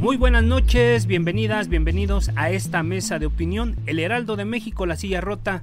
Muy 0.00 0.16
buenas 0.16 0.44
noches, 0.44 1.04
bienvenidas, 1.04 1.68
bienvenidos 1.68 2.30
a 2.34 2.50
esta 2.50 2.82
mesa 2.82 3.18
de 3.18 3.26
opinión, 3.26 3.76
El 3.84 3.98
Heraldo 3.98 4.36
de 4.36 4.46
México, 4.46 4.86
la 4.86 4.96
silla 4.96 5.20
rota. 5.20 5.62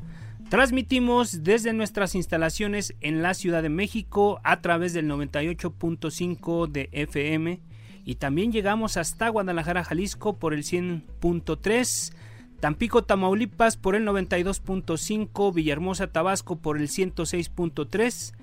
Transmitimos 0.51 1.43
desde 1.43 1.73
nuestras 1.73 2.13
instalaciones 2.13 2.93
en 3.01 3.23
la 3.23 3.33
Ciudad 3.33 3.63
de 3.63 3.69
México 3.69 4.39
a 4.43 4.61
través 4.61 4.93
del 4.93 5.09
98.5 5.09 6.67
de 6.67 6.87
FM 6.91 7.61
y 8.05 8.15
también 8.15 8.51
llegamos 8.51 8.95
hasta 8.95 9.27
Guadalajara, 9.29 9.83
Jalisco 9.83 10.37
por 10.37 10.53
el 10.53 10.61
100.3, 10.61 12.13
Tampico, 12.59 13.03
Tamaulipas 13.03 13.75
por 13.75 13.95
el 13.95 14.05
92.5, 14.05 15.51
Villahermosa, 15.51 16.11
Tabasco 16.11 16.57
por 16.57 16.77
el 16.77 16.89
106.3 16.89 18.36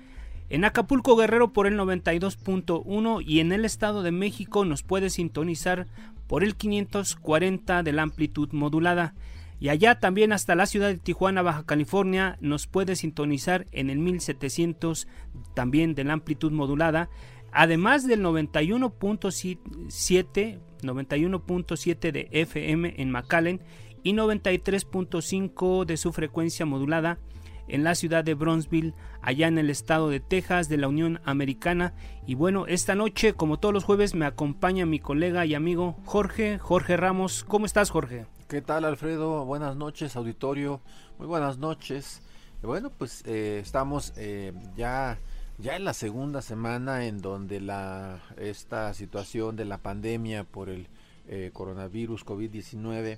en 0.49 0.65
Acapulco 0.65 1.15
Guerrero 1.15 1.53
por 1.53 1.67
el 1.67 1.77
92.1 1.77 3.23
y 3.25 3.39
en 3.39 3.51
el 3.51 3.65
Estado 3.65 4.01
de 4.03 4.11
México 4.11 4.65
nos 4.65 4.83
puede 4.83 5.09
sintonizar 5.09 5.87
por 6.27 6.43
el 6.43 6.55
540 6.55 7.81
de 7.83 7.91
la 7.91 8.03
amplitud 8.03 8.49
modulada. 8.51 9.15
Y 9.59 9.69
allá 9.69 9.99
también 9.99 10.33
hasta 10.33 10.55
la 10.55 10.65
ciudad 10.65 10.89
de 10.89 10.97
Tijuana, 10.97 11.41
Baja 11.41 11.65
California, 11.65 12.37
nos 12.41 12.67
puede 12.67 12.95
sintonizar 12.95 13.65
en 13.71 13.89
el 13.89 13.99
1700 13.99 15.07
también 15.53 15.95
de 15.95 16.03
la 16.03 16.13
amplitud 16.13 16.51
modulada. 16.51 17.09
Además 17.51 18.05
del 18.05 18.21
91.7 18.21 20.59
91.7 20.85 22.11
de 22.11 22.29
FM 22.31 22.95
en 22.97 23.11
McAllen 23.11 23.61
y 24.03 24.13
93.5 24.13 25.85
de 25.85 25.97
su 25.97 26.13
frecuencia 26.13 26.65
modulada 26.65 27.19
en 27.67 27.83
la 27.83 27.95
ciudad 27.95 28.23
de 28.23 28.33
Bronzeville, 28.33 28.93
allá 29.21 29.47
en 29.47 29.57
el 29.57 29.69
estado 29.69 30.09
de 30.09 30.19
Texas 30.19 30.69
de 30.69 30.77
la 30.77 30.87
Unión 30.87 31.19
Americana. 31.25 31.93
Y 32.25 32.35
bueno, 32.35 32.67
esta 32.67 32.95
noche, 32.95 33.33
como 33.33 33.59
todos 33.59 33.73
los 33.73 33.83
jueves, 33.83 34.15
me 34.15 34.25
acompaña 34.25 34.85
mi 34.85 34.99
colega 34.99 35.45
y 35.45 35.55
amigo 35.55 35.95
Jorge, 36.05 36.59
Jorge 36.59 36.97
Ramos. 36.97 37.43
¿Cómo 37.43 37.65
estás, 37.65 37.89
Jorge? 37.89 38.25
¿Qué 38.47 38.61
tal, 38.61 38.85
Alfredo? 38.85 39.45
Buenas 39.45 39.75
noches, 39.75 40.15
auditorio. 40.15 40.81
Muy 41.17 41.27
buenas 41.27 41.57
noches. 41.57 42.21
Bueno, 42.61 42.91
pues 42.91 43.23
eh, 43.25 43.59
estamos 43.61 44.13
eh, 44.17 44.53
ya, 44.75 45.19
ya 45.57 45.75
en 45.75 45.83
la 45.83 45.93
segunda 45.93 46.41
semana 46.41 47.05
en 47.05 47.21
donde 47.21 47.61
la, 47.61 48.19
esta 48.37 48.93
situación 48.93 49.55
de 49.55 49.65
la 49.65 49.77
pandemia 49.77 50.43
por 50.43 50.69
el 50.69 50.87
eh, 51.27 51.51
coronavirus 51.53 52.25
COVID-19 52.25 53.17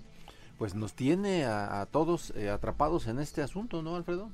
pues 0.58 0.76
nos 0.76 0.94
tiene 0.94 1.46
a, 1.46 1.88
todos 1.92 2.34
eh, 2.36 2.50
atrapados 2.50 3.08
en 3.08 3.20
este 3.20 3.42
asunto, 3.42 3.82
¿no, 3.82 3.96
Alfredo? 3.96 4.30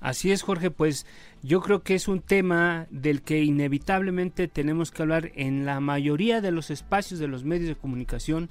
Así 0.00 0.32
es, 0.32 0.42
Jorge, 0.42 0.70
pues 0.70 1.06
yo 1.42 1.60
creo 1.60 1.82
que 1.82 1.94
es 1.94 2.08
un 2.08 2.20
tema 2.20 2.86
del 2.90 3.20
que 3.20 3.42
inevitablemente 3.42 4.48
tenemos 4.48 4.90
que 4.90 5.02
hablar 5.02 5.30
en 5.34 5.66
la 5.66 5.78
mayoría 5.80 6.40
de 6.40 6.52
los 6.52 6.70
espacios 6.70 7.20
de 7.20 7.28
los 7.28 7.44
medios 7.44 7.68
de 7.68 7.76
comunicación, 7.76 8.48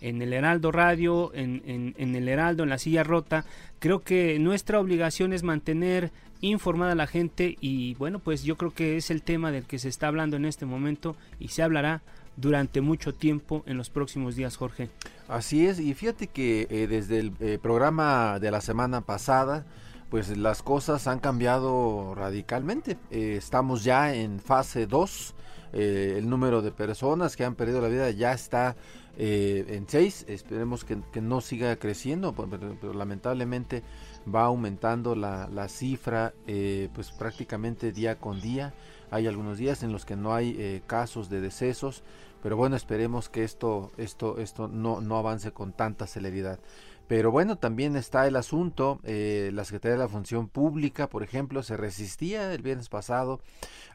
en 0.00 0.20
el 0.20 0.32
Heraldo 0.32 0.72
Radio, 0.72 1.32
en, 1.32 1.62
en, 1.96 2.14
el 2.16 2.28
Heraldo, 2.28 2.64
en 2.64 2.70
la 2.70 2.78
silla 2.78 3.04
rota. 3.04 3.44
Creo 3.78 4.00
que 4.00 4.38
nuestra 4.40 4.80
obligación 4.80 5.32
es 5.32 5.44
mantener 5.44 6.10
informada 6.40 6.92
a 6.92 6.96
la 6.96 7.06
gente 7.06 7.56
y 7.60 7.94
bueno, 7.94 8.18
pues 8.18 8.42
yo 8.42 8.56
creo 8.56 8.72
que 8.72 8.96
es 8.96 9.10
el 9.12 9.22
tema 9.22 9.52
del 9.52 9.64
que 9.64 9.78
se 9.78 9.88
está 9.88 10.08
hablando 10.08 10.36
en 10.36 10.44
este 10.44 10.66
momento 10.66 11.16
y 11.38 11.48
se 11.48 11.62
hablará 11.62 12.02
durante 12.36 12.80
mucho 12.80 13.14
tiempo 13.14 13.62
en 13.66 13.76
los 13.76 13.90
próximos 13.90 14.34
días, 14.34 14.56
Jorge. 14.56 14.88
Así 15.32 15.66
es, 15.66 15.80
y 15.80 15.94
fíjate 15.94 16.26
que 16.26 16.66
eh, 16.68 16.86
desde 16.86 17.18
el 17.18 17.32
eh, 17.40 17.58
programa 17.58 18.38
de 18.38 18.50
la 18.50 18.60
semana 18.60 19.00
pasada, 19.00 19.64
pues 20.10 20.36
las 20.36 20.62
cosas 20.62 21.06
han 21.06 21.20
cambiado 21.20 22.14
radicalmente. 22.14 22.98
Eh, 23.10 23.36
estamos 23.38 23.82
ya 23.82 24.14
en 24.14 24.40
fase 24.40 24.86
2, 24.86 25.34
el 25.72 26.28
número 26.28 26.60
de 26.60 26.70
personas 26.70 27.34
que 27.34 27.46
han 27.46 27.54
perdido 27.54 27.80
la 27.80 27.88
vida 27.88 28.10
ya 28.10 28.34
está 28.34 28.76
en 29.16 29.86
6, 29.88 30.26
esperemos 30.28 30.84
que, 30.84 30.98
no 31.22 31.40
siga 31.40 31.76
creciendo, 31.76 32.34
pero, 32.34 32.92
lamentablemente 32.92 33.82
va 34.32 34.42
aumentando 34.42 35.14
la, 35.14 35.48
la 35.48 35.68
cifra 35.70 36.34
pues 36.92 37.10
prácticamente 37.10 37.90
día 37.90 38.16
con 38.16 38.42
día. 38.42 38.74
Hay 39.10 39.26
algunos 39.26 39.56
días 39.56 39.82
en 39.82 39.92
los 39.92 40.04
que 40.04 40.14
no 40.14 40.34
hay 40.34 40.82
casos 40.86 41.30
de 41.30 41.40
decesos, 41.40 42.02
pero 42.42 42.56
bueno, 42.56 42.76
esperemos 42.76 43.28
que 43.28 43.44
esto, 43.44 43.92
esto, 43.96 44.38
esto 44.38 44.68
no, 44.68 45.00
no 45.00 45.16
avance 45.16 45.52
con 45.52 45.72
tanta 45.72 46.06
celeridad. 46.06 46.58
Pero 47.08 47.30
bueno, 47.30 47.56
también 47.56 47.96
está 47.96 48.26
el 48.26 48.36
asunto, 48.36 49.00
eh, 49.04 49.50
la 49.52 49.64
Secretaría 49.64 49.96
de 49.96 50.02
la 50.04 50.08
Función 50.08 50.48
Pública, 50.48 51.08
por 51.08 51.22
ejemplo, 51.22 51.62
se 51.62 51.76
resistía 51.76 52.52
el 52.54 52.62
viernes 52.62 52.88
pasado 52.88 53.40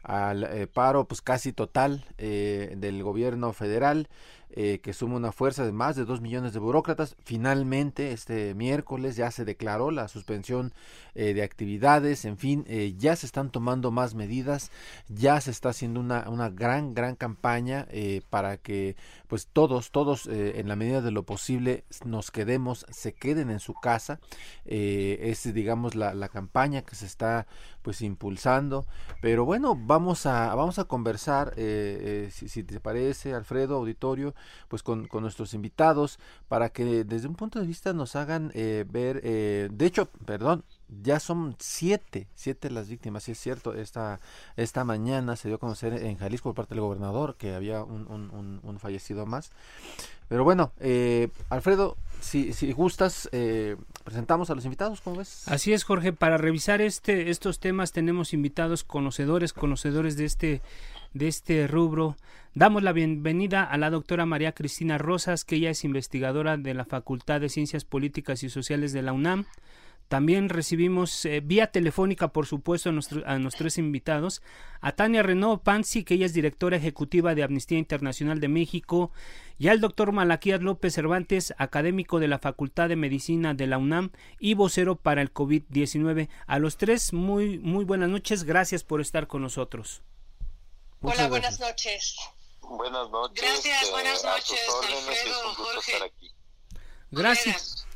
al 0.02 0.44
eh, 0.44 0.66
paro 0.66 1.06
pues 1.06 1.20
casi 1.20 1.52
total 1.52 2.04
eh, 2.18 2.74
del 2.76 3.02
gobierno 3.02 3.52
federal. 3.52 4.08
Eh, 4.50 4.80
que 4.80 4.94
suma 4.94 5.16
una 5.16 5.30
fuerza 5.30 5.66
de 5.66 5.72
más 5.72 5.94
de 5.94 6.06
dos 6.06 6.22
millones 6.22 6.54
de 6.54 6.58
burócratas. 6.58 7.16
Finalmente, 7.22 8.12
este 8.12 8.54
miércoles 8.54 9.14
ya 9.14 9.30
se 9.30 9.44
declaró 9.44 9.90
la 9.90 10.08
suspensión 10.08 10.72
eh, 11.14 11.34
de 11.34 11.42
actividades, 11.42 12.24
en 12.24 12.38
fin, 12.38 12.64
ya 12.96 13.14
se 13.14 13.26
están 13.26 13.50
tomando 13.50 13.90
más 13.90 14.14
medidas, 14.14 14.70
ya 15.06 15.38
se 15.42 15.50
está 15.50 15.68
haciendo 15.68 16.00
una, 16.00 16.30
una 16.30 16.48
gran, 16.48 16.94
gran 16.94 17.14
campaña 17.14 17.86
para 18.30 18.56
que 18.56 18.96
pues 19.26 19.48
todos, 19.52 19.90
todos 19.90 20.26
en 20.26 20.66
la 20.66 20.76
medida 20.76 21.02
de 21.02 21.10
lo 21.10 21.24
posible 21.24 21.84
nos 22.06 22.30
quedemos, 22.30 22.86
se 22.98 23.12
queden 23.12 23.50
en 23.50 23.60
su 23.60 23.74
casa. 23.74 24.20
es, 24.64 25.52
digamos, 25.54 25.94
la, 25.94 26.14
la 26.14 26.28
campaña 26.28 26.82
que 26.82 26.94
se 26.94 27.06
está 27.06 27.46
pues 27.88 28.02
impulsando. 28.02 28.84
Pero 29.22 29.46
bueno, 29.46 29.74
vamos 29.74 30.26
a, 30.26 30.54
vamos 30.54 30.78
a 30.78 30.84
conversar, 30.84 31.54
eh, 31.56 32.28
eh, 32.28 32.30
si, 32.30 32.62
te 32.62 32.80
parece, 32.80 33.32
Alfredo, 33.32 33.76
auditorio, 33.76 34.34
pues 34.68 34.82
con, 34.82 35.06
con, 35.06 35.22
nuestros 35.22 35.54
invitados, 35.54 36.18
para 36.48 36.68
que 36.68 37.04
desde 37.04 37.28
un 37.28 37.34
punto 37.34 37.60
de 37.60 37.66
vista 37.66 37.94
nos 37.94 38.14
hagan 38.14 38.50
eh, 38.54 38.84
ver, 38.86 39.22
de 39.22 39.86
hecho, 39.86 40.06
perdón, 40.26 40.64
ya 41.02 41.18
son 41.18 41.56
siete, 41.58 42.28
siete 42.34 42.70
las 42.70 42.88
víctimas, 42.88 43.24
si 43.24 43.32
es 43.32 43.38
cierto, 43.38 43.72
esta, 43.72 44.20
esta 44.56 44.84
mañana 44.84 45.36
se 45.36 45.48
dio 45.48 45.56
a 45.56 45.60
conocer 45.60 45.94
en 45.94 46.18
Jalisco 46.18 46.50
por 46.50 46.56
parte 46.56 46.74
del 46.74 46.82
gobernador 46.82 47.36
que 47.36 47.54
había 47.54 47.84
un, 47.84 48.06
un, 48.06 48.60
un 48.62 48.78
fallecido 48.78 49.24
más. 49.24 49.50
Pero 50.28 50.44
bueno, 50.44 50.72
eh, 50.78 51.30
Alfredo, 51.48 51.96
si, 52.20 52.52
si 52.52 52.72
gustas, 52.72 53.28
eh, 53.32 53.76
presentamos 54.04 54.50
a 54.50 54.54
los 54.54 54.64
invitados, 54.64 55.00
¿cómo 55.00 55.16
ves? 55.16 55.46
Así 55.48 55.72
es, 55.72 55.84
Jorge. 55.84 56.12
Para 56.12 56.36
revisar 56.36 56.80
este, 56.80 57.30
estos 57.30 57.60
temas 57.60 57.92
tenemos 57.92 58.32
invitados 58.32 58.84
conocedores, 58.84 59.52
conocedores 59.52 60.16
de 60.16 60.24
este, 60.24 60.62
de 61.14 61.28
este 61.28 61.66
rubro. 61.66 62.16
Damos 62.54 62.82
la 62.82 62.92
bienvenida 62.92 63.62
a 63.62 63.78
la 63.78 63.90
doctora 63.90 64.26
María 64.26 64.52
Cristina 64.52 64.98
Rosas, 64.98 65.44
que 65.44 65.56
ella 65.56 65.70
es 65.70 65.84
investigadora 65.84 66.56
de 66.56 66.74
la 66.74 66.84
Facultad 66.84 67.40
de 67.40 67.48
Ciencias 67.48 67.84
Políticas 67.84 68.42
y 68.42 68.50
Sociales 68.50 68.92
de 68.92 69.02
la 69.02 69.12
UNAM. 69.12 69.46
También 70.08 70.48
recibimos 70.48 71.24
eh, 71.26 71.40
vía 71.40 71.66
telefónica, 71.66 72.28
por 72.28 72.46
supuesto, 72.46 72.90
a, 72.90 73.32
a, 73.32 73.38
nuestros 73.38 73.76
invitados, 73.76 74.42
a 74.80 74.92
Tania 74.92 75.22
Renaud 75.22 75.58
Panzi, 75.58 76.02
que 76.02 76.14
ella 76.14 76.24
es 76.24 76.32
directora 76.32 76.78
ejecutiva 76.78 77.34
de 77.34 77.42
Amnistía 77.42 77.78
Internacional 77.78 78.40
de 78.40 78.48
México, 78.48 79.12
y 79.58 79.68
al 79.68 79.80
doctor 79.80 80.12
Malaquías 80.12 80.62
López 80.62 80.94
Cervantes, 80.94 81.52
académico 81.58 82.20
de 82.20 82.28
la 82.28 82.38
Facultad 82.38 82.88
de 82.88 82.96
Medicina 82.96 83.52
de 83.52 83.66
la 83.66 83.76
UNAM 83.76 84.10
y 84.38 84.54
vocero 84.54 84.96
para 84.96 85.20
el 85.20 85.32
COVID-19. 85.32 86.30
A 86.46 86.58
los 86.58 86.78
tres, 86.78 87.12
muy, 87.12 87.58
muy 87.58 87.84
buenas 87.84 88.08
noches, 88.08 88.44
gracias 88.44 88.84
por 88.84 89.02
estar 89.02 89.26
con 89.26 89.42
nosotros. 89.42 90.00
Hola, 91.02 91.28
buenas 91.28 91.60
noches. 91.60 92.16
Buenas 92.62 93.10
noches. 93.10 93.42
Gracias, 93.42 93.90
buenas 93.90 94.24
noches, 94.24 94.60
Alfredo, 94.88 95.54
Jorge. 95.54 96.22
Gracias. 97.10 97.87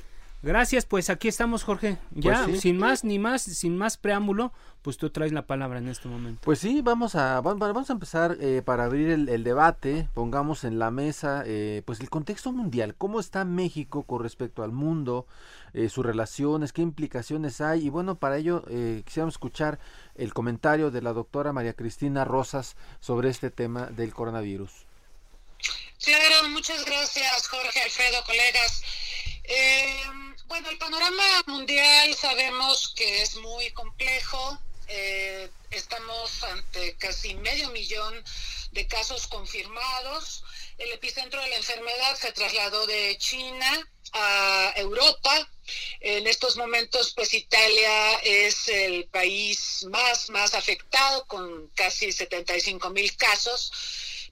Gracias, 0.42 0.86
pues 0.86 1.08
aquí 1.08 1.28
estamos, 1.28 1.62
Jorge. 1.62 1.98
Ya, 2.10 2.42
Pues 2.44 2.56
sí. 2.56 2.60
sin 2.62 2.78
más 2.78 3.04
ni 3.04 3.20
más, 3.20 3.42
sin 3.42 3.78
más 3.78 3.96
preámbulo, 3.96 4.52
pues 4.82 4.96
tú 4.96 5.08
traes 5.10 5.30
la 5.32 5.46
palabra 5.46 5.78
en 5.78 5.86
este 5.88 6.08
momento. 6.08 6.40
Pues 6.44 6.58
sí, 6.58 6.80
vamos 6.82 7.14
a, 7.14 7.40
va- 7.40 7.54
va- 7.54 7.72
vamos 7.72 7.90
a 7.90 7.92
empezar 7.92 8.36
eh, 8.40 8.60
para 8.64 8.84
abrir 8.84 9.08
el, 9.10 9.28
el 9.28 9.44
debate, 9.44 10.08
pongamos 10.14 10.64
en 10.64 10.80
la 10.80 10.90
mesa 10.90 11.44
eh, 11.46 11.82
pues 11.86 12.00
el 12.00 12.10
contexto 12.10 12.50
mundial, 12.50 12.96
cómo 12.96 13.20
está 13.20 13.44
México 13.44 14.02
con 14.02 14.20
respecto 14.20 14.64
al 14.64 14.72
mundo, 14.72 15.28
eh, 15.74 15.88
sus 15.88 16.04
relaciones, 16.04 16.72
qué 16.72 16.82
implicaciones 16.82 17.60
hay 17.60 17.86
y 17.86 17.90
bueno, 17.90 18.16
para 18.16 18.36
ello 18.38 18.64
eh, 18.68 19.02
quisiéramos 19.06 19.34
escuchar 19.34 19.78
el 20.16 20.34
comentario 20.34 20.90
de 20.90 21.02
la 21.02 21.12
doctora 21.12 21.52
María 21.52 21.74
Cristina 21.74 22.24
Rosas 22.24 22.74
sobre 22.98 23.28
este 23.28 23.50
tema 23.50 23.86
del 23.86 24.12
coronavirus. 24.12 24.72
Claro, 26.04 26.48
muchas 26.48 26.84
gracias, 26.84 27.46
Jorge, 27.46 27.80
Alfredo, 27.84 28.18
colegas. 28.26 28.82
Eh, 29.44 30.02
bueno, 30.46 30.70
el 30.70 30.78
panorama 30.78 31.42
mundial 31.46 32.14
sabemos 32.14 32.92
que 32.94 33.22
es 33.22 33.36
muy 33.36 33.70
complejo. 33.72 34.58
Eh, 34.88 35.48
estamos 35.70 36.42
ante 36.44 36.96
casi 36.96 37.34
medio 37.34 37.70
millón 37.70 38.22
de 38.72 38.86
casos 38.86 39.26
confirmados. 39.26 40.44
El 40.78 40.92
epicentro 40.92 41.40
de 41.40 41.48
la 41.48 41.56
enfermedad 41.56 42.16
se 42.16 42.32
trasladó 42.32 42.86
de 42.86 43.16
China 43.18 43.88
a 44.12 44.72
Europa. 44.76 45.48
En 46.00 46.26
estos 46.26 46.56
momentos, 46.56 47.12
pues 47.14 47.34
Italia 47.34 48.14
es 48.22 48.68
el 48.68 49.06
país 49.06 49.86
más, 49.90 50.30
más 50.30 50.54
afectado, 50.54 51.24
con 51.26 51.68
casi 51.68 52.12
75 52.12 52.90
mil 52.90 53.16
casos 53.16 53.72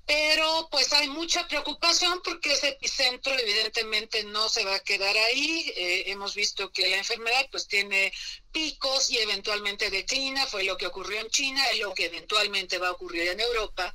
pero 0.07 0.69
pues 0.71 0.93
hay 0.93 1.09
mucha 1.09 1.47
preocupación 1.47 2.21
porque 2.25 2.53
ese 2.53 2.69
epicentro 2.71 3.33
evidentemente 3.39 4.25
no 4.25 4.49
se 4.49 4.65
va 4.65 4.75
a 4.77 4.81
quedar 4.81 5.17
ahí. 5.17 5.73
Eh, 5.77 6.05
hemos 6.07 6.35
visto 6.35 6.73
que 6.73 6.89
la 6.89 6.97
enfermedad 6.99 7.47
pues 7.51 7.69
tiene 7.69 8.13
picos 8.53 9.11
y 9.11 9.19
eventualmente 9.19 9.91
declina, 9.91 10.47
fue 10.47 10.65
lo 10.65 10.77
que 10.77 10.87
ocurrió 10.87 11.21
en 11.21 11.31
China, 11.31 11.65
es 11.71 11.79
lo 11.79 11.95
que 11.95 12.07
eventualmente 12.07 12.79
va 12.79 12.89
a 12.89 12.93
ocurrir 12.93 13.29
en 13.29 13.41
Europa. 13.41 13.93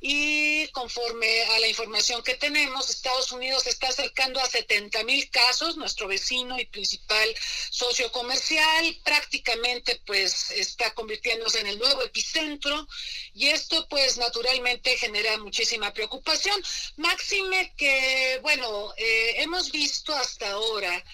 Y 0.00 0.68
conforme 0.68 1.44
a 1.44 1.58
la 1.60 1.68
información 1.68 2.22
que 2.22 2.34
tenemos, 2.34 2.90
Estados 2.90 3.32
Unidos 3.32 3.66
está 3.66 3.88
acercando 3.88 4.40
a 4.40 4.46
70 4.46 5.02
mil 5.04 5.30
casos, 5.30 5.76
nuestro 5.76 6.08
vecino 6.08 6.58
y 6.58 6.66
principal 6.66 7.28
socio 7.70 8.10
comercial, 8.12 8.96
prácticamente 9.04 10.00
pues 10.06 10.50
está 10.52 10.92
convirtiéndose 10.94 11.60
en 11.60 11.66
el 11.68 11.78
nuevo 11.78 12.02
epicentro 12.02 12.86
y 13.34 13.48
esto 13.48 13.86
pues 13.88 14.18
naturalmente 14.18 14.96
genera 14.96 15.36
muchísima 15.38 15.92
preocupación. 15.92 16.60
Máxime 16.96 17.72
que, 17.76 18.38
bueno, 18.42 18.92
eh, 18.96 19.34
hemos 19.38 19.70
visto 19.72 20.14
hasta 20.14 20.50
ahora 20.52 21.04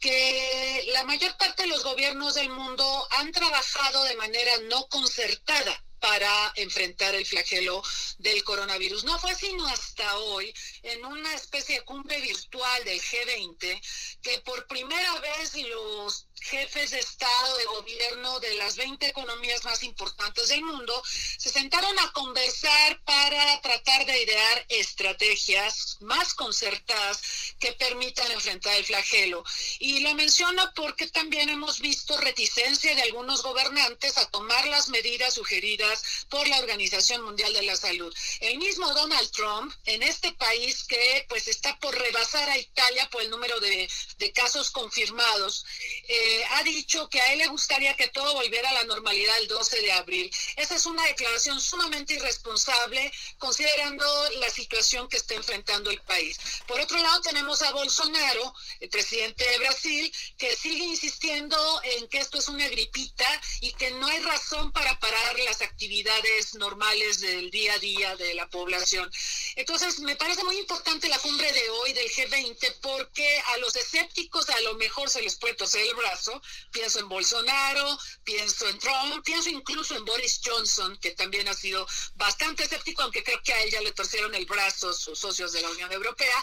que 0.00 0.88
la 0.92 1.04
mayor 1.04 1.36
parte 1.36 1.62
de 1.62 1.68
los 1.68 1.84
gobiernos 1.84 2.34
del 2.34 2.48
mundo 2.48 3.06
han 3.10 3.30
trabajado 3.32 4.04
de 4.04 4.16
manera 4.16 4.52
no 4.68 4.86
concertada 4.88 5.84
para 6.00 6.52
enfrentar 6.56 7.14
el 7.14 7.26
flagelo 7.26 7.82
del 8.18 8.42
coronavirus. 8.42 9.04
No 9.04 9.18
fue 9.18 9.34
sino 9.34 9.66
hasta 9.66 10.16
hoy, 10.16 10.52
en 10.82 11.04
una 11.04 11.34
especie 11.34 11.76
de 11.76 11.84
cumbre 11.84 12.20
virtual 12.22 12.84
del 12.84 13.00
G20, 13.00 13.80
que 14.22 14.40
por 14.40 14.66
primera 14.66 15.20
vez 15.20 15.54
los 15.54 16.26
jefes 16.50 16.90
de 16.90 16.98
Estado, 16.98 17.56
de 17.58 17.64
gobierno 17.66 18.40
de 18.40 18.54
las 18.54 18.76
20 18.76 19.06
economías 19.06 19.64
más 19.64 19.84
importantes 19.84 20.48
del 20.48 20.62
mundo, 20.64 21.00
se 21.38 21.48
sentaron 21.48 21.96
a 22.00 22.12
conversar 22.12 23.00
para 23.04 23.60
tratar 23.60 24.04
de 24.04 24.22
idear 24.22 24.66
estrategias 24.68 25.96
más 26.00 26.34
concertadas 26.34 27.22
que 27.60 27.72
permitan 27.72 28.30
enfrentar 28.32 28.74
el 28.74 28.84
flagelo. 28.84 29.44
Y 29.78 30.00
lo 30.00 30.14
menciono 30.14 30.72
porque 30.74 31.06
también 31.08 31.48
hemos 31.48 31.78
visto 31.78 32.18
reticencia 32.18 32.94
de 32.96 33.02
algunos 33.02 33.42
gobernantes 33.42 34.18
a 34.18 34.28
tomar 34.30 34.66
las 34.66 34.88
medidas 34.88 35.34
sugeridas 35.34 36.26
por 36.28 36.48
la 36.48 36.58
Organización 36.58 37.22
Mundial 37.22 37.52
de 37.52 37.62
la 37.62 37.76
Salud. 37.76 38.12
El 38.40 38.58
mismo 38.58 38.92
Donald 38.92 39.30
Trump, 39.30 39.72
en 39.84 40.02
este 40.02 40.32
país 40.32 40.84
que 40.84 41.26
pues 41.28 41.46
está 41.46 41.78
por 41.78 41.96
rebasar 41.96 42.48
a 42.50 42.58
Italia 42.58 43.08
por 43.10 43.22
el 43.22 43.30
número 43.30 43.60
de, 43.60 43.88
de 44.18 44.32
casos 44.32 44.70
confirmados, 44.72 45.64
eh, 46.08 46.39
ha 46.44 46.62
dicho 46.62 47.08
que 47.08 47.20
a 47.20 47.32
él 47.32 47.38
le 47.38 47.46
gustaría 47.48 47.94
que 47.94 48.08
todo 48.08 48.34
volviera 48.34 48.68
a 48.70 48.74
la 48.74 48.84
normalidad 48.84 49.38
el 49.38 49.48
12 49.48 49.80
de 49.80 49.92
abril. 49.92 50.30
Esa 50.56 50.76
es 50.76 50.86
una 50.86 51.04
declaración 51.04 51.60
sumamente 51.60 52.14
irresponsable 52.14 53.12
considerando 53.38 54.04
la 54.38 54.50
situación 54.50 55.08
que 55.08 55.16
está 55.16 55.34
enfrentando 55.34 55.90
el 55.90 56.00
país. 56.02 56.38
Por 56.66 56.80
otro 56.80 56.98
lado, 56.98 57.20
tenemos 57.22 57.62
a 57.62 57.72
Bolsonaro, 57.72 58.54
el 58.80 58.88
presidente 58.88 59.48
de 59.48 59.58
Brasil, 59.58 60.12
que 60.38 60.56
sigue 60.56 60.84
insistiendo 60.84 61.80
en 61.82 62.08
que 62.08 62.18
esto 62.18 62.38
es 62.38 62.48
una 62.48 62.68
gripita 62.68 63.26
y 63.60 63.72
que 63.72 63.90
no 63.92 64.06
hay 64.06 64.20
razón 64.20 64.72
para 64.72 64.98
parar 65.00 65.38
las 65.40 65.62
actividades 65.62 66.54
normales 66.54 67.20
del 67.20 67.50
día 67.50 67.74
a 67.74 67.78
día 67.78 68.16
de 68.16 68.34
la 68.34 68.48
población. 68.48 69.10
Entonces, 69.56 70.00
me 70.00 70.16
parece 70.16 70.44
muy 70.44 70.58
importante 70.58 71.08
la 71.08 71.18
cumbre 71.18 71.52
de 71.52 71.70
hoy 71.70 71.92
del 71.92 72.10
G20 72.10 72.80
porque 72.80 73.40
a 73.46 73.56
los 73.58 73.74
escépticos 73.76 74.48
a 74.50 74.60
lo 74.60 74.74
mejor 74.74 75.10
se 75.10 75.22
les 75.22 75.36
puede 75.36 75.54
toser 75.54 75.82
el 75.82 75.94
brazo. 75.94 76.29
Pienso 76.70 77.00
en 77.00 77.08
Bolsonaro, 77.08 77.98
pienso 78.24 78.68
en 78.68 78.78
Trump, 78.78 79.24
pienso 79.24 79.48
incluso 79.50 79.96
en 79.96 80.04
Boris 80.04 80.40
Johnson, 80.44 80.96
que 81.00 81.12
también 81.12 81.48
ha 81.48 81.54
sido 81.54 81.86
bastante 82.14 82.64
escéptico, 82.64 83.02
aunque 83.02 83.22
creo 83.22 83.40
que 83.42 83.52
a 83.52 83.62
él 83.62 83.70
ya 83.70 83.80
le 83.80 83.92
torcieron 83.92 84.34
el 84.34 84.46
brazo 84.46 84.92
sus 84.92 85.18
socios 85.18 85.52
de 85.52 85.62
la 85.62 85.70
Unión 85.70 85.90
Europea, 85.92 86.36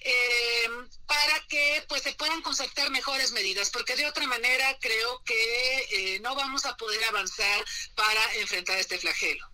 eh, 0.00 0.70
para 1.06 1.46
que 1.48 1.84
pues 1.88 2.02
se 2.02 2.12
puedan 2.12 2.42
concertar 2.42 2.90
mejores 2.90 3.32
medidas, 3.32 3.70
porque 3.70 3.96
de 3.96 4.06
otra 4.06 4.26
manera 4.26 4.78
creo 4.80 5.22
que 5.24 5.88
eh, 5.90 6.20
no 6.20 6.34
vamos 6.34 6.64
a 6.66 6.76
poder 6.76 7.02
avanzar 7.04 7.64
para 7.94 8.34
enfrentar 8.36 8.78
este 8.78 8.98
flagelo. 8.98 9.46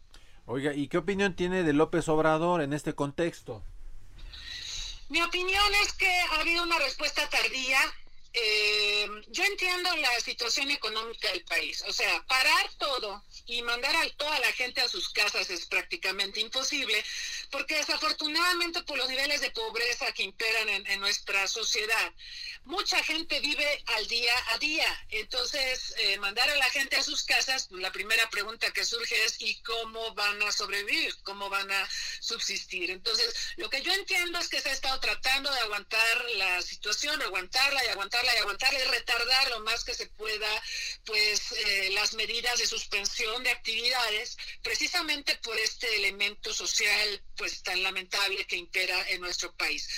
Oiga, 0.47 0.75
¿y 0.75 0.89
qué 0.89 0.99
opinión 0.99 1.37
tiene 1.37 1.63
de 1.63 1.73
López 1.73 2.09
Obrador 2.09 2.63
en 2.63 2.73
este 2.73 2.95
contexto? 2.95 3.65
Mi 5.09 5.23
opinión 5.23 5.75
es 5.83 5.93
que 5.93 6.09
ha 6.09 6.41
habido 6.41 6.63
una 6.63 6.79
respuesta 6.79 7.29
tardía. 7.29 7.79
Eh, 8.35 9.07
yo 9.29 9.45
entiendo 9.45 9.95
la 9.97 10.21
situación 10.21 10.71
económica 10.71 11.31
del 11.31 11.45
país. 11.45 11.85
O 11.87 11.93
sea, 11.93 12.25
parar 12.27 12.71
todo 12.79 13.23
y 13.47 13.61
mandar 13.63 13.95
a 13.95 14.09
toda 14.17 14.39
la 14.39 14.53
gente 14.53 14.81
a 14.81 14.89
sus 14.89 15.11
casas 15.11 15.51
es 15.51 15.67
prácticamente 15.67 16.41
imposible, 16.41 17.05
porque 17.51 17.75
desafortunadamente 17.75 18.83
por 18.85 18.97
los 18.97 19.09
niveles 19.09 19.41
de 19.41 19.51
pobreza 19.51 20.13
que 20.13 20.23
imperan 20.23 20.69
en, 20.69 21.01
nuestra 21.01 21.49
sociedad, 21.49 22.13
mucha 22.65 23.03
gente 23.03 23.41
vive 23.41 23.83
al 23.87 24.07
día 24.07 24.33
a 24.51 24.59
día. 24.59 25.07
Entonces, 25.11 25.95
eh, 25.99 26.17
mandar 26.19 26.49
a 26.49 26.57
la 26.57 26.71
gente 26.71 26.97
a 26.97 27.03
sus 27.03 27.25
casas, 27.25 27.69
la 27.71 27.91
primera 27.91 28.31
pregunta 28.31 28.73
que 28.73 28.85
surge 28.85 29.25
es 29.25 29.41
¿y 29.41 29.61
cómo 29.63 30.15
van 30.15 30.41
a 30.43 30.53
sobrevivir? 30.53 31.15
¿Cómo 31.25 31.51
van 31.51 31.71
a 31.71 31.89
subsistir? 32.21 32.91
Entonces, 32.91 33.35
lo 33.57 33.69
que 33.69 33.83
yo 33.83 33.93
entiendo 33.93 34.39
es 34.39 34.49
que 34.49 34.61
se 34.61 34.71
ha 34.71 34.73
estado 34.73 35.01
tratando 35.01 35.51
de 35.51 35.59
aguantar 35.61 36.25
la 36.37 36.63
situación, 36.63 37.21
aguantarla 37.21 37.85
y 37.85 37.89
y 38.35 38.39
aguantarla 38.39 38.79
y 38.79 38.85
retardar 38.85 39.51
lo 39.51 39.61
más 39.61 39.85
que 39.85 39.95
se 39.95 40.07
pueda, 40.07 40.63
pues, 41.05 41.53
eh, 41.53 41.91
las 41.93 42.15
medidas 42.15 42.59
de 42.59 42.67
suspensión 42.67 43.43
de 43.43 43.51
actividades, 43.51 44.37
precisamente 44.63 45.37
por 45.37 45.59
este 45.59 45.97
elemento 45.97 46.53
social, 46.53 47.23
pues, 47.37 47.63
tan 47.63 47.83
lamentable 47.83 48.47
que 48.47 48.57
impera 48.57 49.09
en 49.09 49.21
nuestro 49.21 49.53
país. 49.57 49.89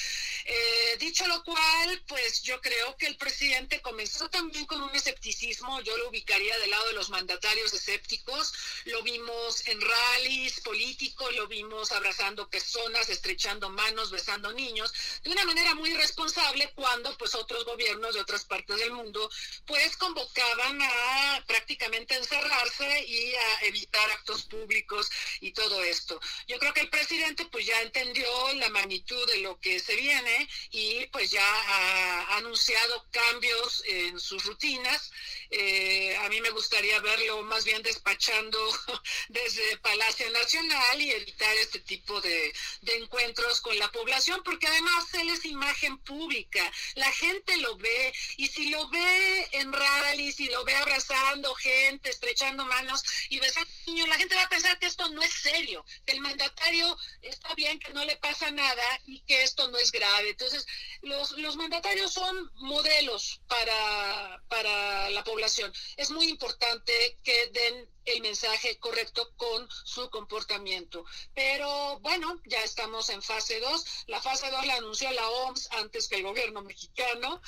Eh, 0.47 0.97
dicho 0.99 1.27
lo 1.27 1.43
cual, 1.43 2.03
pues 2.07 2.43
yo 2.43 2.61
creo 2.61 2.95
que 2.99 3.07
el 3.07 3.17
presidente 3.17 3.81
comenzó 3.81 4.29
también 4.29 4.67
con 4.67 4.83
un 4.83 4.95
escepticismo, 4.95 5.81
yo 5.81 5.97
lo 5.97 6.11
ubicaría 6.11 6.59
del 6.59 6.71
lado 6.71 6.87
de 6.89 6.93
los 6.93 7.09
mandatarios 7.09 7.73
escépticos, 7.73 8.53
lo 8.85 9.03
vimos 9.03 9.67
en 9.69 9.81
rallies 9.81 10.61
políticos, 10.61 11.35
lo 11.35 11.47
vimos 11.47 11.93
abrazando 11.93 12.51
personas, 12.51 13.09
estrechando 13.09 13.71
manos, 13.71 14.11
besando 14.11 14.53
niños, 14.53 14.93
de 15.23 15.31
una 15.31 15.47
manera 15.47 15.75
muy 15.75 15.91
irresponsable 15.91 16.71
cuando 16.75 17.17
pues 17.17 17.35
otros 17.35 17.65
gobiernos 17.65 18.15
de 18.15 18.21
otras 18.21 18.45
partes 18.45 18.77
del 18.79 18.93
mundo 18.93 19.31
pues 19.65 19.97
convocaban 19.97 20.79
a 20.83 21.45
prácticamente 21.47 22.17
encerrarse 22.17 23.05
y 23.07 23.35
a 23.35 23.61
evitar 23.63 24.11
actos 24.11 24.43
públicos 24.43 25.11
y 25.41 25.53
todo 25.53 25.83
esto. 25.83 26.21
Yo 26.47 26.59
creo 26.59 26.75
que 26.75 26.83
el 26.83 26.91
presidente 26.91 27.47
pues 27.47 27.65
ya 27.65 27.81
entendió 27.81 28.27
la 28.55 28.69
magnitud 28.69 29.27
de 29.27 29.39
lo 29.39 29.59
que 29.59 29.81
se 29.81 29.97
viene 29.97 30.34
y 30.71 31.07
pues 31.07 31.31
ya 31.31 31.45
ha 31.45 32.37
anunciado 32.37 33.07
cambios 33.11 33.83
en 33.87 34.19
sus 34.21 34.45
rutinas. 34.45 35.11
Eh, 35.51 36.17
a 36.17 36.29
mí 36.29 36.41
me 36.41 36.51
gustaría 36.51 36.99
verlo 37.01 37.43
más 37.43 37.65
bien 37.65 37.83
despachando 37.83 38.59
desde 39.29 39.77
Palacio 39.79 40.29
Nacional 40.31 41.01
y 41.01 41.11
evitar 41.13 41.55
este 41.57 41.81
tipo 41.81 42.21
de, 42.21 42.53
de 42.83 42.97
encuentros 42.97 43.61
con 43.61 43.79
la 43.79 43.91
población, 43.93 44.43
porque 44.45 44.67
además 44.67 45.13
él 45.15 45.29
es 45.29 45.45
imagen 45.45 45.99
pública, 45.99 46.73
la 46.95 47.11
gente 47.13 47.57
lo 47.59 47.77
ve 47.77 48.13
y 48.37 48.49
si 48.49 48.71
lo 48.71 48.89
ve 48.89 49.49
en 49.53 49.73
rally, 49.73 50.33
si 50.33 50.47
lo 50.47 50.65
ve 50.65 50.75
abrazando 50.75 51.55
gente, 51.55 52.11
estrechando 52.11 52.65
manos 52.65 53.03
y 53.29 53.39
besando 53.41 53.71
niños, 53.87 54.09
la 54.09 54.17
gente 54.17 54.35
va 54.35 54.43
a 54.43 54.49
pensar 54.49 54.79
que 54.79 54.87
esto 54.87 55.09
no 55.11 55.23
es 55.23 55.33
serio, 55.33 55.85
que 56.07 56.13
el 56.13 56.21
mandatario 56.21 56.97
está 57.23 57.55
bien, 57.55 57.79
que 57.79 57.93
no 57.93 58.05
le 58.05 58.17
pasa 58.17 58.51
nada 58.51 59.01
y 59.07 59.21
que 59.21 59.43
esto 59.43 59.69
no 59.71 59.79
es 59.79 59.93
grave. 59.93 60.24
Entonces, 60.31 60.67
los, 61.03 61.33
los 61.39 61.57
mandatarios 61.57 62.13
son 62.13 62.51
modelos 62.55 63.41
para, 63.47 64.43
para 64.49 65.11
la 65.11 65.25
población. 65.25 65.73
Es 65.97 66.11
muy 66.11 66.29
importante 66.29 67.19
que 67.23 67.49
den 67.49 67.94
el 68.05 68.21
mensaje 68.23 68.79
correcto 68.79 69.31
con 69.37 69.69
su 69.71 70.11
comportamiento. 70.11 71.05
Pero 71.35 71.99
bueno, 72.01 72.41
ya 72.45 72.63
estamos 72.63 73.11
en 73.11 73.23
fase 73.23 73.61
2. 73.61 74.05
La 74.07 74.21
fase 74.21 74.51
2 74.51 74.67
la 74.67 74.77
anunció 74.77 75.11
la 75.13 75.29
OMS 75.29 75.71
antes 75.73 76.09
que 76.09 76.17
el 76.17 76.23
gobierno 76.23 76.63
mexicano. 76.63 77.41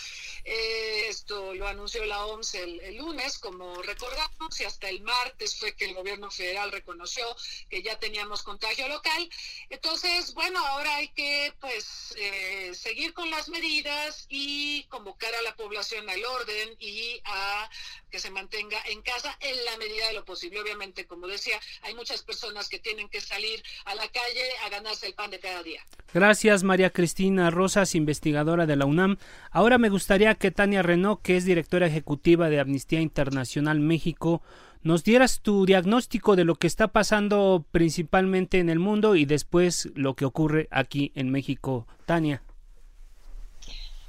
Eh, 0.45 1.07
esto 1.09 1.55
lo 1.55 1.67
anunció 1.67 2.05
la 2.05 2.25
OMS 2.27 2.55
el, 2.55 2.97
lunes, 2.97 3.39
como 3.39 3.83
recordamos, 3.83 4.61
y 4.61 4.65
hasta 4.65 4.89
el 4.89 5.03
martes 5.03 5.59
fue 5.59 5.75
que 5.75 5.85
el 5.85 5.95
gobierno 5.95 6.31
federal 6.31 6.73
reconoció 6.73 7.25
que 7.69 7.83
ya 7.83 7.99
teníamos 7.99 8.43
contagio 8.43 8.89
local. 8.89 9.29
Entonces, 9.69 10.33
bueno, 10.35 10.65
ahora 10.65 10.97
hay 10.97 11.09
que 11.09 11.53
pues 11.61 12.15
eh, 12.17 12.73
seguir 12.75 13.13
con 13.13 13.31
las 13.31 13.49
medidas 13.49 14.27
y 14.29 14.85
convocar 14.85 15.35
a 15.35 15.43
la 15.43 15.57
población 15.57 16.09
al 16.09 16.25
orden 16.25 16.77
y 16.79 17.21
a 17.25 17.71
que 18.17 18.21
se 18.21 18.31
mantenga 18.31 18.79
en 18.91 19.03
casa 19.03 19.37
en 19.41 19.63
la 19.67 19.77
medida 19.77 20.09
de 20.09 20.15
lo 20.15 20.25
posible 20.25 20.59
obviamente, 20.59 21.05
como 21.05 21.27
decía, 21.27 21.57
hay 21.83 21.95
muchas 21.95 22.23
personas 22.23 22.67
que 22.71 22.79
tienen 22.79 23.11
que 23.11 23.21
salir 23.21 23.63
a 23.85 23.95
la 23.95 24.09
calle 24.09 24.43
a 24.65 24.71
ganarse 24.71 25.07
el 25.07 25.13
pan 25.13 25.31
de 25.31 25.39
cada 25.39 25.63
día. 25.63 25.83
Gracias, 26.15 26.63
María 26.63 26.89
Cristina 26.89 27.51
Rosas, 27.51 27.95
investigadora 27.95 28.65
de 28.65 28.75
la 28.75 28.87
UNAM. 28.87 29.19
Ahora 29.51 29.77
me 29.77 29.91
gustaría 29.91 30.35
que 30.35 30.51
Tania 30.51 30.83
Renault, 30.83 31.21
que 31.21 31.37
es 31.37 31.45
directora 31.45 31.89
ejecutiva 31.89 32.49
de 32.49 32.59
Amnistía 32.59 33.03
Internacional 33.03 33.81
México, 33.81 34.41
nos 34.83 35.05
dieras 35.05 35.43
tu 35.43 35.67
diagnóstico 35.67 36.37
de 36.37 36.45
lo 36.45 36.55
que 36.55 36.69
está 36.69 36.89
pasando 36.89 37.67
principalmente 37.71 38.61
en 38.61 38.71
el 38.71 38.79
mundo 38.79 39.15
y 39.15 39.27
después 39.27 39.91
lo 39.95 40.15
que 40.15 40.25
ocurre 40.25 40.69
aquí 40.71 41.13
en 41.17 41.29
México. 41.29 41.87
Tania. 42.07 42.46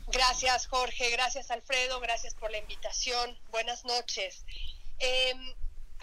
Gracias, 0.07 0.67
Jorge. 0.67 1.09
Gracias, 1.11 1.51
Alfredo. 1.51 1.99
Gracias 1.99 2.33
por 2.33 2.49
la 2.49 2.57
invitación. 2.59 3.37
Buenas 3.49 3.83
noches. 3.83 4.45
Eh, 4.99 5.33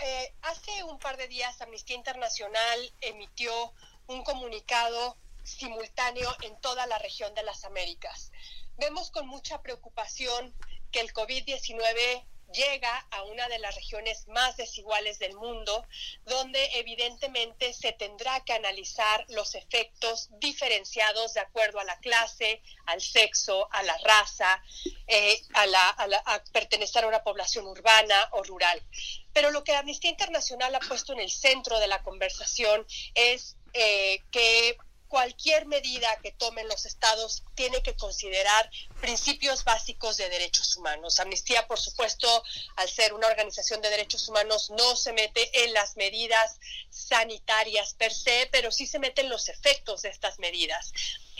eh, 0.02 0.34
hace 0.42 0.84
un 0.84 0.98
par 0.98 1.16
de 1.16 1.26
días 1.26 1.60
Amnistía 1.62 1.96
Internacional 1.96 2.92
emitió 3.00 3.72
un 4.06 4.22
comunicado 4.22 5.16
simultáneo 5.42 6.34
en 6.42 6.54
toda 6.60 6.86
la 6.86 6.98
región 6.98 7.34
de 7.34 7.44
las 7.44 7.64
Américas. 7.64 8.30
Vemos 8.76 9.10
con 9.10 9.26
mucha 9.26 9.62
preocupación 9.62 10.54
que 10.92 11.00
el 11.00 11.14
COVID-19 11.14 12.26
llega 12.52 13.06
a 13.10 13.22
una 13.22 13.48
de 13.48 13.58
las 13.58 13.74
regiones 13.74 14.26
más 14.28 14.56
desiguales 14.56 15.18
del 15.18 15.34
mundo, 15.34 15.86
donde 16.24 16.62
evidentemente 16.74 17.72
se 17.72 17.92
tendrá 17.92 18.44
que 18.44 18.52
analizar 18.52 19.24
los 19.28 19.54
efectos 19.54 20.28
diferenciados 20.38 21.34
de 21.34 21.40
acuerdo 21.40 21.80
a 21.80 21.84
la 21.84 21.98
clase, 21.98 22.62
al 22.86 23.00
sexo, 23.00 23.68
a 23.72 23.82
la 23.82 23.96
raza, 23.98 24.62
eh, 25.06 25.40
a, 25.54 26.34
a 26.34 26.44
pertenecer 26.52 27.04
a 27.04 27.08
una 27.08 27.22
población 27.22 27.66
urbana 27.66 28.28
o 28.32 28.42
rural. 28.42 28.82
Pero 29.32 29.50
lo 29.50 29.64
que 29.64 29.74
Amnistía 29.74 30.10
Internacional 30.10 30.74
ha 30.74 30.80
puesto 30.80 31.12
en 31.12 31.20
el 31.20 31.30
centro 31.30 31.78
de 31.80 31.88
la 31.88 32.02
conversación 32.02 32.86
es 33.14 33.56
eh, 33.72 34.22
que 34.30 34.76
cualquier 35.14 35.66
medida 35.66 36.08
que 36.24 36.32
tomen 36.32 36.66
los 36.66 36.86
estados 36.86 37.44
tiene 37.54 37.80
que 37.84 37.94
considerar 37.94 38.68
principios 39.00 39.62
básicos 39.62 40.16
de 40.16 40.28
derechos 40.28 40.76
humanos. 40.76 41.20
Amnistía, 41.20 41.68
por 41.68 41.78
supuesto, 41.78 42.42
al 42.74 42.88
ser 42.88 43.14
una 43.14 43.28
organización 43.28 43.80
de 43.80 43.90
derechos 43.90 44.28
humanos, 44.28 44.70
no 44.70 44.96
se 44.96 45.12
mete 45.12 45.62
en 45.62 45.72
las 45.72 45.96
medidas 45.96 46.58
sanitarias 46.90 47.94
per 47.94 48.12
se, 48.12 48.48
pero 48.50 48.72
sí 48.72 48.88
se 48.88 48.98
mete 48.98 49.20
en 49.20 49.28
los 49.28 49.48
efectos 49.48 50.02
de 50.02 50.08
estas 50.08 50.40
medidas. 50.40 50.92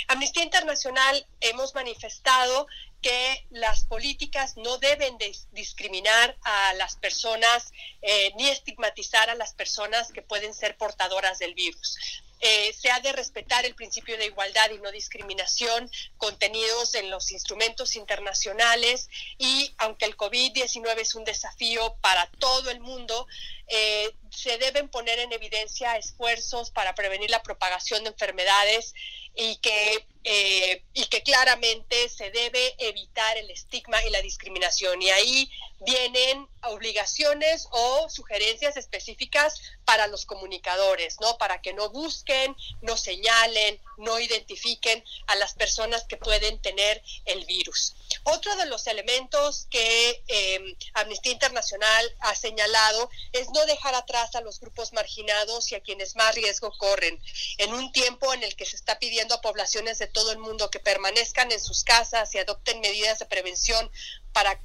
Amnistía 0.07 0.45
Internacional 0.45 1.27
hemos 1.41 1.75
manifestado 1.75 2.69
que 3.03 3.45
las 3.51 3.87
políticas 3.87 4.57
no 4.57 4.79
deben 4.79 5.19
discriminar 5.51 6.37
a 6.43 6.75
las 6.75 6.95
personas 6.95 7.73
eh, 8.03 8.33
ni 8.37 8.49
estigmatizar 8.51 9.31
a 9.31 9.35
las 9.35 9.53
personas 9.53 10.13
que 10.13 10.23
pueden 10.23 10.55
ser 10.55 10.77
portadoras 10.77 11.41
del 11.41 11.55
virus. 11.55 11.99
Eh, 12.47 12.75
se 12.79 12.91
ha 12.91 13.01
de 13.01 13.11
respetar 13.13 13.65
el 13.65 13.75
principio 13.75 14.19
de 14.19 14.27
igualdad 14.27 14.71
y 14.71 14.79
no 14.79 14.93
discriminación 14.93 15.91
contenidos 16.19 16.95
en 16.95 17.09
los 17.09 17.33
instrumentos 17.33 17.97
internacionales 17.97 19.09
y 19.39 19.75
aunque 19.79 20.05
el 20.05 20.15
COVID-19 20.15 20.99
es 20.99 21.15
un 21.15 21.25
desafío 21.25 21.97
para 22.03 22.27
todo 22.39 22.71
el 22.71 22.81
mundo, 22.81 23.27
eh, 23.69 24.15
se 24.31 24.59
deben 24.59 24.89
poner 24.89 25.19
en 25.21 25.33
evidencia 25.33 25.97
esfuerzos 25.97 26.71
para 26.71 26.95
prevenir 26.95 27.31
la 27.31 27.43
propagación 27.43 28.05
de 28.05 28.11
enfermedades 28.11 28.95
y 29.37 29.57
que, 29.57 30.07
eh, 30.25 30.83
y 30.93 31.07
que 31.07 31.23
claramente 31.23 32.09
se 32.09 32.31
debe 32.31 32.75
evitar 32.79 33.37
el 33.37 33.51
estigma 33.51 34.03
y 34.05 34.11
la 34.11 34.23
discriminación. 34.23 35.01
Y 35.03 35.11
ahí 35.11 35.51
vienen 35.81 36.49
obligaciones 36.63 37.69
o 37.71 38.09
sugerencias 38.09 38.77
específicas 38.77 39.61
para 39.85 40.07
los 40.07 40.25
comunicadores, 40.25 41.21
¿no? 41.21 41.37
Para 41.37 41.61
que 41.61 41.73
no 41.73 41.91
busquen, 41.91 42.57
no 42.81 42.97
señalen, 42.97 43.81
no 43.99 44.19
identifiquen 44.21 45.05
a 45.27 45.37
las 45.37 45.55
personas 45.55 46.05
que 46.05 46.17
pueden 46.17 46.61
tener 46.61 47.03
el 47.25 47.45
virus. 47.45 47.95
Otro 48.25 48.55
de 48.57 48.67
los 48.67 48.87
elementos 48.87 49.67
que 49.71 50.25
eh, 50.29 50.77
Amnistía 50.95 51.33
Internacional 51.33 52.17
ha 52.21 52.35
señalado 52.35 53.11
es 53.33 53.51
no 53.51 53.67
dejar 53.67 53.95
atrás 53.95 54.35
a 54.35 54.41
los 54.41 54.61
grupos 54.61 54.93
marginados 54.93 55.71
y 55.73 55.75
a 55.75 55.83
quienes 55.83 56.17
más 56.17 56.35
riesgo 56.35 56.73
corren. 56.79 57.21
En 57.59 57.75
un 57.75 57.93
tiempo 57.93 58.33
en 58.33 58.43
el 58.43 58.57
que 58.57 58.67
se 58.67 58.77
está 58.77 58.99
pidiendo 58.99 59.35
a 59.35 59.41
poblaciones 59.41 59.99
de 59.99 60.07
todo 60.07 60.33
el 60.33 60.39
mundo 60.39 60.71
que 60.71 60.81
permanezcan 60.81 61.53
en 61.53 61.61
sus 61.61 61.85
casas 61.85 62.35
y 62.35 62.39
adopten 62.39 62.81
medidas 62.81 63.19
de 63.19 63.27
prevención 63.27 63.91
para, 64.33 64.61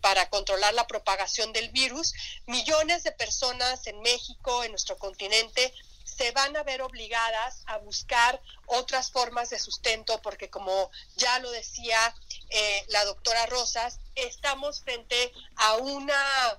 para 0.00 0.28
controlar 0.28 0.74
la 0.74 0.86
propagación 0.86 1.52
del 1.52 1.70
virus, 1.70 2.14
millones 2.46 3.04
de 3.04 3.12
personas 3.12 3.86
en 3.86 4.00
México, 4.00 4.64
en 4.64 4.72
nuestro 4.72 4.98
continente, 4.98 5.72
se 6.04 6.30
van 6.32 6.56
a 6.56 6.62
ver 6.62 6.82
obligadas 6.82 7.62
a 7.66 7.78
buscar 7.78 8.40
otras 8.66 9.10
formas 9.10 9.50
de 9.50 9.58
sustento 9.58 10.20
porque 10.22 10.48
como 10.48 10.90
ya 11.16 11.38
lo 11.40 11.50
decía 11.50 12.14
eh, 12.56 12.84
la 12.86 13.04
doctora 13.04 13.46
Rosas, 13.46 13.98
estamos 14.14 14.80
frente 14.80 15.32
a 15.56 15.74
una, 15.74 16.14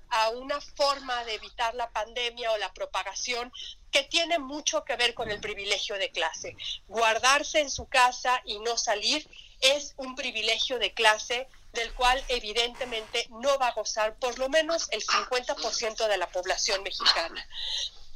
a 0.10 0.30
una 0.32 0.60
forma 0.60 1.24
de 1.24 1.36
evitar 1.36 1.74
la 1.74 1.90
pandemia 1.90 2.52
o 2.52 2.58
la 2.58 2.74
propagación 2.74 3.50
que 3.92 4.04
tiene 4.04 4.38
mucho 4.38 4.84
que 4.84 4.98
ver 4.98 5.14
con 5.14 5.32
el 5.32 5.40
privilegio 5.40 5.98
de 5.98 6.12
clase. 6.12 6.58
Guardarse 6.90 7.62
en 7.62 7.70
su 7.70 7.88
casa 7.88 8.42
y 8.44 8.60
no 8.60 8.78
salir 8.78 9.26
es 9.62 9.94
un 9.96 10.16
privilegio 10.16 10.80
de 10.80 10.94
clase 10.94 11.48
del 11.72 11.94
cual 11.94 12.22
evidentemente 12.28 13.28
no 13.30 13.58
va 13.58 13.70
a 13.70 13.74
gozar 13.74 14.16
por 14.16 14.38
lo 14.38 14.50
menos 14.50 14.90
el 14.92 15.02
50% 15.02 16.08
de 16.10 16.18
la 16.18 16.28
población 16.28 16.84
mexicana. 16.84 17.48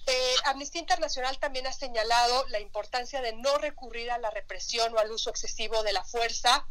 Eh, 0.06 0.36
Amnistía 0.44 0.82
Internacional 0.82 1.40
también 1.40 1.66
ha 1.66 1.72
señalado 1.72 2.46
la 2.50 2.60
importancia 2.60 3.22
de 3.22 3.32
no 3.38 3.58
recurrir 3.58 4.12
a 4.12 4.18
la 4.18 4.32
represión 4.32 4.94
o 4.94 5.00
al 5.00 5.12
uso 5.12 5.30
excesivo 5.30 5.82
de 5.84 5.94
la 5.94 6.04
fuerza 6.04 6.68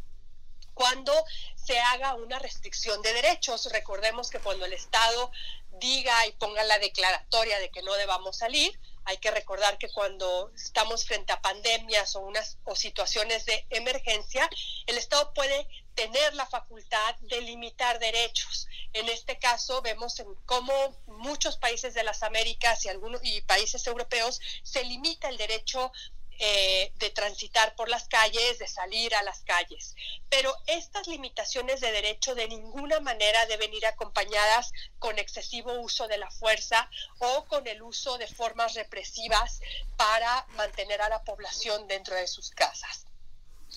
cuando 0.79 1.13
se 1.55 1.77
haga 1.77 2.15
una 2.15 2.39
restricción 2.39 3.01
de 3.01 3.11
derechos. 3.11 3.69
Recordemos 3.69 4.29
que 4.29 4.39
cuando 4.39 4.63
el 4.63 4.71
Estado 4.71 5.29
diga 5.71 6.25
y 6.25 6.31
ponga 6.31 6.63
la 6.63 6.79
declaratoria 6.79 7.59
de 7.59 7.69
que 7.69 7.83
no 7.83 7.93
debamos 7.95 8.37
salir, 8.37 8.79
hay 9.03 9.17
que 9.17 9.29
recordar 9.29 9.77
que 9.77 9.91
cuando 9.91 10.53
estamos 10.55 11.03
frente 11.05 11.33
a 11.33 11.41
pandemias 11.41 12.15
o, 12.15 12.21
unas, 12.21 12.59
o 12.63 12.77
situaciones 12.77 13.45
de 13.45 13.67
emergencia, 13.71 14.49
el 14.85 14.97
Estado 14.97 15.33
puede 15.33 15.67
tener 15.95 16.33
la 16.35 16.45
facultad 16.45 17.15
de 17.23 17.41
limitar 17.41 17.99
derechos. 17.99 18.69
En 18.93 19.09
este 19.09 19.37
caso 19.37 19.81
vemos 19.81 20.17
en 20.21 20.33
cómo 20.45 20.73
muchos 21.07 21.57
países 21.57 21.93
de 21.93 22.03
las 22.03 22.23
Américas 22.23 22.85
y 22.85 22.87
algunos 22.87 23.19
y 23.25 23.41
países 23.41 23.85
europeos 23.85 24.39
se 24.63 24.85
limita 24.85 25.27
el 25.27 25.35
derecho 25.35 25.91
eh, 26.41 26.93
de 26.95 27.09
transitar 27.09 27.75
por 27.75 27.89
las 27.89 28.07
calles, 28.07 28.59
de 28.59 28.67
salir 28.67 29.13
a 29.13 29.23
las 29.23 29.41
calles. 29.41 29.95
Pero 30.29 30.55
estas 30.67 31.07
limitaciones 31.07 31.81
de 31.81 31.91
derecho 31.91 32.33
de 32.33 32.47
ninguna 32.47 33.01
manera 33.01 33.45
deben 33.47 33.73
ir 33.73 33.85
acompañadas 33.85 34.71
con 34.99 35.19
excesivo 35.19 35.73
uso 35.81 36.07
de 36.07 36.17
la 36.17 36.31
fuerza 36.31 36.89
o 37.19 37.45
con 37.45 37.67
el 37.67 37.81
uso 37.81 38.17
de 38.17 38.27
formas 38.27 38.73
represivas 38.75 39.59
para 39.97 40.45
mantener 40.55 41.01
a 41.01 41.09
la 41.09 41.23
población 41.23 41.87
dentro 41.87 42.15
de 42.15 42.27
sus 42.27 42.51
casas. 42.51 43.05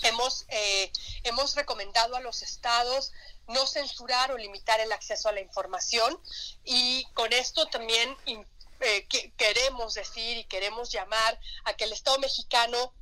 Hemos, 0.05 0.47
eh, 0.49 0.91
hemos 1.25 1.57
recomendado 1.57 2.15
a 2.17 2.21
los 2.21 2.43
estados 2.43 3.13
no 3.49 3.67
censurar 3.67 4.31
o 4.31 4.39
limitar 4.39 4.79
el 4.81 4.93
acceso 4.93 5.29
a 5.29 5.33
la 5.33 5.41
información 5.41 6.19
y 6.65 7.05
con 7.15 7.33
esto 7.33 7.67
también 7.67 8.17
eh, 8.83 9.07
queremos 9.37 9.95
decir 9.95 10.37
y 10.39 10.45
queremos 10.45 10.91
llamar 10.91 11.41
a 11.65 11.75
que 11.75 11.85
el 11.85 11.93
Estado 11.93 12.19
mexicano 12.19 12.95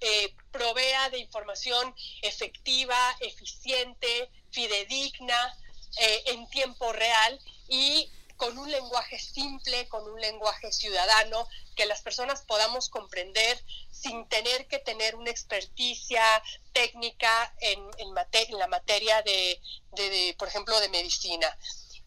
eh, 0.00 0.34
provea 0.50 1.10
de 1.10 1.18
información 1.18 1.94
efectiva, 2.22 2.96
eficiente, 3.20 4.30
fidedigna, 4.50 5.56
eh, 5.96 6.22
en 6.26 6.48
tiempo 6.50 6.92
real 6.92 7.40
y 7.68 8.10
con 8.36 8.56
un 8.56 8.70
lenguaje 8.70 9.18
simple, 9.18 9.88
con 9.88 10.08
un 10.08 10.20
lenguaje 10.20 10.70
ciudadano, 10.72 11.48
que 11.74 11.86
las 11.86 12.02
personas 12.02 12.42
podamos 12.42 12.88
comprender 12.88 13.60
sin 13.90 14.28
tener 14.28 14.68
que 14.68 14.78
tener 14.78 15.16
una 15.16 15.30
experticia 15.30 16.22
técnica 16.72 17.52
en, 17.60 17.80
en, 17.98 18.14
la 18.58 18.68
materia 18.68 19.22
de, 19.22 19.60
por 20.38 20.46
ejemplo, 20.46 20.78
de 20.78 20.88
medicina. 20.88 21.58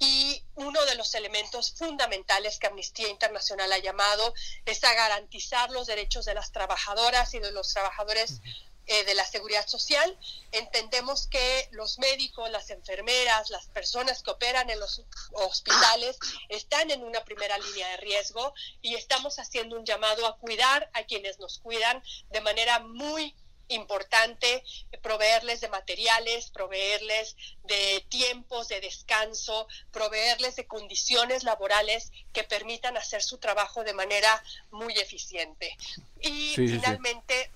Y 0.01 0.43
uno 0.55 0.83
de 0.85 0.95
los 0.95 1.13
elementos 1.13 1.73
fundamentales 1.77 2.57
que 2.57 2.65
Amnistía 2.65 3.07
Internacional 3.07 3.71
ha 3.71 3.77
llamado 3.77 4.33
es 4.65 4.83
a 4.83 4.95
garantizar 4.95 5.69
los 5.69 5.85
derechos 5.85 6.25
de 6.25 6.33
las 6.33 6.51
trabajadoras 6.51 7.35
y 7.35 7.39
de 7.39 7.51
los 7.51 7.71
trabajadores 7.71 8.41
eh, 8.87 9.05
de 9.05 9.13
la 9.13 9.25
seguridad 9.25 9.67
social. 9.67 10.17
Entendemos 10.51 11.27
que 11.27 11.69
los 11.71 11.99
médicos, 11.99 12.49
las 12.49 12.71
enfermeras, 12.71 13.51
las 13.51 13.67
personas 13.67 14.23
que 14.23 14.31
operan 14.31 14.71
en 14.71 14.79
los 14.79 15.03
hospitales 15.33 16.17
están 16.49 16.89
en 16.89 17.03
una 17.03 17.23
primera 17.23 17.59
línea 17.59 17.87
de 17.89 17.97
riesgo 17.97 18.55
y 18.81 18.95
estamos 18.95 19.37
haciendo 19.37 19.77
un 19.77 19.85
llamado 19.85 20.25
a 20.25 20.37
cuidar 20.37 20.89
a 20.93 21.03
quienes 21.03 21.37
nos 21.37 21.59
cuidan 21.59 22.01
de 22.31 22.41
manera 22.41 22.79
muy 22.79 23.35
importante 23.73 24.63
proveerles 25.01 25.61
de 25.61 25.69
materiales, 25.69 26.49
proveerles 26.51 27.35
de 27.63 28.05
tiempos 28.09 28.67
de 28.67 28.81
descanso, 28.81 29.67
proveerles 29.91 30.55
de 30.55 30.67
condiciones 30.67 31.43
laborales 31.43 32.11
que 32.33 32.43
permitan 32.43 32.97
hacer 32.97 33.21
su 33.21 33.37
trabajo 33.37 33.83
de 33.83 33.93
manera 33.93 34.43
muy 34.71 34.93
eficiente. 34.93 35.75
Y 36.21 36.53
finalmente, 36.55 37.51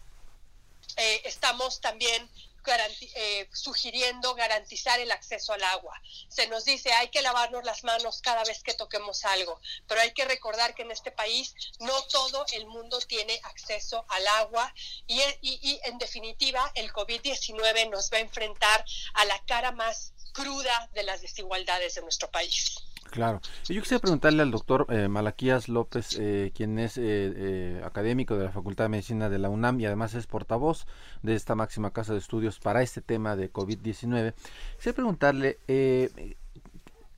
eh, 0.98 1.22
estamos 1.26 1.82
también 1.82 2.30
eh, 2.68 3.50
sugiriendo 3.54 4.36
garantizar 4.36 5.00
el 5.00 5.12
acceso 5.12 5.54
al 5.54 5.64
agua. 5.64 6.02
Se 6.30 6.48
nos 6.48 6.66
dice 6.66 6.92
hay 6.94 7.10
que 7.10 7.22
lavarnos 7.22 7.64
las 7.64 7.84
manos 7.84 8.22
cada 8.22 8.44
vez 8.44 8.64
que 8.64 8.74
toquemos 8.74 9.26
algo, 9.26 9.60
pero 9.88 10.02
hay 10.02 10.14
que 10.14 10.26
recordar 10.26 10.76
que 10.76 10.84
en 10.84 10.92
este 10.92 11.12
país 11.12 11.54
no 11.80 12.02
todo 12.04 12.46
el 12.54 12.66
mundo 12.68 13.00
tiene 13.02 13.40
acceso 13.44 14.06
al 14.10 14.28
agua 14.28 14.74
y, 15.08 15.22
y 15.42 15.80
en 15.84 15.98
definitiva 15.98 16.72
el 16.76 16.92
COVID-19 16.92 17.90
nos 17.90 18.12
va 18.12 18.18
a 18.18 18.22
enfrentar 18.22 18.86
a 19.14 19.26
la 19.26 19.44
cara 19.46 19.72
más 19.72 20.14
cruda 20.34 20.90
de 20.94 21.04
las 21.04 21.22
desigualdades 21.22 21.96
de 21.96 22.02
nuestro 22.02 22.30
país. 22.30 22.76
Claro. 23.12 23.40
Yo 23.70 23.82
quisiera 23.82 24.02
preguntarle 24.02 24.42
al 24.42 24.52
doctor 24.52 24.88
eh, 24.90 25.08
Malaquías 25.08 25.70
López, 25.70 26.18
eh, 26.20 26.52
quien 26.54 26.78
es 26.80 26.98
eh, 26.98 27.82
académico 27.86 28.36
de 28.36 28.46
la 28.46 28.52
Facultad 28.52 28.86
de 28.86 28.90
Medicina 28.90 29.30
de 29.30 29.40
la 29.40 29.50
UNAM 29.50 29.80
y 29.80 29.86
además 29.86 30.14
es 30.16 30.28
portavoz 30.28 30.86
de 31.24 31.36
esta 31.36 31.56
máxima 31.56 31.92
casa 31.92 32.14
de 32.14 32.20
estudios 32.20 32.60
para 32.60 32.82
este 32.82 33.02
tema 33.02 33.36
de 33.36 33.52
COVID-19. 33.52 34.34
Quisiera 34.76 34.96
preguntarle, 34.96 35.60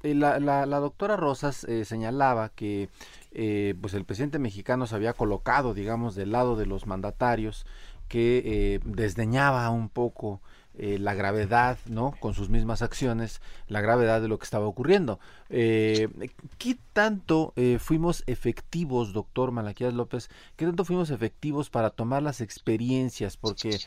la, 0.03 0.39
la, 0.39 0.65
la, 0.65 0.79
doctora 0.79 1.17
Rosas 1.17 1.65
señalaba 1.83 2.49
que 2.49 2.89
pues 3.81 3.93
el 3.93 4.05
presidente 4.05 4.39
mexicano 4.39 4.85
se 4.85 4.95
había 4.95 5.13
colocado, 5.13 5.73
digamos, 5.73 6.15
del 6.15 6.31
lado 6.31 6.55
de 6.55 6.67
los 6.67 6.85
mandatarios 6.85 7.65
que 8.07 8.79
desdeñaba 8.85 9.69
un 9.71 9.89
poco 9.89 10.41
eh, 10.79 10.99
la 10.99 11.15
gravedad, 11.15 11.79
¿no? 11.87 12.13
Con 12.19 12.35
sus 12.35 12.49
mismas 12.49 12.83
acciones, 12.83 13.41
la 13.67 13.81
gravedad 13.81 14.21
de 14.21 14.27
lo 14.27 14.37
que 14.37 14.43
estaba 14.43 14.67
ocurriendo. 14.67 15.19
Eh, 15.49 16.07
¿Qué 16.59 16.77
tanto 16.93 17.53
eh, 17.55 17.79
fuimos 17.79 18.23
efectivos, 18.27 19.11
doctor 19.11 19.51
Malaquías 19.51 19.95
López? 19.95 20.29
¿Qué 20.55 20.65
tanto 20.65 20.85
fuimos 20.85 21.09
efectivos 21.09 21.71
para 21.71 21.89
tomar 21.89 22.21
las 22.21 22.41
experiencias? 22.41 23.37
Porque, 23.37 23.79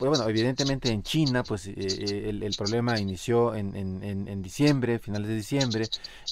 bueno, 0.00 0.26
evidentemente 0.26 0.90
en 0.90 1.02
China, 1.02 1.42
pues 1.42 1.66
el, 1.66 2.54
problema 2.56 2.98
inició 2.98 3.54
en, 3.54 3.74
en, 3.76 4.42
diciembre, 4.42 4.98
finales 4.98 5.28
de 5.28 5.34
diciembre, 5.34 5.88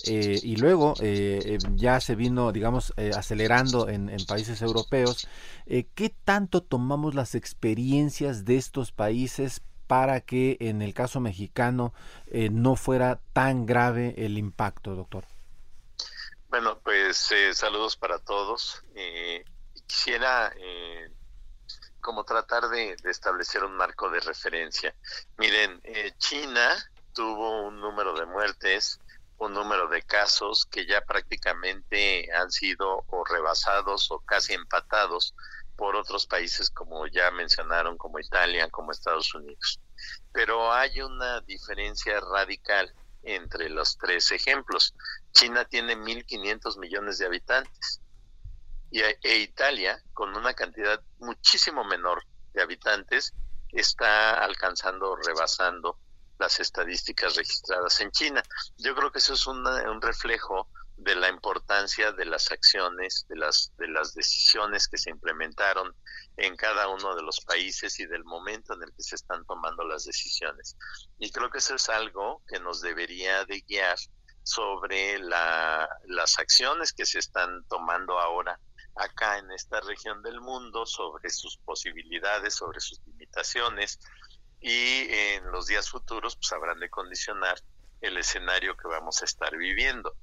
y 0.06 0.56
luego 0.56 0.94
ya 1.74 2.00
se 2.00 2.14
vino, 2.14 2.50
digamos, 2.50 2.94
acelerando 3.14 3.90
en, 3.90 4.10
países 4.26 4.62
europeos. 4.62 5.28
¿Qué 5.66 6.14
tanto 6.24 6.62
tomamos 6.62 7.14
las 7.14 7.34
experiencias 7.34 8.44
de 8.44 8.56
estos 8.56 8.92
países 8.92 9.60
para 9.86 10.20
que 10.20 10.56
en 10.60 10.82
el 10.82 10.94
caso 10.94 11.20
mexicano 11.20 11.94
eh, 12.26 12.48
no 12.50 12.76
fuera 12.76 13.20
tan 13.32 13.66
grave 13.66 14.14
el 14.18 14.38
impacto, 14.38 14.94
doctor? 14.94 15.24
Bueno, 16.48 16.78
pues 16.80 17.30
eh, 17.32 17.54
saludos 17.54 17.96
para 17.96 18.18
todos. 18.18 18.82
Eh, 18.94 19.44
quisiera 19.86 20.52
como 22.00 22.24
tratar 22.24 22.68
de, 22.68 22.96
establecer 23.04 23.64
un 23.64 23.76
marco 23.76 24.08
de 24.10 24.20
referencia. 24.20 24.94
Miren, 25.38 25.82
China 26.18 26.76
tuvo 27.12 27.66
un 27.66 27.80
número 27.80 28.14
de 28.14 28.26
muertes, 28.26 29.00
un 29.38 29.52
número 29.52 29.88
de 29.88 30.02
casos 30.02 30.66
que 30.66 30.86
ya 30.86 31.00
prácticamente 31.00 32.32
han 32.32 32.50
sido 32.50 33.04
o 33.08 33.24
rebasados 33.24 34.10
o 34.10 34.20
casi 34.20 34.54
empatados 34.54 35.34
por 35.76 35.96
otros 35.96 36.26
países 36.26 36.70
como 36.70 37.06
ya 37.06 37.30
mencionaron, 37.30 37.96
como 37.96 38.18
Italia, 38.18 38.68
como 38.70 38.92
Estados 38.92 39.34
Unidos. 39.34 39.80
Pero 40.32 40.72
hay 40.72 41.00
una 41.00 41.40
diferencia 41.42 42.20
radical 42.20 42.92
entre 43.22 43.68
los 43.68 43.98
tres 43.98 44.30
ejemplos. 44.32 44.94
China 45.32 45.64
tiene 45.64 45.96
1.500 45.96 46.78
millones 46.78 47.18
de 47.18 47.26
habitantes 47.26 48.00
y, 48.90 49.00
e 49.00 49.38
Italia, 49.38 50.02
con 50.12 50.36
una 50.36 50.54
cantidad 50.54 51.00
muchísimo 51.18 51.84
menor 51.84 52.24
de 52.54 52.62
habitantes, 52.62 53.34
está 53.72 54.42
alcanzando, 54.42 55.16
rebasando 55.16 55.98
las 56.38 56.60
estadísticas 56.60 57.34
registradas 57.34 58.00
en 58.00 58.10
China. 58.10 58.42
Yo 58.78 58.94
creo 58.94 59.10
que 59.10 59.18
eso 59.18 59.34
es 59.34 59.46
un 59.46 59.64
reflejo 60.00 60.68
de 60.96 61.14
la 61.14 61.28
importancia 61.28 62.12
de 62.12 62.24
las 62.24 62.50
acciones, 62.50 63.26
de 63.28 63.36
las, 63.36 63.72
de 63.76 63.88
las 63.88 64.14
decisiones 64.14 64.88
que 64.88 64.96
se 64.96 65.10
implementaron 65.10 65.94
en 66.36 66.56
cada 66.56 66.88
uno 66.88 67.14
de 67.14 67.22
los 67.22 67.40
países 67.40 67.98
y 68.00 68.06
del 68.06 68.24
momento 68.24 68.74
en 68.74 68.82
el 68.82 68.92
que 68.94 69.02
se 69.02 69.16
están 69.16 69.44
tomando 69.44 69.84
las 69.84 70.04
decisiones. 70.04 70.76
Y 71.18 71.30
creo 71.30 71.50
que 71.50 71.58
eso 71.58 71.74
es 71.74 71.88
algo 71.88 72.42
que 72.48 72.60
nos 72.60 72.80
debería 72.80 73.44
de 73.44 73.60
guiar 73.60 73.98
sobre 74.42 75.18
la, 75.18 75.88
las 76.06 76.38
acciones 76.38 76.92
que 76.92 77.04
se 77.04 77.18
están 77.18 77.64
tomando 77.68 78.18
ahora 78.18 78.58
acá 78.94 79.38
en 79.38 79.50
esta 79.50 79.80
región 79.80 80.22
del 80.22 80.40
mundo, 80.40 80.86
sobre 80.86 81.28
sus 81.30 81.58
posibilidades, 81.58 82.54
sobre 82.54 82.80
sus 82.80 83.00
limitaciones 83.06 83.98
y 84.60 85.06
en 85.10 85.50
los 85.52 85.66
días 85.66 85.90
futuros 85.90 86.36
pues 86.36 86.50
habrán 86.52 86.80
de 86.80 86.88
condicionar 86.88 87.60
el 88.00 88.16
escenario 88.16 88.76
que 88.76 88.88
vamos 88.88 89.22
a 89.22 89.24
estar 89.24 89.56
viviendo. 89.56 90.14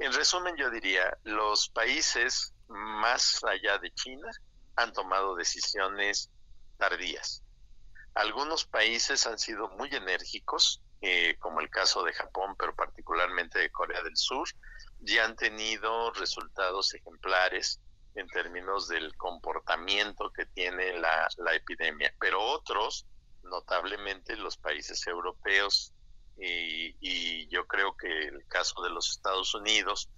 En 0.00 0.14
resumen, 0.14 0.56
yo 0.56 0.70
diría, 0.70 1.14
los 1.24 1.68
países 1.68 2.54
más 2.68 3.44
allá 3.44 3.76
de 3.76 3.92
China 3.92 4.30
han 4.76 4.94
tomado 4.94 5.34
decisiones 5.36 6.30
tardías. 6.78 7.44
Algunos 8.14 8.64
países 8.64 9.26
han 9.26 9.38
sido 9.38 9.68
muy 9.68 9.90
enérgicos, 9.90 10.82
eh, 11.02 11.36
como 11.38 11.60
el 11.60 11.68
caso 11.68 12.02
de 12.02 12.14
Japón, 12.14 12.56
pero 12.58 12.74
particularmente 12.74 13.58
de 13.58 13.70
Corea 13.70 14.02
del 14.02 14.16
Sur, 14.16 14.48
y 15.04 15.18
han 15.18 15.36
tenido 15.36 16.10
resultados 16.12 16.94
ejemplares 16.94 17.78
en 18.14 18.26
términos 18.28 18.88
del 18.88 19.14
comportamiento 19.18 20.32
que 20.32 20.46
tiene 20.46 20.98
la, 20.98 21.28
la 21.36 21.54
epidemia. 21.54 22.10
Pero 22.18 22.42
otros, 22.42 23.06
notablemente 23.42 24.34
los 24.36 24.56
países 24.56 25.06
europeos, 25.06 25.92
y, 26.40 27.48
yo 27.48 27.66
creo 27.66 27.96
que 27.96 28.28
el 28.28 28.46
caso 28.46 28.80
de 28.82 28.90
los 28.90 29.10
Estados 29.10 29.54
Unidos 29.54 30.08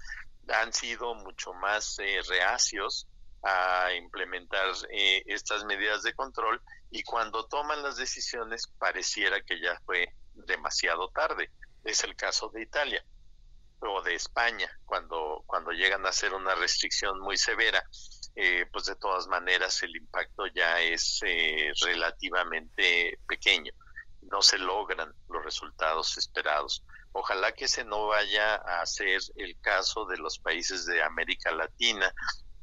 han 0.48 0.72
sido 0.72 1.14
mucho 1.14 1.52
más 1.54 1.98
eh, 1.98 2.20
reacios 2.28 3.06
a 3.42 3.92
implementar 3.94 4.66
eh, 4.90 5.22
estas 5.26 5.64
medidas 5.64 6.02
de 6.02 6.14
control 6.14 6.60
y 6.90 7.02
cuando 7.02 7.46
toman 7.46 7.82
las 7.82 7.96
decisiones 7.96 8.68
pareciera 8.78 9.40
que 9.42 9.60
ya 9.60 9.80
fue 9.84 10.14
demasiado 10.34 11.08
tarde. 11.08 11.50
Es 11.84 12.04
el 12.04 12.14
caso 12.14 12.50
de 12.50 12.62
Italia 12.62 13.04
o 13.80 14.02
de 14.02 14.14
España 14.14 14.70
cuando 14.84 15.42
cuando 15.46 15.72
llegan 15.72 16.06
a 16.06 16.10
hacer 16.10 16.32
una 16.34 16.54
restricción 16.54 17.18
muy 17.20 17.36
severa, 17.36 17.82
eh, 18.36 18.66
pues 18.72 18.86
de 18.86 18.96
todas 18.96 19.26
maneras 19.26 19.82
el 19.82 19.96
impacto 19.96 20.46
ya 20.54 20.80
es 20.80 21.20
eh, 21.24 21.72
relativamente 21.84 23.18
pequeño. 23.26 23.72
No 24.22 24.42
se 24.42 24.58
logran 24.58 25.14
los 25.28 25.44
resultados 25.44 26.16
esperados. 26.16 26.84
Ojalá 27.12 27.52
que 27.52 27.66
ese 27.66 27.84
no 27.84 28.06
vaya 28.06 28.54
a 28.54 28.86
ser 28.86 29.20
el 29.36 29.58
caso 29.60 30.06
de 30.06 30.16
los 30.16 30.38
países 30.38 30.86
de 30.86 31.02
América 31.02 31.50
Latina, 31.50 32.12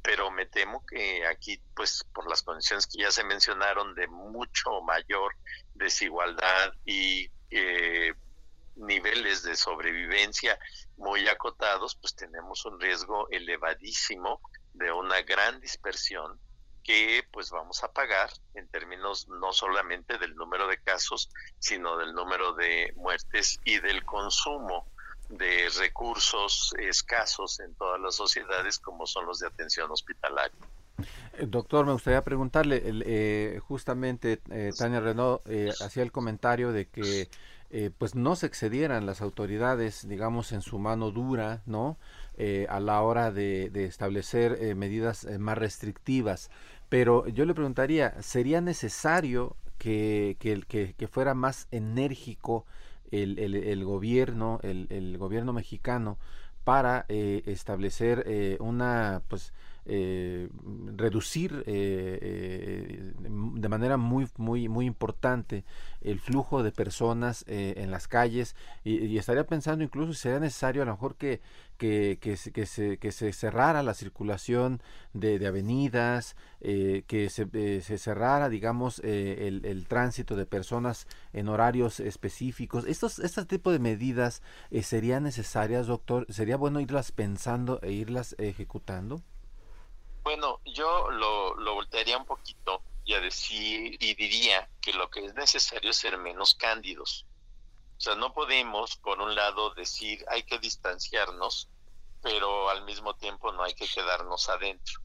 pero 0.02 0.32
me 0.32 0.46
temo 0.46 0.86
que 0.86 1.26
aquí, 1.28 1.62
pues 1.76 2.04
por 2.14 2.28
las 2.30 2.42
condiciones 2.42 2.88
que 2.88 3.04
ya 3.04 3.12
se 3.12 3.24
mencionaron 3.24 3.94
de 3.96 4.08
mucho 4.08 4.82
mayor 4.82 5.36
desigualdad 5.76 6.74
y 6.86 7.30
eh, 7.52 8.14
niveles 8.76 9.44
de 9.44 9.56
sobrevivencia 9.56 10.58
muy 10.98 11.28
acotados, 11.28 11.96
pues 11.96 12.16
tenemos 12.16 12.66
un 12.66 12.80
riesgo 12.80 13.30
elevadísimo 13.30 14.42
de 14.74 14.92
una 14.92 15.22
gran 15.22 15.60
dispersión 15.60 16.40
que 16.90 17.24
pues 17.32 17.52
vamos 17.52 17.84
a 17.84 17.94
pagar 17.94 18.32
en 18.56 18.68
términos 18.68 19.28
no 19.28 19.54
solamente 19.54 20.18
del 20.18 20.34
número 20.36 20.68
de 20.68 20.80
casos, 20.80 21.30
sino 21.60 21.96
del 21.98 22.16
número 22.16 22.54
de 22.54 22.92
muertes 22.96 23.60
y 23.64 23.80
del 23.80 24.04
consumo 24.04 24.88
de 25.30 25.70
recursos 25.78 26.74
escasos 26.80 27.60
en 27.60 27.76
todas 27.76 28.02
las 28.02 28.16
sociedades 28.16 28.80
como 28.80 29.06
son 29.06 29.28
los 29.28 29.38
de 29.38 29.46
atención 29.46 29.92
hospitalaria. 29.92 30.58
Eh, 31.34 31.46
doctor, 31.46 31.86
me 31.86 31.92
gustaría 31.92 32.24
preguntarle, 32.24 32.82
eh, 32.84 33.60
justamente 33.60 34.42
eh, 34.50 34.72
Tania 34.76 35.00
Renaud 35.00 35.42
hacía 35.82 36.02
el 36.02 36.12
comentario 36.12 36.72
de 36.72 36.88
que 36.88 37.30
pues 38.00 38.16
no 38.16 38.36
se 38.36 38.48
excedieran 38.48 39.06
las 39.06 39.22
autoridades, 39.22 40.10
digamos, 40.10 40.54
en 40.54 40.64
su 40.64 40.80
mano 40.80 41.12
dura, 41.12 41.62
¿no? 41.68 42.00
a 42.68 42.80
la 42.80 43.02
hora 43.02 43.32
de, 43.32 43.70
establecer 43.86 44.76
medidas 44.76 45.28
más 45.38 45.56
restrictivas. 45.56 46.50
Pero 46.90 47.28
yo 47.28 47.46
le 47.46 47.54
preguntaría, 47.54 48.22
¿sería 48.22 48.62
necesario 48.62 49.56
que, 49.78 50.38
que, 50.40 50.96
que 50.96 51.08
fuera 51.08 51.34
más 51.34 51.68
enérgico 51.72 52.66
el, 53.12 53.40
el, 53.40 53.86
gobierno, 53.86 54.60
el, 54.64 54.88
el, 54.90 55.18
gobierno 55.18 55.54
mexicano, 55.54 56.18
para 56.64 57.06
establecer 57.08 58.58
una, 58.60 59.22
pues, 59.28 59.54
eh, 59.86 60.50
reducir 60.96 61.64
eh, 61.66 62.20
eh, 62.22 63.14
de 63.18 63.70
manera 63.70 63.98
muy 63.98 64.28
muy 64.38 64.68
muy 64.68 64.86
importante 64.86 65.64
el 66.02 66.20
flujo 66.20 66.62
de 66.62 66.72
personas 66.72 67.44
en 67.48 67.90
las 67.90 68.08
calles 68.08 68.56
y, 68.84 69.18
estaría 69.18 69.46
pensando 69.48 69.84
incluso 69.84 70.14
si 70.14 70.22
sería 70.22 70.40
necesario 70.40 70.84
a 70.84 70.86
lo 70.86 70.92
mejor 70.92 71.16
que 71.16 71.42
que, 71.78 72.20
que, 72.22 72.36
se, 72.36 72.98
que 72.98 73.12
se 73.14 73.32
cerrara 73.32 73.82
la 73.84 73.94
circulación 73.94 74.82
de, 75.14 75.48
avenidas, 75.48 76.36
que 76.60 77.30
se, 77.30 77.82
se, 77.82 77.98
cerrara, 77.98 78.50
digamos, 78.50 79.00
el, 79.00 79.62
el, 79.64 79.88
tránsito 79.88 80.36
de 80.36 80.46
personas 80.46 81.08
en 81.32 81.48
horarios 81.48 82.02
específicos. 82.02 82.84
Estos, 82.86 83.20
este 83.20 83.46
tipo 83.46 83.72
de 83.72 83.80
medidas 83.80 84.42
serían 84.82 85.24
necesarias, 85.24 85.88
doctor. 85.88 86.26
¿Sería 86.28 86.58
bueno 86.58 86.82
irlas 86.82 87.14
pensando 87.14 87.80
e 87.82 87.94
irlas 87.94 88.36
ejecutando? 88.40 89.24
Bueno, 90.24 90.60
yo 90.66 91.10
lo, 91.12 91.56
lo 91.56 91.76
voltearía 91.76 92.18
un 92.18 92.26
poquito 92.26 92.82
y 93.06 93.14
a 93.14 93.20
decir 93.20 93.98
y 94.00 94.14
diría 94.16 94.70
que 94.82 94.94
lo 94.94 95.10
que 95.10 95.26
es 95.26 95.34
necesario 95.34 95.90
es 95.90 95.98
ser 95.98 96.18
menos 96.18 96.56
cándidos. 96.56 97.26
O 97.98 98.02
sea, 98.02 98.16
no 98.16 98.34
podemos, 98.34 98.96
por 98.98 99.20
un 99.20 99.36
lado, 99.36 99.74
decir 99.74 100.24
hay 100.30 100.44
que 100.44 100.60
distanciarnos, 100.60 101.68
pero 102.22 102.70
al 102.70 102.86
mismo 102.86 103.16
tiempo 103.16 103.52
no 103.52 103.64
hay 103.64 103.74
que 103.74 103.88
quedarnos 103.88 104.48
adentro. 104.48 105.02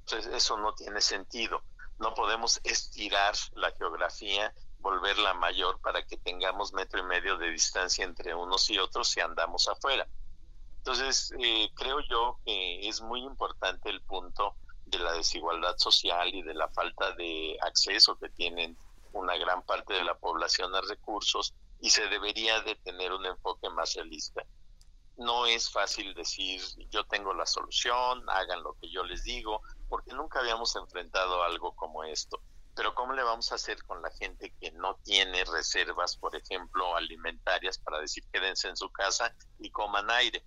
Entonces, 0.00 0.34
eso 0.34 0.56
no 0.56 0.74
tiene 0.74 1.00
sentido. 1.00 1.62
No 1.98 2.12
podemos 2.12 2.60
estirar 2.64 3.34
la 3.54 3.70
geografía, 3.70 4.52
volverla 4.80 5.32
mayor 5.34 5.80
para 5.80 6.04
que 6.04 6.16
tengamos 6.16 6.72
metro 6.72 7.00
y 7.00 7.04
medio 7.04 7.38
de 7.38 7.50
distancia 7.50 8.04
entre 8.04 8.34
unos 8.34 8.68
y 8.68 8.78
otros 8.78 9.08
si 9.08 9.20
andamos 9.20 9.68
afuera. 9.68 10.06
Entonces, 10.84 11.32
eh, 11.38 11.70
creo 11.76 12.00
yo 12.10 12.40
que 12.44 12.88
es 12.88 13.00
muy 13.02 13.20
importante 13.22 13.88
el 13.88 14.02
punto 14.02 14.56
de 14.84 14.98
la 14.98 15.12
desigualdad 15.12 15.76
social 15.78 16.34
y 16.34 16.42
de 16.42 16.54
la 16.54 16.68
falta 16.70 17.12
de 17.12 17.56
acceso 17.62 18.18
que 18.18 18.28
tienen 18.30 18.76
una 19.12 19.36
gran 19.36 19.62
parte 19.62 19.94
de 19.94 20.02
la 20.02 20.18
población 20.18 20.74
a 20.74 20.80
recursos 20.80 21.54
y 21.80 21.90
se 21.90 22.08
debería 22.08 22.62
de 22.62 22.74
tener 22.74 23.12
un 23.12 23.24
enfoque 23.24 23.70
más 23.70 23.94
realista. 23.94 24.42
No 25.18 25.46
es 25.46 25.70
fácil 25.70 26.14
decir 26.14 26.60
yo 26.90 27.04
tengo 27.04 27.32
la 27.32 27.46
solución, 27.46 28.28
hagan 28.28 28.64
lo 28.64 28.74
que 28.80 28.90
yo 28.90 29.04
les 29.04 29.22
digo, 29.22 29.62
porque 29.88 30.12
nunca 30.12 30.40
habíamos 30.40 30.74
enfrentado 30.74 31.44
algo 31.44 31.76
como 31.76 32.02
esto. 32.02 32.42
Pero 32.74 32.92
¿cómo 32.96 33.12
le 33.12 33.22
vamos 33.22 33.52
a 33.52 33.54
hacer 33.54 33.80
con 33.84 34.02
la 34.02 34.10
gente 34.10 34.52
que 34.60 34.72
no 34.72 34.96
tiene 35.04 35.44
reservas, 35.44 36.16
por 36.16 36.34
ejemplo, 36.34 36.96
alimentarias 36.96 37.78
para 37.78 38.00
decir 38.00 38.24
quédense 38.32 38.66
en 38.66 38.76
su 38.76 38.90
casa 38.90 39.32
y 39.60 39.70
coman 39.70 40.10
aire? 40.10 40.44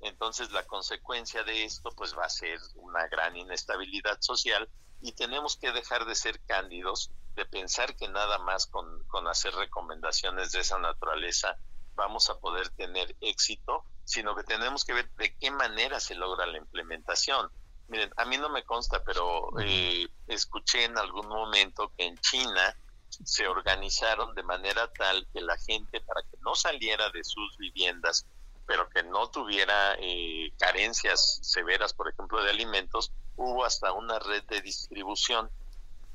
Entonces 0.00 0.52
la 0.52 0.64
consecuencia 0.64 1.42
de 1.44 1.64
esto 1.64 1.90
pues 1.96 2.16
va 2.16 2.24
a 2.24 2.30
ser 2.30 2.58
una 2.76 3.06
gran 3.08 3.36
inestabilidad 3.36 4.18
social 4.20 4.68
y 5.00 5.12
tenemos 5.12 5.56
que 5.56 5.72
dejar 5.72 6.04
de 6.06 6.14
ser 6.14 6.40
cándidos, 6.46 7.10
de 7.34 7.44
pensar 7.44 7.94
que 7.96 8.08
nada 8.08 8.38
más 8.38 8.66
con, 8.66 9.04
con 9.08 9.28
hacer 9.28 9.54
recomendaciones 9.54 10.52
de 10.52 10.60
esa 10.60 10.78
naturaleza 10.78 11.58
vamos 11.94 12.30
a 12.30 12.38
poder 12.38 12.68
tener 12.70 13.14
éxito, 13.20 13.84
sino 14.04 14.34
que 14.34 14.44
tenemos 14.44 14.84
que 14.84 14.92
ver 14.92 15.10
de 15.16 15.36
qué 15.36 15.50
manera 15.50 16.00
se 16.00 16.14
logra 16.14 16.46
la 16.46 16.58
implementación. 16.58 17.50
Miren, 17.88 18.10
a 18.16 18.24
mí 18.24 18.38
no 18.38 18.48
me 18.48 18.64
consta, 18.64 19.02
pero 19.04 19.50
eh, 19.60 20.08
escuché 20.26 20.84
en 20.84 20.98
algún 20.98 21.28
momento 21.28 21.92
que 21.96 22.06
en 22.06 22.16
China 22.18 22.76
se 23.08 23.46
organizaron 23.46 24.34
de 24.34 24.42
manera 24.42 24.90
tal 24.92 25.26
que 25.32 25.40
la 25.40 25.56
gente, 25.58 26.00
para 26.00 26.22
que 26.22 26.36
no 26.40 26.54
saliera 26.54 27.10
de 27.10 27.22
sus 27.22 27.56
viviendas, 27.58 28.26
pero 28.66 28.88
que 28.88 29.02
no 29.02 29.28
tuviera 29.30 29.96
eh, 29.98 30.52
carencias 30.58 31.38
severas, 31.42 31.92
por 31.92 32.08
ejemplo, 32.08 32.42
de 32.42 32.50
alimentos, 32.50 33.12
hubo 33.36 33.64
hasta 33.64 33.92
una 33.92 34.18
red 34.18 34.42
de 34.44 34.60
distribución 34.60 35.50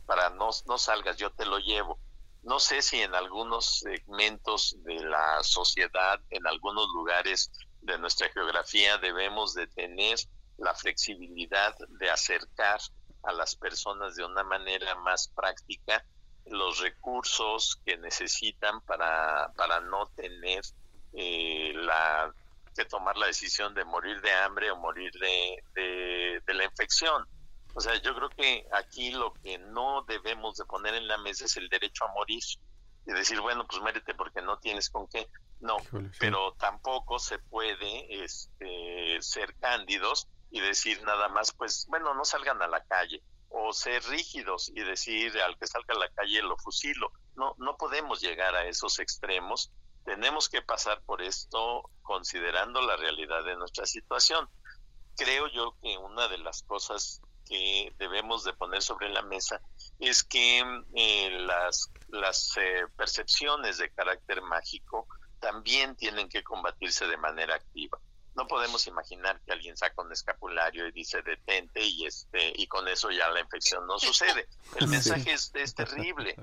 para 0.05 0.29
no, 0.29 0.49
no 0.67 0.77
salgas, 0.77 1.17
yo 1.17 1.31
te 1.31 1.45
lo 1.45 1.59
llevo. 1.59 1.99
No 2.43 2.59
sé 2.59 2.81
si 2.81 3.01
en 3.01 3.13
algunos 3.13 3.79
segmentos 3.79 4.75
de 4.83 5.03
la 5.03 5.43
sociedad, 5.43 6.19
en 6.29 6.47
algunos 6.47 6.87
lugares 6.95 7.51
de 7.81 7.97
nuestra 7.99 8.29
geografía, 8.29 8.97
debemos 8.97 9.53
de 9.53 9.67
tener 9.67 10.17
la 10.57 10.73
flexibilidad 10.73 11.75
de 11.99 12.09
acercar 12.09 12.79
a 13.23 13.33
las 13.33 13.55
personas 13.55 14.15
de 14.15 14.25
una 14.25 14.43
manera 14.43 14.95
más 14.95 15.27
práctica 15.27 16.03
los 16.45 16.79
recursos 16.79 17.79
que 17.85 17.97
necesitan 17.97 18.81
para, 18.81 19.51
para 19.55 19.81
no 19.81 20.07
tener 20.15 20.63
eh, 21.13 21.73
la 21.75 22.33
que 22.75 22.85
tomar 22.85 23.17
la 23.17 23.27
decisión 23.27 23.73
de 23.73 23.83
morir 23.83 24.21
de 24.21 24.31
hambre 24.31 24.71
o 24.71 24.77
morir 24.77 25.11
de, 25.13 26.41
de, 26.45 26.53
la 26.53 26.63
infección. 26.63 27.25
O 27.73 27.81
sea, 27.81 27.95
yo 28.01 28.15
creo 28.15 28.29
que 28.29 28.65
aquí 28.71 29.11
lo 29.11 29.33
que 29.33 29.57
no 29.57 30.03
debemos 30.07 30.57
de 30.57 30.65
poner 30.65 30.95
en 30.95 31.07
la 31.07 31.17
mesa 31.17 31.45
es 31.45 31.57
el 31.57 31.69
derecho 31.69 32.05
a 32.05 32.13
morir 32.13 32.41
y 33.05 33.11
decir, 33.11 33.41
bueno, 33.41 33.65
pues 33.67 33.81
muérete 33.81 34.13
porque 34.13 34.41
no 34.41 34.59
tienes 34.59 34.89
con 34.89 35.07
qué. 35.07 35.27
No, 35.59 35.77
pero 36.19 36.53
tampoco 36.53 37.19
se 37.19 37.37
puede 37.37 38.23
este, 38.23 39.17
ser 39.21 39.55
cándidos 39.55 40.27
y 40.51 40.61
decir 40.61 41.03
nada 41.03 41.27
más, 41.27 41.51
pues 41.51 41.85
bueno, 41.89 42.13
no 42.13 42.23
salgan 42.23 42.61
a 42.61 42.67
la 42.67 42.83
calle 42.85 43.21
o 43.49 43.73
ser 43.73 44.03
rígidos 44.03 44.69
y 44.69 44.81
decir 44.81 45.37
al 45.41 45.57
que 45.57 45.67
salga 45.67 45.95
a 45.95 45.99
la 45.99 46.09
calle 46.09 46.41
lo 46.41 46.57
fusilo. 46.57 47.11
No, 47.35 47.55
no 47.57 47.75
podemos 47.77 48.21
llegar 48.21 48.55
a 48.55 48.65
esos 48.65 48.99
extremos 48.99 49.71
tenemos 50.09 50.49
que 50.49 50.63
pasar 50.63 51.03
por 51.03 51.21
esto 51.21 51.87
considerando 52.01 52.81
la 52.81 52.97
realidad 52.97 53.43
de 53.43 53.55
nuestra 53.55 53.85
situación. 53.85 54.49
Creo 55.15 55.47
yo 55.49 55.75
que 55.83 55.99
una 55.99 56.27
de 56.27 56.39
las 56.39 56.63
cosas 56.63 57.21
que 57.45 57.93
debemos 57.99 58.43
de 58.43 58.53
poner 58.53 58.81
sobre 58.81 59.09
la 59.09 59.21
mesa 59.21 59.61
es 59.99 60.23
que 60.23 60.61
eh, 60.95 61.29
las, 61.41 61.91
las 62.07 62.57
eh, 62.57 62.87
percepciones 62.97 63.77
de 63.77 63.91
carácter 63.91 64.41
mágico 64.41 65.05
también 65.39 65.95
tienen 65.95 66.27
que 66.27 66.43
combatirse 66.43 67.05
de 67.05 67.17
manera 67.17 67.53
activa. 67.53 67.99
No 68.33 68.47
podemos 68.47 68.87
imaginar 68.87 69.39
que 69.41 69.51
alguien 69.51 69.77
saca 69.77 70.01
un 70.01 70.11
escapulario 70.11 70.87
y 70.87 70.91
dice 70.91 71.21
detente 71.21 71.85
y 71.85 72.07
este 72.07 72.51
y 72.55 72.65
con 72.65 72.87
eso 72.87 73.11
ya 73.11 73.29
la 73.29 73.41
infección 73.41 73.85
no 73.85 73.99
sucede. 73.99 74.47
El 74.79 74.87
mensaje 74.87 75.33
es, 75.33 75.51
es 75.53 75.75
terrible 75.75 76.35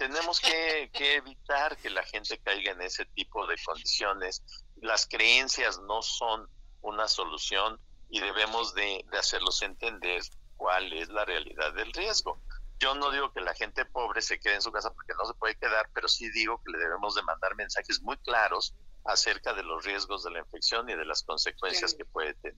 tenemos 0.00 0.40
que, 0.40 0.90
evitar 0.94 1.76
que 1.76 1.90
la 1.90 2.02
gente 2.04 2.38
caiga 2.38 2.72
en 2.72 2.80
ese 2.80 3.04
tipo 3.04 3.46
de 3.46 3.56
condiciones. 3.62 4.42
Las 4.80 5.06
creencias 5.06 5.78
no 5.80 6.00
son 6.00 6.48
una 6.80 7.06
solución 7.06 7.78
y 8.08 8.18
debemos 8.20 8.74
de, 8.74 9.04
hacerlos 9.12 9.60
entender 9.60 10.22
cuál 10.56 10.90
es 10.94 11.10
la 11.10 11.26
realidad 11.26 11.74
del 11.74 11.92
riesgo. 11.92 12.40
Yo 12.78 12.94
no 12.94 13.10
digo 13.10 13.30
que 13.34 13.42
la 13.42 13.52
gente 13.52 13.84
pobre 13.84 14.22
se 14.22 14.40
quede 14.40 14.54
en 14.54 14.62
su 14.62 14.72
casa 14.72 14.90
porque 14.90 15.12
no 15.18 15.26
se 15.26 15.34
puede 15.34 15.54
quedar, 15.56 15.90
pero 15.92 16.08
sí 16.08 16.30
digo 16.30 16.62
que 16.64 16.72
le 16.72 16.78
debemos 16.78 17.14
de 17.14 17.22
mandar 17.22 17.54
mensajes 17.54 18.00
muy 18.00 18.16
claros 18.16 18.74
acerca 19.04 19.52
de 19.52 19.64
los 19.64 19.84
riesgos 19.84 20.24
de 20.24 20.30
la 20.30 20.38
infección 20.38 20.88
y 20.88 20.94
de 20.94 21.04
las 21.04 21.22
consecuencias 21.24 21.92
que 21.92 22.06
puede 22.06 22.32
tener. 22.32 22.56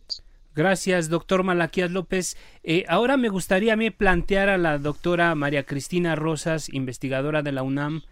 Gracias, 0.54 1.08
doctor 1.08 1.44
Malaquías 1.44 1.90
López. 1.90 2.36
Eh, 2.62 2.84
ahora 2.88 3.16
me 3.16 3.30
gustaría 3.30 3.72
a 3.72 3.76
mí 3.76 3.90
plantear 3.90 4.50
a 4.50 4.58
la 4.58 4.78
doctora 4.78 5.34
María 5.34 5.64
Cristina 5.64 6.14
Rosas, 6.14 6.68
investigadora 6.68 7.42
de 7.42 7.52
la 7.52 7.62
UNAM. 7.62 8.02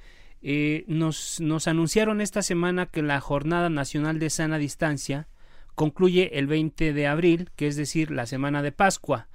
Eh, 0.40 0.84
nos, 0.86 1.40
nos 1.40 1.68
anunciaron 1.68 2.22
esta 2.22 2.40
semana 2.40 2.86
que 2.86 3.02
la 3.02 3.20
Jornada 3.20 3.68
Nacional 3.68 4.18
de 4.18 4.30
Sana 4.30 4.56
Distancia 4.56 5.28
concluye 5.74 6.38
el 6.38 6.46
20 6.46 6.94
de 6.94 7.06
abril, 7.06 7.50
que 7.56 7.66
es 7.66 7.76
decir, 7.76 8.10
la 8.10 8.26
semana 8.26 8.62
de 8.62 8.72
Pascua. 8.72 9.28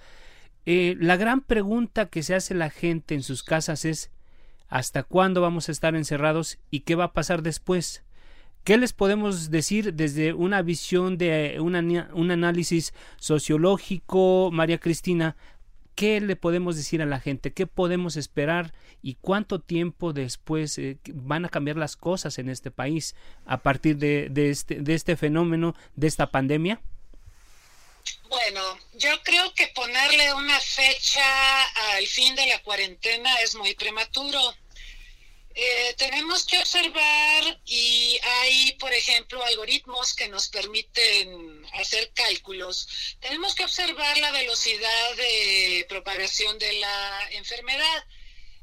Eh, 0.65 0.95
la 0.99 1.15
gran 1.15 1.41
pregunta 1.41 2.07
que 2.07 2.23
se 2.23 2.33
hace 2.33 2.55
la 2.55 2.71
gente 2.71 3.13
en 3.13 3.21
sus 3.21 3.43
casas 3.43 3.85
es 3.85 4.11
¿hasta 4.67 5.03
cuándo 5.03 5.41
vamos 5.41 5.69
a 5.69 5.71
estar 5.71 5.95
encerrados 5.95 6.57
y 6.71 6.81
qué 6.81 6.95
va 6.95 7.05
a 7.05 7.13
pasar 7.13 7.43
después? 7.43 8.04
¿Qué 8.65 8.77
les 8.77 8.93
podemos 8.93 9.51
decir 9.51 9.93
desde 9.93 10.33
una 10.33 10.63
visión 10.63 11.19
de 11.19 11.57
un 11.59 12.31
análisis 12.31 12.95
sociológico, 13.17 14.49
María 14.51 14.79
Cristina? 14.79 15.37
¿Qué 15.93 16.19
le 16.19 16.35
podemos 16.35 16.75
decir 16.75 17.03
a 17.03 17.05
la 17.05 17.19
gente? 17.19 17.53
¿Qué 17.53 17.67
podemos 17.67 18.17
esperar? 18.17 18.73
¿Y 19.03 19.17
cuánto 19.21 19.61
tiempo 19.61 20.13
después 20.13 20.79
eh, 20.79 20.97
van 21.13 21.45
a 21.45 21.49
cambiar 21.49 21.77
las 21.77 21.95
cosas 21.95 22.39
en 22.39 22.49
este 22.49 22.71
país 22.71 23.15
a 23.45 23.61
partir 23.61 24.03
este, 24.03 24.81
de 24.81 24.93
este 24.95 25.15
fenómeno, 25.15 25.75
de 25.95 26.07
esta 26.07 26.31
pandemia? 26.31 26.81
Bueno, 28.29 28.61
yo 28.95 29.11
creo 29.23 29.53
que 29.53 29.67
ponerle 29.75 30.33
una 30.33 30.59
fecha 30.59 31.21
al 31.95 32.07
fin 32.07 32.33
de 32.33 32.47
la 32.47 32.63
cuarentena 32.63 33.29
es 33.43 33.53
muy 33.53 33.75
prematuro 33.75 34.39
eh, 35.57 35.95
tenemos 35.97 36.45
que 36.45 36.59
observar 36.59 37.61
y 37.63 38.19
hay, 38.41 38.73
por 38.73 38.91
ejemplo, 38.91 39.41
algoritmos 39.41 40.13
que 40.13 40.27
nos 40.27 40.49
permiten 40.49 41.65
hacer 41.75 42.11
cálculos. 42.13 43.15
Tenemos 43.21 43.55
que 43.55 43.63
observar 43.63 44.17
la 44.17 44.31
velocidad 44.31 45.15
de 45.15 45.85
propagación 45.87 46.59
de 46.59 46.73
la 46.73 47.29
enfermedad. 47.31 48.05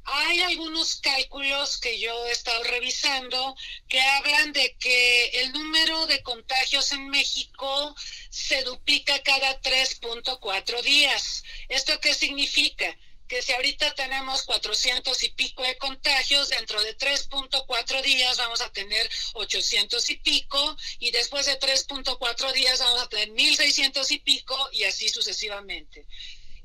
Hay 0.04 0.40
algunos 0.40 0.96
cálculos 0.96 1.78
que 1.78 1.98
yo 1.98 2.26
he 2.26 2.32
estado 2.32 2.62
revisando 2.64 3.56
que 3.88 4.00
hablan 4.00 4.52
de 4.52 4.76
que 4.76 5.26
el 5.40 5.52
número 5.52 6.06
de 6.06 6.22
contagios 6.22 6.92
en 6.92 7.08
México 7.08 7.94
se 8.28 8.64
duplica 8.64 9.22
cada 9.22 9.58
3.4 9.62 10.82
días. 10.82 11.42
¿Esto 11.70 11.98
qué 12.00 12.12
significa? 12.12 12.94
Que 13.32 13.40
si 13.40 13.50
ahorita 13.52 13.94
tenemos 13.94 14.42
400 14.42 15.22
y 15.22 15.30
pico 15.30 15.62
de 15.62 15.78
contagios, 15.78 16.50
dentro 16.50 16.82
de 16.82 16.94
3.4 16.98 18.02
días 18.02 18.36
vamos 18.36 18.60
a 18.60 18.70
tener 18.70 19.08
800 19.32 20.10
y 20.10 20.16
pico, 20.16 20.76
y 20.98 21.12
después 21.12 21.46
de 21.46 21.58
3.4 21.58 22.52
días 22.52 22.80
vamos 22.80 23.00
a 23.00 23.08
tener 23.08 23.30
1600 23.30 24.10
y 24.10 24.18
pico, 24.18 24.68
y 24.72 24.84
así 24.84 25.08
sucesivamente. 25.08 26.04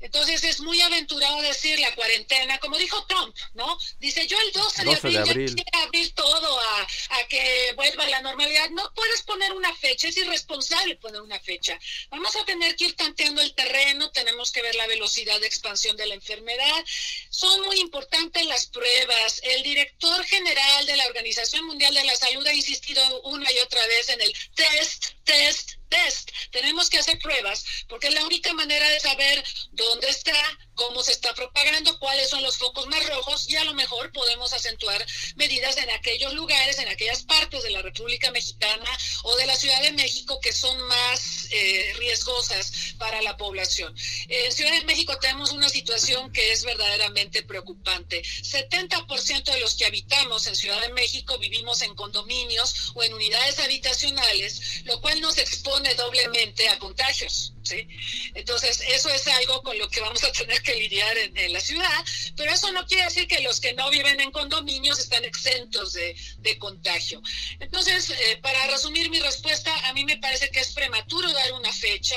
Entonces 0.00 0.44
es 0.44 0.60
muy 0.60 0.80
aventurado 0.80 1.40
decir 1.42 1.78
la 1.80 1.94
cuarentena, 1.94 2.58
como 2.58 2.76
dijo 2.76 3.04
Trump, 3.06 3.34
¿no? 3.54 3.78
Dice, 3.98 4.26
yo 4.26 4.38
el 4.40 4.52
12, 4.52 4.84
de 4.84 5.18
abril, 5.18 5.54
de 5.54 5.62
quiero 5.62 5.86
abrir 5.86 6.14
todo 6.14 6.60
a, 6.60 6.86
que 7.28 7.72
vuelva 7.76 8.04
a 8.04 8.08
la 8.08 8.22
normalidad. 8.22 8.70
No 8.70 8.92
puedes 8.94 9.22
poner 9.22 9.52
una 9.52 9.74
fecha, 9.74 10.08
es 10.08 10.16
irresponsable 10.16 10.96
poner 10.96 11.20
una 11.20 11.38
fecha. 11.40 11.78
Vamos 12.10 12.34
a 12.36 12.44
tener 12.44 12.76
que 12.76 12.86
ir 12.86 12.96
tanteando 12.96 13.42
el 13.42 13.54
terreno, 13.54 14.10
tenemos 14.10 14.52
que 14.52 14.62
ver 14.62 14.74
la 14.76 14.86
velocidad 14.86 15.40
de 15.40 15.46
expansión 15.46 15.96
de 15.96 16.06
la 16.06 16.14
enfermedad. 16.14 16.84
Son 17.30 17.60
muy 17.62 17.80
importantes 17.80 18.46
las 18.46 18.66
pruebas. 18.66 19.40
El 19.42 19.62
director 19.62 20.24
general 20.24 20.86
de 20.86 20.96
la 20.96 21.06
Organización 21.06 21.66
Mundial 21.66 21.94
de 21.94 22.04
la 22.04 22.16
Salud 22.16 22.46
ha 22.46 22.54
insistido 22.54 23.02
una 23.22 23.50
y 23.52 23.58
otra 23.58 23.84
vez 23.86 24.08
en 24.10 24.20
el 24.20 24.32
test, 24.54 25.06
test, 25.24 25.72
test. 25.88 26.30
Tenemos 26.50 26.90
que 26.90 26.98
hacer 26.98 27.18
pruebas 27.18 27.64
porque 27.88 28.08
es 28.08 28.14
la 28.14 28.24
única 28.24 28.52
manera 28.54 28.88
de 28.88 29.00
saber 29.00 29.44
dónde 29.72 30.08
está, 30.08 30.58
cómo 30.78 31.02
se 31.02 31.10
está 31.10 31.34
propagando, 31.34 31.98
cuáles 31.98 32.30
son 32.30 32.42
los 32.42 32.56
focos 32.56 32.86
más 32.86 33.04
rojos 33.08 33.50
y 33.50 33.56
a 33.56 33.64
lo 33.64 33.74
mejor 33.74 34.12
podemos 34.12 34.52
acentuar 34.52 35.04
medidas 35.34 35.76
en 35.76 35.90
aquellos 35.90 36.32
lugares, 36.34 36.78
en 36.78 36.88
aquellas 36.88 37.24
partes 37.24 37.64
de 37.64 37.70
la 37.70 37.82
República 37.82 38.30
Mexicana 38.30 38.90
o 39.24 39.36
de 39.36 39.46
la 39.46 39.56
Ciudad 39.56 39.82
de 39.82 39.90
México 39.90 40.38
que 40.40 40.52
son 40.52 40.80
más 40.86 41.48
eh, 41.50 41.92
riesgosas 41.98 42.94
para 42.96 43.20
la 43.22 43.36
población. 43.36 43.92
En 44.28 44.52
Ciudad 44.52 44.72
de 44.72 44.84
México 44.84 45.18
tenemos 45.18 45.50
una 45.50 45.68
situación 45.68 46.32
que 46.32 46.52
es 46.52 46.64
verdaderamente 46.64 47.42
preocupante. 47.42 48.22
70% 48.22 49.52
de 49.52 49.60
los 49.60 49.74
que 49.74 49.86
habitamos 49.86 50.46
en 50.46 50.54
Ciudad 50.54 50.80
de 50.80 50.92
México 50.92 51.38
vivimos 51.38 51.82
en 51.82 51.96
condominios 51.96 52.92
o 52.94 53.02
en 53.02 53.14
unidades 53.14 53.58
habitacionales, 53.58 54.84
lo 54.84 55.00
cual 55.00 55.20
nos 55.20 55.38
expone 55.38 55.92
doblemente 55.96 56.68
a 56.68 56.78
contagios. 56.78 57.52
¿Sí? 57.68 57.86
Entonces, 58.34 58.82
eso 58.88 59.08
es 59.10 59.26
algo 59.28 59.62
con 59.62 59.78
lo 59.78 59.88
que 59.88 60.00
vamos 60.00 60.22
a 60.24 60.32
tener 60.32 60.62
que 60.62 60.74
lidiar 60.74 61.16
en, 61.18 61.52
la 61.52 61.60
ciudad, 61.60 62.04
pero 62.36 62.52
eso 62.52 62.70
no 62.72 62.86
quiere 62.86 63.04
decir 63.04 63.26
que 63.26 63.40
los 63.40 63.60
que 63.60 63.72
no 63.72 63.88
viven 63.90 64.20
en 64.20 64.30
condominios 64.30 64.98
están 64.98 65.24
exentos 65.24 65.92
de, 65.92 66.16
contagio. 66.58 67.22
Entonces, 67.60 68.10
eh, 68.10 68.38
para 68.42 68.66
resumir 68.68 69.10
mi 69.10 69.20
respuesta, 69.20 69.72
a 69.88 69.92
mí 69.92 70.04
me 70.04 70.16
parece 70.16 70.50
que 70.50 70.60
es 70.60 70.72
prematuro 70.72 71.30
dar 71.30 71.52
una 71.52 71.72
fecha. 71.72 72.16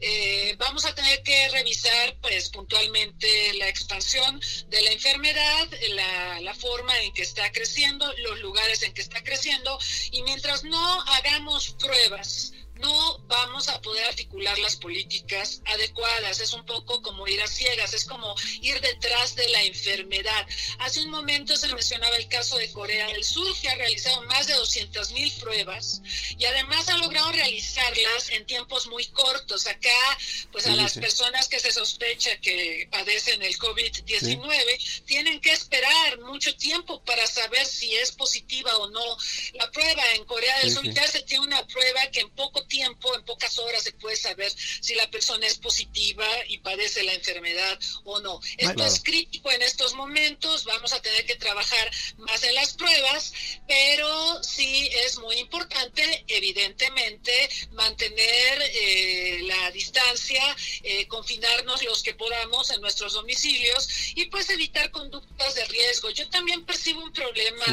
Eh, 0.00 0.54
vamos 0.58 0.84
a 0.84 0.94
tener 0.94 1.22
que 1.22 1.48
revisar 1.48 2.16
pues 2.20 2.50
puntualmente 2.50 3.54
la 3.54 3.68
expansión 3.68 4.40
de 4.68 4.82
la 4.82 4.92
enfermedad, 4.92 5.68
la, 5.90 6.40
la, 6.40 6.54
forma 6.54 7.00
en 7.02 7.12
que 7.12 7.22
está 7.22 7.50
creciendo, 7.50 8.12
los 8.18 8.40
lugares 8.40 8.82
en 8.82 8.92
que 8.92 9.00
está 9.00 9.22
creciendo 9.24 9.78
y 10.12 10.22
mientras 10.22 10.64
no 10.64 11.02
hagamos 11.02 11.70
pruebas 11.78 12.52
no 12.78 13.18
vamos 13.28 13.68
a 13.68 13.80
poder 13.80 14.04
articular 14.04 14.58
las 14.58 14.76
políticas 14.76 15.62
adecuadas. 15.66 16.40
Es 16.40 16.52
un 16.52 16.64
poco 16.64 17.02
como 17.02 17.26
ir 17.26 17.40
a 17.42 17.46
ciegas, 17.46 17.94
es 17.94 18.04
como 18.04 18.34
ir 18.62 18.80
detrás 18.80 19.34
de 19.34 19.48
la 19.48 19.62
enfermedad. 19.64 20.46
Hace 20.80 21.02
un 21.02 21.10
momento 21.10 21.56
se 21.56 21.68
mencionaba 21.68 22.16
el 22.16 22.28
caso 22.28 22.56
de 22.58 22.70
Corea 22.72 23.06
del 23.08 23.24
Sur, 23.24 23.48
que 23.60 23.68
ha 23.68 23.74
realizado 23.74 24.22
más 24.22 24.46
de 24.46 24.54
200 24.54 25.12
mil 25.12 25.30
pruebas 25.32 26.02
y 26.38 26.44
además 26.44 26.88
ha 26.88 26.96
logrado 26.98 27.32
realizarlas 27.32 28.30
en 28.30 28.46
tiempos 28.46 28.86
muy 28.86 29.06
cortos. 29.06 29.66
Acá, 29.66 30.18
pues 30.52 30.66
a 30.66 30.74
las 30.74 30.94
personas 30.94 31.48
que 31.48 31.60
se 31.60 31.72
sospecha 31.72 32.40
que 32.40 32.88
padecen 32.90 33.42
el 33.42 33.58
COVID-19 33.58 35.04
tienen 35.04 35.40
que 35.40 35.52
esperar 35.52 36.20
mucho 36.20 36.54
tiempo 36.56 37.02
para 37.04 37.26
saber 37.26 37.66
si 37.66 37.94
es 37.96 38.12
positiva 38.12 38.76
o 38.76 38.90
no. 38.90 39.16
La 39.54 39.70
prueba 39.70 40.02
en 40.14 40.24
Corea 40.24 40.58
del 40.60 40.72
Sur 40.72 40.88
ya 40.88 41.06
se 41.06 41.22
tiene 41.22 41.44
una 41.44 41.66
prueba 41.66 42.00
que 42.12 42.20
en 42.20 42.30
poco 42.30 42.66
tiempo, 42.68 43.14
en 43.14 43.24
pocas 43.24 43.58
horas, 43.58 43.82
se 43.82 43.92
puede 43.92 44.16
saber 44.16 44.52
si 44.80 44.94
la 44.94 45.10
persona 45.10 45.46
es 45.46 45.58
positiva 45.58 46.26
y 46.48 46.58
padece 46.58 47.02
la 47.02 47.14
enfermedad 47.14 47.78
o 48.04 48.20
no. 48.20 48.40
Esto 48.56 48.84
es 48.84 49.02
crítico 49.02 49.50
en 49.50 49.62
estos 49.62 49.94
momentos, 49.94 50.64
vamos 50.64 50.92
a 50.92 51.02
tener 51.02 51.26
que 51.26 51.36
trabajar 51.36 51.90
más 52.18 52.42
en 52.44 52.54
las 52.54 52.74
pruebas, 52.74 53.32
pero 53.66 54.42
sí 54.42 54.88
es 55.04 55.18
muy 55.18 55.36
importante, 55.36 56.24
evidentemente, 56.28 57.32
mantener 57.72 58.62
eh, 58.74 59.40
la 59.44 59.70
distancia, 59.70 60.42
eh, 60.82 61.06
confinarnos 61.08 61.82
los 61.82 62.02
que 62.02 62.14
podamos 62.14 62.70
en 62.70 62.80
nuestros 62.80 63.14
domicilios 63.14 63.88
y 64.14 64.26
pues 64.26 64.50
evitar 64.50 64.90
conductas 64.90 65.54
de 65.54 65.64
riesgo. 65.66 66.10
Yo 66.10 66.28
también 66.28 66.64
percibo 66.64 67.02
un 67.02 67.12
problema. 67.12 67.64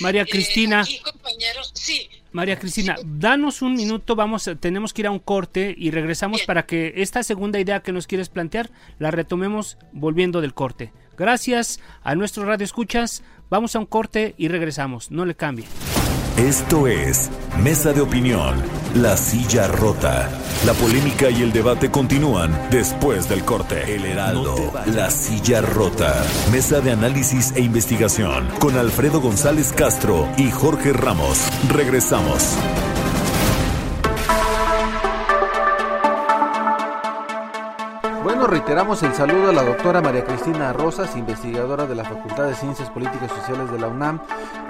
María 0.00 0.22
eh, 0.22 0.26
Cristina. 0.26 0.86
compañeros, 1.02 1.72
sí. 1.74 2.08
María 2.34 2.58
Cristina, 2.58 2.96
danos 3.04 3.62
un 3.62 3.74
minuto, 3.74 4.16
vamos, 4.16 4.50
tenemos 4.58 4.92
que 4.92 5.02
ir 5.02 5.06
a 5.06 5.12
un 5.12 5.20
corte 5.20 5.72
y 5.78 5.92
regresamos 5.92 6.42
para 6.42 6.66
que 6.66 6.92
esta 6.96 7.22
segunda 7.22 7.60
idea 7.60 7.78
que 7.78 7.92
nos 7.92 8.08
quieres 8.08 8.28
plantear 8.28 8.70
la 8.98 9.12
retomemos 9.12 9.78
volviendo 9.92 10.40
del 10.40 10.52
corte. 10.52 10.92
Gracias 11.16 11.78
a 12.02 12.16
nuestro 12.16 12.44
radio 12.44 12.64
escuchas, 12.64 13.22
vamos 13.50 13.76
a 13.76 13.78
un 13.78 13.86
corte 13.86 14.34
y 14.36 14.48
regresamos, 14.48 15.12
no 15.12 15.24
le 15.24 15.36
cambie. 15.36 15.66
Esto 16.36 16.88
es 16.88 17.30
Mesa 17.62 17.92
de 17.92 18.00
Opinión, 18.00 18.60
La 18.96 19.16
Silla 19.16 19.68
Rota. 19.68 20.28
La 20.66 20.72
polémica 20.72 21.30
y 21.30 21.42
el 21.42 21.52
debate 21.52 21.92
continúan 21.92 22.50
después 22.72 23.28
del 23.28 23.44
corte. 23.44 23.94
El 23.94 24.04
Heraldo, 24.04 24.56
La 24.86 25.12
Silla 25.12 25.60
Rota. 25.60 26.12
Mesa 26.50 26.80
de 26.80 26.90
análisis 26.90 27.52
e 27.54 27.60
investigación 27.60 28.48
con 28.58 28.76
Alfredo 28.76 29.20
González 29.20 29.72
Castro 29.72 30.28
y 30.36 30.50
Jorge 30.50 30.92
Ramos. 30.92 31.38
Regresamos. 31.68 32.56
Bueno, 38.44 38.58
reiteramos 38.58 39.02
el 39.02 39.14
saludo 39.14 39.48
a 39.48 39.52
la 39.54 39.62
doctora 39.62 40.02
María 40.02 40.22
Cristina 40.22 40.70
Rosas, 40.74 41.16
investigadora 41.16 41.86
de 41.86 41.94
la 41.94 42.04
Facultad 42.04 42.46
de 42.46 42.54
Ciencias 42.54 42.90
Políticas 42.90 43.32
y 43.32 43.40
Sociales 43.40 43.72
de 43.72 43.78
la 43.78 43.88
UNAM, 43.88 44.20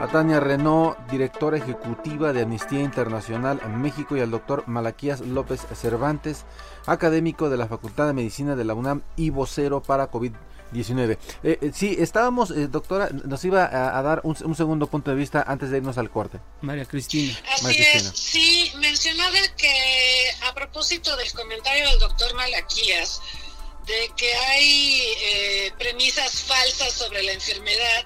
a 0.00 0.06
Tania 0.06 0.38
Renault, 0.38 0.96
directora 1.10 1.56
ejecutiva 1.56 2.32
de 2.32 2.42
Amnistía 2.42 2.82
Internacional 2.82 3.60
en 3.64 3.82
México, 3.82 4.16
y 4.16 4.20
al 4.20 4.30
doctor 4.30 4.62
Malaquías 4.68 5.22
López 5.22 5.66
Cervantes, 5.74 6.44
académico 6.86 7.50
de 7.50 7.56
la 7.56 7.66
Facultad 7.66 8.06
de 8.06 8.12
Medicina 8.12 8.54
de 8.54 8.64
la 8.64 8.74
UNAM 8.74 9.02
y 9.16 9.30
vocero 9.30 9.82
para 9.82 10.08
COVID-19. 10.08 11.18
Eh, 11.42 11.58
eh, 11.60 11.72
sí, 11.74 11.96
estábamos, 11.98 12.52
eh, 12.52 12.68
doctora, 12.68 13.08
nos 13.24 13.44
iba 13.44 13.64
a, 13.64 14.00
dar 14.02 14.20
un, 14.22 14.54
segundo 14.54 14.86
punto 14.86 15.10
de 15.10 15.16
vista 15.16 15.42
antes 15.48 15.70
de 15.70 15.78
irnos 15.78 15.98
al 15.98 16.10
corte. 16.10 16.38
María 16.60 16.84
Cristina. 16.84 17.36
Así 17.52 17.82
es, 17.92 18.04
sí, 18.14 18.70
mencionaba 18.78 19.36
que 19.56 20.30
a 20.48 20.54
propósito 20.54 21.16
del 21.16 21.32
comentario 21.32 21.88
del 21.88 21.98
doctor 21.98 22.32
Malaquías, 22.36 23.20
de 23.86 24.12
que 24.16 24.34
hay 24.34 25.02
eh, 25.18 25.72
premisas 25.78 26.42
falsas 26.42 26.92
sobre 26.92 27.22
la 27.22 27.32
enfermedad. 27.32 28.04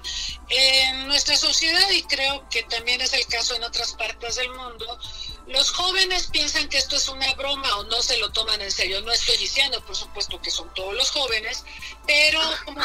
En 0.49 1.07
nuestra 1.07 1.37
sociedad, 1.37 1.89
y 1.91 2.01
creo 2.03 2.47
que 2.49 2.63
también 2.63 2.99
es 3.01 3.13
el 3.13 3.25
caso 3.27 3.55
en 3.55 3.63
otras 3.63 3.93
partes 3.93 4.35
del 4.35 4.49
mundo, 4.49 4.99
los 5.47 5.71
jóvenes 5.71 6.27
piensan 6.27 6.67
que 6.69 6.77
esto 6.77 6.95
es 6.95 7.07
una 7.07 7.33
broma 7.33 7.77
o 7.77 7.83
no 7.83 8.01
se 8.01 8.17
lo 8.17 8.31
toman 8.31 8.61
en 8.61 8.71
serio. 8.71 9.01
No 9.01 9.11
estoy 9.11 9.37
diciendo, 9.37 9.83
por 9.85 9.95
supuesto, 9.95 10.41
que 10.41 10.51
son 10.51 10.71
todos 10.73 10.93
los 10.95 11.11
jóvenes, 11.11 11.63
pero 12.05 12.39
como 12.65 12.81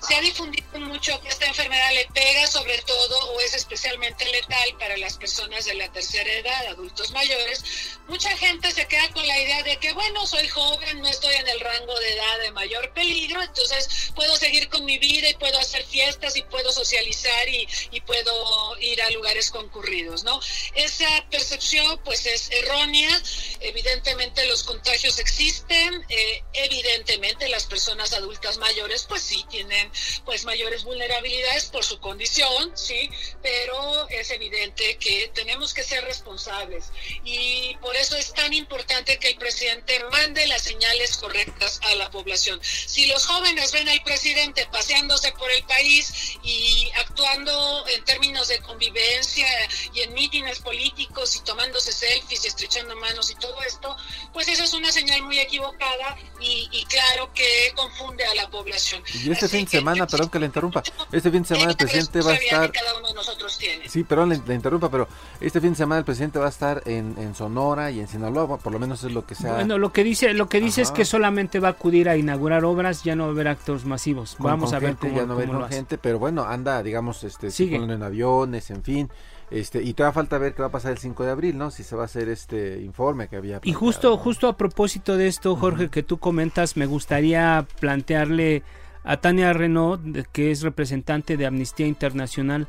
se 0.00 0.14
ha 0.14 0.20
difundido 0.20 0.80
mucho 0.80 1.20
que 1.20 1.28
esta 1.28 1.46
enfermedad 1.46 1.92
le 1.94 2.06
pega 2.06 2.46
sobre 2.46 2.78
todo 2.82 3.32
o 3.32 3.40
es 3.40 3.54
especialmente 3.54 4.24
letal 4.30 4.76
para 4.78 4.96
las 4.96 5.16
personas 5.16 5.64
de 5.66 5.74
la 5.74 5.92
tercera 5.92 6.32
edad, 6.32 6.66
adultos 6.68 7.10
mayores. 7.10 7.62
Mucha 8.08 8.36
gente 8.36 8.70
se 8.72 8.86
queda 8.88 9.08
con 9.12 9.26
la 9.26 9.38
idea 9.38 9.62
de 9.62 9.76
que, 9.78 9.92
bueno, 9.92 10.26
soy 10.26 10.48
joven, 10.48 11.00
no 11.00 11.08
estoy 11.08 11.34
en 11.34 11.48
el 11.48 11.60
rango 11.60 11.98
de 11.98 12.12
edad 12.14 12.38
de 12.40 12.50
mayor 12.52 12.92
peligro, 12.92 13.42
entonces 13.42 14.10
puedo 14.14 14.36
seguir 14.36 14.68
con 14.68 14.84
mi 14.84 14.98
vida 14.98 15.28
y 15.28 15.34
puedo 15.34 15.58
hacer 15.58 15.84
fiestas 15.84 16.36
y 16.36 16.42
puedo 16.42 16.72
socializar 16.72 17.48
y, 17.48 17.68
y 17.90 18.00
puedo 18.00 18.78
ir 18.78 19.02
a 19.02 19.10
lugares 19.10 19.50
concurridos, 19.50 20.24
¿no? 20.24 20.40
Esa 20.74 21.08
percepción 21.30 22.00
pues 22.04 22.26
es 22.26 22.50
errónea, 22.50 23.22
evidentemente 23.60 24.46
los 24.46 24.64
contagios 24.64 25.18
existen, 25.18 26.04
eh, 26.08 26.42
evidentemente 26.54 27.48
las 27.48 27.66
personas 27.66 28.12
adultas 28.12 28.58
mayores 28.58 29.04
pues 29.08 29.22
sí 29.22 29.44
tienen 29.50 29.89
pues 30.24 30.44
mayores 30.44 30.84
vulnerabilidades 30.84 31.66
por 31.66 31.84
su 31.84 31.98
condición, 32.00 32.72
sí, 32.74 33.10
pero 33.42 34.08
es 34.08 34.30
evidente 34.30 34.96
que 34.98 35.30
tenemos 35.34 35.74
que 35.74 35.82
ser 35.82 36.04
responsables 36.04 36.90
y 37.24 37.76
por 37.80 37.96
eso 37.96 38.16
es 38.16 38.32
tan 38.32 38.52
importante 38.52 39.18
que 39.18 39.28
el 39.28 39.36
presidente 39.36 40.02
mande 40.10 40.46
las 40.46 40.62
señales 40.62 41.16
correctas 41.16 41.80
a 41.82 41.94
la 41.94 42.10
población. 42.10 42.60
Si 42.62 43.06
los 43.06 43.26
jóvenes 43.26 43.72
ven 43.72 43.88
al 43.88 44.02
presidente 44.02 44.66
paseándose 44.66 45.32
por 45.32 45.50
el 45.50 45.62
país 45.64 46.36
y 46.42 46.90
actuando 46.96 47.86
en 47.88 48.04
términos 48.04 48.48
de 48.48 48.58
convivencia 48.60 49.46
y 49.94 50.00
en 50.00 50.14
mítines 50.14 50.60
políticos 50.60 51.36
y 51.36 51.40
tomándose 51.40 51.92
selfies 51.92 52.44
y 52.44 52.48
estrechando 52.48 52.96
manos 52.96 53.30
y 53.30 53.34
todo 53.36 53.60
esto, 53.62 53.96
pues 54.32 54.48
eso 54.48 54.64
es 54.64 54.72
una 54.72 54.92
señal 54.92 55.22
muy 55.22 55.38
equivocada 55.38 56.16
y, 56.40 56.68
y 56.72 56.84
claro 56.86 57.32
que 57.34 57.72
confunde 57.74 58.24
a 58.24 58.34
la 58.34 58.48
población. 58.50 59.02
Y 59.14 59.30
este 59.30 59.48
fin 59.48 59.66
de 59.66 59.79
semana, 59.80 60.06
perdón 60.06 60.28
que 60.28 60.38
le 60.38 60.46
interrumpa, 60.46 60.82
este 61.12 61.30
fin 61.30 61.42
de 61.42 61.48
semana 61.48 61.70
el 61.72 61.76
presidente 61.76 62.20
va 62.20 62.32
a 62.32 62.34
estar... 62.34 62.72
Sí, 63.86 64.04
perdón, 64.04 64.30
le, 64.46 64.54
interrumpa, 64.54 64.90
pero 64.90 65.08
este 65.40 65.60
fin 65.60 65.70
de 65.70 65.76
semana 65.76 65.98
el 65.98 66.04
presidente 66.04 66.38
va 66.38 66.46
a 66.46 66.50
estar 66.50 66.82
en, 66.86 67.14
en, 67.18 67.34
Sonora 67.34 67.90
y 67.90 68.00
en 68.00 68.08
Sinaloa, 68.08 68.58
por 68.58 68.72
lo 68.72 68.78
menos 68.78 69.02
es 69.04 69.12
lo 69.12 69.26
que 69.26 69.34
sea. 69.34 69.54
Bueno, 69.54 69.78
lo 69.78 69.92
que 69.92 70.04
dice, 70.04 70.32
lo 70.32 70.48
que 70.48 70.60
dice 70.60 70.82
es 70.82 70.90
que 70.90 71.04
solamente 71.04 71.60
va 71.60 71.68
a 71.68 71.72
acudir 71.72 72.08
a 72.08 72.16
inaugurar 72.16 72.64
obras, 72.64 73.02
ya 73.02 73.16
no 73.16 73.24
va 73.24 73.30
a 73.30 73.32
haber 73.32 73.48
actos 73.48 73.84
masivos. 73.84 74.36
Vamos 74.38 74.72
a 74.72 74.78
ver 74.78 74.96
cómo, 74.96 75.14
ya 75.14 75.26
no 75.26 75.36
va 75.36 75.66
a 75.66 75.68
gente, 75.68 75.98
pero 75.98 76.18
bueno, 76.18 76.44
anda, 76.44 76.82
digamos, 76.82 77.24
este, 77.24 77.50
Sigue. 77.50 77.76
en 77.76 78.02
aviones, 78.02 78.70
en 78.70 78.82
fin. 78.82 79.10
Este, 79.50 79.82
y 79.82 79.94
todavía 79.94 80.12
falta 80.12 80.38
ver 80.38 80.54
qué 80.54 80.62
va 80.62 80.68
a 80.68 80.70
pasar 80.70 80.92
el 80.92 80.98
5 80.98 81.24
de 81.24 81.30
abril, 81.30 81.58
¿no? 81.58 81.70
Si 81.72 81.82
se 81.82 81.96
va 81.96 82.02
a 82.02 82.04
hacer 82.04 82.28
este 82.28 82.80
informe 82.82 83.28
que 83.28 83.36
había. 83.36 83.60
Y 83.64 83.72
justo, 83.72 84.16
justo 84.16 84.46
a 84.46 84.56
propósito 84.56 85.16
de 85.16 85.26
esto, 85.26 85.56
Jorge, 85.56 85.90
que 85.90 86.04
tú 86.04 86.18
comentas, 86.18 86.76
me 86.76 86.86
gustaría 86.86 87.66
plantearle 87.80 88.62
a 89.04 89.16
Tania 89.18 89.52
Renault, 89.52 90.26
que 90.32 90.50
es 90.50 90.62
representante 90.62 91.36
de 91.36 91.46
Amnistía 91.46 91.86
Internacional. 91.86 92.68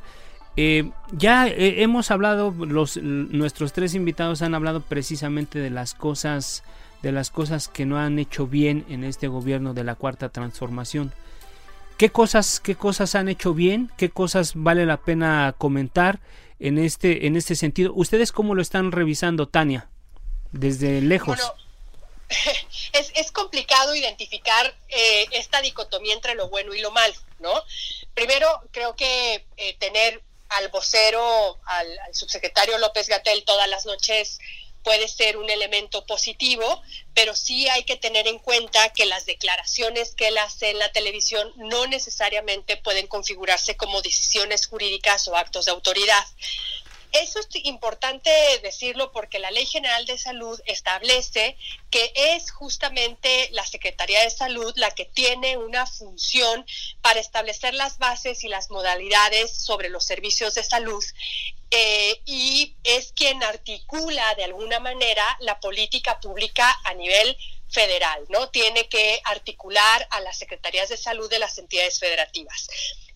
Eh, 0.57 0.91
ya 1.11 1.47
eh, 1.47 1.81
hemos 1.83 2.11
hablado, 2.11 2.51
los, 2.51 2.97
nuestros 2.97 3.73
tres 3.73 3.95
invitados 3.95 4.41
han 4.41 4.53
hablado 4.53 4.81
precisamente 4.81 5.59
de 5.59 5.69
las 5.69 5.93
cosas, 5.93 6.63
de 7.01 7.11
las 7.11 7.31
cosas 7.31 7.67
que 7.67 7.85
no 7.85 7.97
han 7.97 8.19
hecho 8.19 8.47
bien 8.47 8.85
en 8.89 9.03
este 9.03 9.27
gobierno 9.27 9.73
de 9.73 9.83
la 9.83 9.95
cuarta 9.95 10.29
transformación. 10.29 11.13
¿Qué 11.97 12.09
cosas, 12.09 12.59
qué 12.59 12.75
cosas 12.75 13.15
han 13.15 13.29
hecho 13.29 13.53
bien? 13.53 13.91
¿Qué 13.95 14.09
cosas 14.09 14.53
vale 14.55 14.85
la 14.85 14.97
pena 14.97 15.53
comentar 15.57 16.19
en 16.59 16.79
este, 16.79 17.27
en 17.27 17.35
este 17.35 17.55
sentido? 17.55 17.93
¿Ustedes 17.93 18.31
cómo 18.31 18.55
lo 18.55 18.61
están 18.61 18.91
revisando, 18.91 19.47
Tania? 19.47 19.87
Desde 20.51 20.99
lejos. 21.01 21.39
es, 22.93 23.31
complicado 23.31 23.95
identificar 23.95 24.75
eh, 24.89 25.25
esta 25.31 25.61
dicotomía 25.61 26.13
entre 26.13 26.35
lo 26.35 26.49
bueno 26.49 26.73
y 26.73 26.79
lo 26.79 26.91
malo, 26.91 27.13
¿no? 27.39 27.63
Primero, 28.13 28.47
creo 28.71 28.95
que 28.95 29.45
eh, 29.57 29.75
tener 29.79 30.21
al 30.49 30.67
vocero, 30.69 31.59
al, 31.65 31.87
subsecretario 32.13 32.77
López 32.77 33.07
Gatel 33.07 33.43
todas 33.45 33.67
las 33.69 33.85
noches 33.85 34.39
puede 34.83 35.07
ser 35.07 35.37
un 35.37 35.49
elemento 35.49 36.05
positivo, 36.05 36.81
pero 37.13 37.35
sí 37.35 37.69
hay 37.69 37.83
que 37.83 37.97
tener 37.97 38.27
en 38.27 38.39
cuenta 38.39 38.89
que 38.89 39.05
las 39.05 39.25
declaraciones 39.25 40.15
que 40.15 40.27
él 40.27 40.37
hace 40.39 40.71
en 40.71 40.79
la 40.79 40.91
televisión 40.91 41.53
no 41.57 41.85
necesariamente 41.85 42.77
pueden 42.77 43.07
configurarse 43.07 43.77
como 43.77 44.01
decisiones 44.01 44.65
jurídicas 44.65 45.27
o 45.27 45.37
actos 45.37 45.65
de 45.65 45.71
autoridad. 45.71 46.25
Eso 47.11 47.39
es 47.39 47.47
importante 47.65 48.31
decirlo 48.63 49.11
porque 49.11 49.39
la 49.39 49.51
Ley 49.51 49.65
General 49.65 50.05
de 50.05 50.17
Salud 50.17 50.59
establece 50.65 51.57
que 51.89 52.13
es 52.15 52.51
justamente 52.51 53.49
la 53.51 53.65
Secretaría 53.65 54.21
de 54.23 54.29
Salud 54.29 54.73
la 54.77 54.91
que 54.91 55.05
tiene 55.05 55.57
una 55.57 55.85
función 55.85 56.65
para 57.01 57.19
establecer 57.19 57.73
las 57.73 57.97
bases 57.97 58.43
y 58.43 58.47
las 58.47 58.69
modalidades 58.69 59.51
sobre 59.51 59.89
los 59.89 60.05
servicios 60.05 60.55
de 60.55 60.63
salud 60.63 61.03
eh, 61.73 62.21
y 62.25 62.75
es 62.83 63.13
quien 63.13 63.41
articula 63.43 64.35
de 64.35 64.43
alguna 64.43 64.79
manera 64.79 65.23
la 65.39 65.59
política 65.59 66.19
pública 66.19 66.79
a 66.83 66.93
nivel 66.93 67.37
federal, 67.71 68.25
¿no? 68.29 68.49
Tiene 68.49 68.87
que 68.89 69.21
articular 69.23 70.07
a 70.11 70.19
las 70.21 70.37
secretarías 70.37 70.89
de 70.89 70.97
salud 70.97 71.29
de 71.29 71.39
las 71.39 71.57
entidades 71.57 71.99
federativas. 71.99 72.67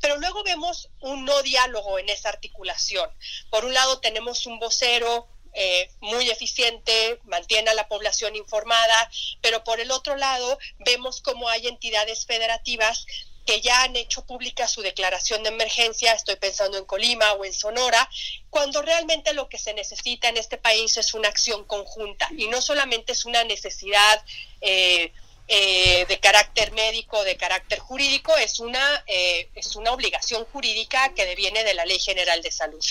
Pero 0.02 0.18
luego 0.18 0.44
vemos 0.44 0.90
un 1.02 1.26
no 1.26 1.42
diálogo 1.42 2.00
en 2.00 2.10
esa 2.10 2.30
articulación. 2.30 3.10
Por 3.50 3.66
un 3.66 3.74
lado 3.74 4.00
tenemos 4.00 4.46
un 4.46 4.60
vocero 4.60 5.28
eh, 5.54 5.90
muy 6.02 6.30
eficiente, 6.30 7.20
mantiene 7.24 7.70
a 7.70 7.74
la 7.74 7.88
población 7.88 8.36
informada, 8.36 9.10
pero 9.42 9.64
por 9.64 9.80
el 9.80 9.92
otro 9.92 10.16
lado 10.18 10.60
vemos 10.80 11.22
cómo 11.22 11.48
hay 11.48 11.68
entidades 11.68 12.26
federativas 12.26 13.06
que 13.46 13.62
ya 13.62 13.84
han 13.84 13.96
hecho 13.96 14.26
pública 14.26 14.68
su 14.68 14.82
declaración 14.82 15.44
de 15.44 15.50
emergencia, 15.50 16.14
estoy 16.14 16.36
pensando 16.36 16.78
en 16.78 16.86
Colima 16.86 17.34
o 17.34 17.46
en 17.46 17.54
Sonora, 17.54 18.10
cuando 18.50 18.82
realmente 18.82 19.34
lo 19.34 19.48
que 19.50 19.60
se 19.60 19.74
necesita 19.74 20.30
en 20.30 20.38
este 20.38 20.58
país 20.58 20.98
es 20.98 21.14
una 21.14 21.30
acción 21.30 21.64
conjunta. 21.66 22.28
Y 22.38 22.48
no 22.48 22.62
solamente 22.62 23.12
es 23.12 23.26
una 23.26 23.44
necesidad 23.44 24.24
eh, 24.62 25.12
eh, 25.48 26.08
de 26.08 26.20
carácter 26.20 26.72
médico, 26.72 27.24
de 27.24 27.38
carácter 27.38 27.78
jurídico, 27.78 28.36
es 28.36 28.60
una, 28.60 29.04
eh, 29.06 29.48
es 29.54 29.76
una 29.76 29.92
obligación 29.92 30.44
jurídica 30.46 31.14
que 31.14 31.28
deviene 31.28 31.64
de 31.64 31.76
la 31.76 31.86
Ley 31.86 32.00
General 32.00 32.42
de 32.42 32.52
Salud. 32.52 32.84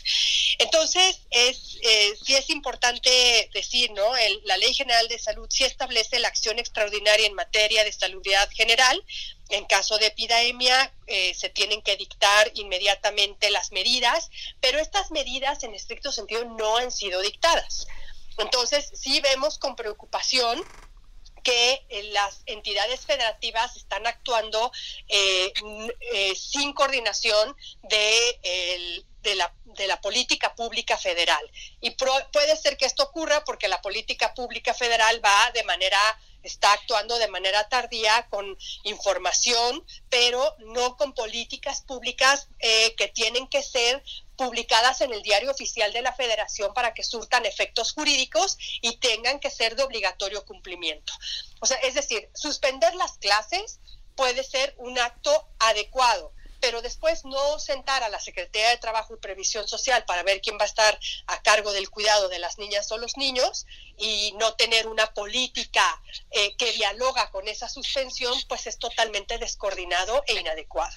Entonces, 0.58 1.18
es, 1.30 1.78
eh, 1.82 2.14
sí 2.24 2.36
es 2.36 2.50
importante 2.50 3.50
decir, 3.52 3.90
¿no? 3.90 4.08
la 4.44 4.56
Ley 4.56 4.72
General 4.72 5.08
de 5.08 5.18
Salud 5.18 5.48
sí 5.50 5.64
establece 5.64 6.20
la 6.20 6.28
acción 6.28 6.60
extraordinaria 6.60 7.26
en 7.26 7.34
materia 7.34 7.82
de 7.82 7.92
salubridad 7.92 8.48
general. 8.50 9.02
En 9.48 9.64
caso 9.64 9.98
de 9.98 10.06
epidemia, 10.06 10.94
se 11.06 11.48
tienen 11.50 11.82
que 11.82 11.96
dictar 11.96 12.50
inmediatamente 12.54 13.50
las 13.50 13.72
medidas, 13.72 14.30
pero 14.60 14.78
estas 14.78 15.10
medidas 15.10 15.64
en 15.64 15.74
estricto 15.74 16.12
sentido 16.12 16.44
no 16.44 16.78
han 16.78 16.90
sido 16.90 17.20
dictadas. 17.20 17.86
Entonces, 18.38 18.90
sí 18.94 19.20
vemos 19.20 19.58
con 19.58 19.76
preocupación 19.76 20.64
que 21.44 21.86
eh, 21.90 22.02
las 22.12 22.42
entidades 22.46 23.06
federativas 23.06 23.76
están 23.76 24.06
actuando 24.06 24.72
eh, 25.08 25.52
eh, 26.12 26.34
sin 26.34 26.72
coordinación 26.72 27.54
de, 27.82 29.04
la, 29.36 30.00
política 30.00 30.54
pública 30.54 30.98
federal. 30.98 31.44
Y 31.80 31.90
puede 31.90 32.56
ser 32.56 32.76
que 32.76 32.86
esto 32.86 33.04
ocurra 33.04 33.44
porque 33.44 33.68
la 33.68 33.80
política 33.80 34.34
pública 34.34 34.74
federal 34.74 35.24
va 35.24 35.50
de 35.52 35.62
manera 35.62 35.98
está 36.42 36.74
actuando 36.74 37.18
de 37.18 37.28
manera 37.28 37.66
tardía 37.70 38.26
con 38.28 38.58
información, 38.82 39.82
pero 40.10 40.54
no 40.58 40.94
con 40.98 41.14
políticas 41.14 41.80
públicas 41.80 42.48
que 42.58 43.08
tienen 43.14 43.46
que 43.48 43.62
ser 43.62 44.02
publicadas 44.36 45.00
en 45.00 45.12
el 45.12 45.22
diario 45.22 45.50
oficial 45.50 45.92
de 45.92 46.02
la 46.02 46.12
federación 46.12 46.74
para 46.74 46.94
que 46.94 47.02
surtan 47.02 47.46
efectos 47.46 47.92
jurídicos 47.92 48.56
y 48.82 48.96
tengan 48.96 49.40
que 49.40 49.50
ser 49.50 49.76
de 49.76 49.84
obligatorio 49.84 50.44
cumplimiento. 50.44 51.12
O 51.60 51.66
sea, 51.66 51.76
es 51.78 51.94
decir, 51.94 52.28
suspender 52.34 52.94
las 52.94 53.18
clases 53.18 53.80
puede 54.16 54.44
ser 54.44 54.74
un 54.78 54.98
acto 54.98 55.48
adecuado 55.58 56.32
pero 56.64 56.80
después 56.80 57.26
no 57.26 57.58
sentar 57.58 58.02
a 58.04 58.08
la 58.08 58.18
Secretaría 58.18 58.70
de 58.70 58.78
Trabajo 58.78 59.12
y 59.12 59.18
Previsión 59.18 59.68
Social 59.68 60.02
para 60.06 60.22
ver 60.22 60.40
quién 60.40 60.56
va 60.56 60.62
a 60.62 60.66
estar 60.66 60.98
a 61.26 61.42
cargo 61.42 61.72
del 61.72 61.90
cuidado 61.90 62.30
de 62.30 62.38
las 62.38 62.56
niñas 62.56 62.90
o 62.90 62.96
los 62.96 63.18
niños 63.18 63.66
y 63.98 64.32
no 64.38 64.54
tener 64.54 64.86
una 64.86 65.12
política 65.12 66.00
eh, 66.30 66.56
que 66.56 66.72
dialoga 66.72 67.30
con 67.30 67.48
esa 67.48 67.68
suspensión, 67.68 68.34
pues 68.48 68.66
es 68.66 68.78
totalmente 68.78 69.36
descoordinado 69.36 70.24
e 70.26 70.40
inadecuado. 70.40 70.96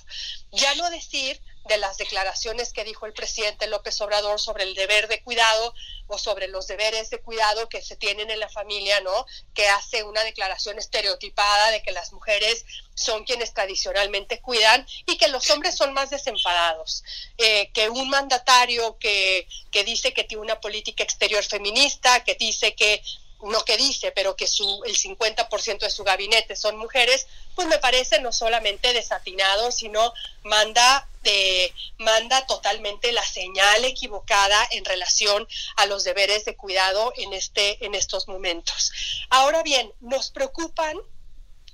Ya 0.54 0.74
no 0.76 0.90
decir 0.90 1.42
de 1.68 1.78
las 1.78 1.98
declaraciones 1.98 2.74
que 2.74 2.84
dijo 2.84 3.06
el 3.06 3.14
presidente 3.14 3.68
López 3.68 4.00
Obrador 4.02 4.40
sobre 4.40 4.64
el 4.64 4.76
deber 4.76 5.08
de 5.08 5.22
cuidado 5.22 5.74
o 6.08 6.18
sobre 6.18 6.48
los 6.48 6.68
deberes 6.68 7.10
de 7.10 7.20
cuidado 7.20 7.70
que 7.70 7.82
se 7.82 7.96
tienen 7.96 8.30
en 8.30 8.40
la 8.40 8.50
familia, 8.50 9.02
¿no? 9.02 9.26
Que 9.54 9.68
hace 9.68 10.04
una 10.04 10.24
declaración 10.24 10.80
estereotipada 10.80 11.72
de 11.72 11.84
que 11.84 11.92
las 11.92 12.14
mujeres 12.14 12.66
son 12.96 13.26
quienes 13.26 13.54
tradicionalmente 13.54 14.42
cuidan 14.42 14.88
y 15.06 15.18
que 15.18 15.28
los 15.28 15.50
hombres 15.50 15.76
son 15.76 15.94
más 15.94 16.10
desenfadados. 16.10 17.04
Eh, 17.38 17.70
que 17.74 17.90
un 17.90 18.10
mandatario 18.10 18.98
que, 18.98 19.48
que 19.72 19.84
dice 19.84 20.14
que 20.14 20.24
tiene 20.24 20.44
una 20.44 20.62
política 20.62 21.04
exterior 21.04 21.44
feminista, 21.44 22.24
que 22.24 22.36
dice 22.36 22.74
que 22.76 23.04
no 23.42 23.64
que 23.66 23.78
dice, 23.78 24.12
pero 24.12 24.36
que 24.36 24.48
su, 24.48 24.84
el 24.86 24.98
50% 24.98 25.80
de 25.80 25.90
su 25.90 26.04
gabinete 26.04 26.56
son 26.56 26.78
mujeres, 26.78 27.28
pues 27.56 27.68
me 27.68 27.78
parece 27.78 28.20
no 28.22 28.32
solamente 28.32 28.94
desatinado, 28.94 29.72
sino 29.72 30.14
manda, 30.44 31.08
de, 31.24 31.74
manda 31.98 32.46
totalmente 32.48 33.12
la 33.12 33.24
señal 33.24 33.86
equivocada 33.86 34.68
en 34.72 34.86
relación 34.86 35.48
a 35.76 35.86
los 35.86 36.04
deberes 36.04 36.46
de 36.46 36.56
cuidado 36.56 37.14
en, 37.18 37.34
este, 37.34 37.84
en 37.86 37.96
estos 37.96 38.28
momentos. 38.28 38.92
Ahora 39.30 39.64
bien, 39.64 39.92
nos 40.00 40.32
preocupan 40.32 40.98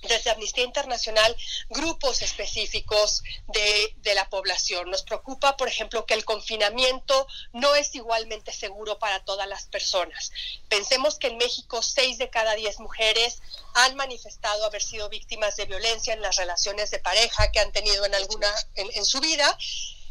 desde 0.07 0.31
Amnistía 0.31 0.63
Internacional 0.63 1.35
grupos 1.69 2.21
específicos 2.21 3.23
de, 3.47 3.93
de, 3.97 4.13
la 4.13 4.29
población. 4.29 4.89
Nos 4.89 5.03
preocupa, 5.03 5.57
por 5.57 5.67
ejemplo, 5.67 6.05
que 6.05 6.13
el 6.13 6.25
confinamiento 6.25 7.27
no 7.51 7.75
es 7.75 7.93
igualmente 7.95 8.51
seguro 8.51 8.99
para 8.99 9.23
todas 9.23 9.47
las 9.47 9.65
personas. 9.65 10.31
Pensemos 10.69 11.17
que 11.17 11.27
en 11.27 11.37
México 11.37 11.81
seis 11.81 12.17
de 12.17 12.29
cada 12.29 12.55
diez 12.55 12.79
mujeres 12.79 13.41
han 13.73 13.95
manifestado 13.95 14.65
haber 14.65 14.81
sido 14.81 15.09
víctimas 15.09 15.55
de 15.55 15.65
violencia 15.65 16.13
en 16.13 16.21
las 16.21 16.35
relaciones 16.35 16.91
de 16.91 16.99
pareja 16.99 17.51
que 17.51 17.59
han 17.59 17.71
tenido 17.71 18.05
en 18.05 18.15
alguna 18.15 18.47
en, 18.75 19.05
su 19.05 19.19
vida. 19.19 19.57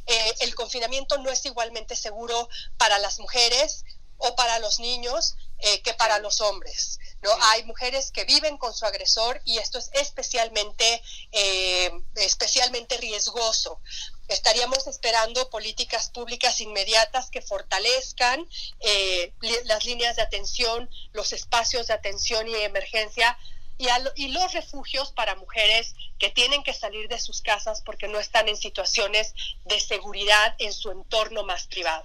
Eh, 0.06 0.34
el 0.40 0.54
confinamiento 0.54 1.18
no 1.18 1.30
es 1.30 1.44
igualmente 1.46 1.94
seguro 1.94 2.48
para 2.76 2.98
las 2.98 3.20
mujeres 3.20 3.84
o 4.18 4.34
para 4.34 4.58
los 4.58 4.78
niños 4.78 5.36
eh, 5.64 5.80
que 5.82 5.94
para 5.94 6.18
los 6.18 6.40
hombres. 6.40 6.98
¿no? 7.22 7.30
Hay 7.40 7.62
mujeres 7.64 8.10
que 8.10 8.24
viven 8.24 8.58
con 8.58 8.74
su 8.74 8.84
agresor 8.84 9.40
y 9.44 9.58
esto 9.58 9.78
es 9.78 9.90
especialmente, 9.92 11.00
eh, 11.30 11.92
especialmente 12.16 12.96
riesgoso. 12.96 13.80
Estaríamos 14.26 14.88
esperando 14.88 15.50
políticas 15.50 16.10
públicas 16.10 16.60
inmediatas 16.60 17.30
que 17.30 17.42
fortalezcan 17.42 18.44
eh, 18.80 19.32
las 19.64 19.84
líneas 19.84 20.16
de 20.16 20.22
atención, 20.22 20.90
los 21.12 21.32
espacios 21.32 21.86
de 21.86 21.94
atención 21.94 22.48
y 22.48 22.54
emergencia 22.56 23.38
y, 23.82 24.24
y, 24.24 24.28
los 24.28 24.52
refugios 24.52 25.12
para 25.12 25.34
mujeres 25.36 25.94
que 26.18 26.30
tienen 26.30 26.62
que 26.62 26.72
salir 26.72 27.08
de 27.08 27.18
sus 27.18 27.42
casas 27.42 27.82
porque 27.84 28.08
no 28.08 28.18
están 28.18 28.48
en 28.48 28.56
situaciones 28.56 29.34
de 29.64 29.80
seguridad 29.80 30.54
en 30.58 30.72
su 30.72 30.90
entorno 30.90 31.42
más 31.44 31.66
privado. 31.66 32.04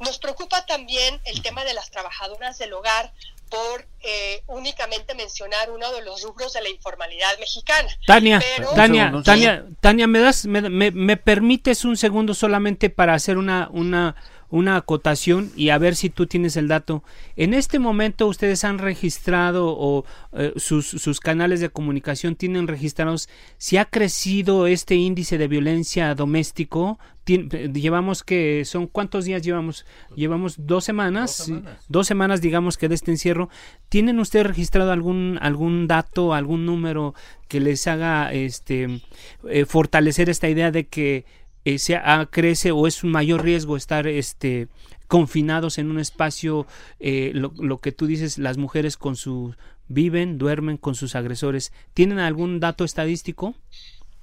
Nos 0.00 0.18
preocupa 0.18 0.66
también 0.66 1.20
el 1.24 1.42
tema 1.42 1.64
de 1.64 1.74
las 1.74 1.90
trabajadoras 1.90 2.58
del 2.58 2.72
hogar 2.72 3.12
por 3.52 3.86
eh, 4.00 4.42
únicamente 4.46 5.14
mencionar 5.14 5.70
uno 5.70 5.92
de 5.92 6.02
los 6.02 6.22
rubros 6.22 6.54
de 6.54 6.62
la 6.62 6.70
informalidad 6.70 7.38
mexicana. 7.38 7.88
Tania, 8.06 8.42
Tania, 8.74 9.12
Tania, 9.22 9.66
Tania, 9.80 10.06
¿me 10.06 10.20
das, 10.20 10.46
me, 10.46 10.62
me, 10.62 10.90
me, 10.90 11.16
permites 11.18 11.84
un 11.84 11.98
segundo 11.98 12.32
solamente 12.32 12.88
para 12.88 13.12
hacer 13.12 13.36
una, 13.36 13.68
una, 13.70 14.16
una 14.52 14.76
acotación 14.76 15.50
y 15.56 15.70
a 15.70 15.78
ver 15.78 15.96
si 15.96 16.10
tú 16.10 16.26
tienes 16.26 16.56
el 16.58 16.68
dato. 16.68 17.02
En 17.36 17.54
este 17.54 17.78
momento 17.78 18.26
ustedes 18.26 18.64
han 18.64 18.78
registrado 18.78 19.74
o 19.76 20.04
eh, 20.34 20.52
sus, 20.56 20.86
sus, 20.86 21.20
canales 21.20 21.60
de 21.60 21.70
comunicación 21.70 22.36
tienen 22.36 22.68
registrados 22.68 23.30
si 23.56 23.78
ha 23.78 23.86
crecido 23.86 24.66
este 24.66 24.94
índice 24.94 25.38
de 25.38 25.48
violencia 25.48 26.14
doméstico. 26.14 26.98
llevamos 27.24 28.22
que 28.24 28.64
son 28.66 28.88
cuántos 28.88 29.24
días 29.24 29.42
llevamos 29.42 29.86
llevamos 30.16 30.56
dos 30.58 30.84
semanas, 30.84 31.38
dos 31.38 31.46
semanas 31.46 31.84
dos 31.88 32.06
semanas 32.06 32.40
digamos 32.42 32.76
que 32.76 32.88
de 32.88 32.96
este 32.96 33.10
encierro 33.12 33.48
tienen 33.88 34.18
ustedes 34.18 34.46
registrado 34.46 34.92
algún 34.92 35.38
algún 35.40 35.86
dato 35.86 36.34
algún 36.34 36.66
número 36.66 37.14
que 37.48 37.60
les 37.60 37.86
haga 37.86 38.32
este 38.32 39.00
eh, 39.48 39.64
fortalecer 39.66 40.28
esta 40.28 40.48
idea 40.48 40.72
de 40.72 40.88
que 40.88 41.24
eh, 41.64 41.78
se, 41.78 41.96
ah, 41.96 42.28
crece 42.30 42.72
o 42.72 42.86
es 42.86 43.04
un 43.04 43.10
mayor 43.10 43.42
riesgo 43.42 43.76
estar 43.76 44.06
este 44.06 44.68
confinados 45.06 45.78
en 45.78 45.90
un 45.90 45.98
espacio 45.98 46.66
eh, 46.98 47.32
lo, 47.34 47.52
lo, 47.58 47.78
que 47.78 47.92
tú 47.92 48.06
dices 48.06 48.38
las 48.38 48.56
mujeres 48.56 48.96
con 48.96 49.14
su 49.14 49.54
viven 49.88 50.38
duermen 50.38 50.76
con 50.76 50.94
sus 50.94 51.14
agresores. 51.14 51.72
Tienen 51.94 52.18
algún 52.18 52.60
dato 52.60 52.84
estadístico 52.84 53.54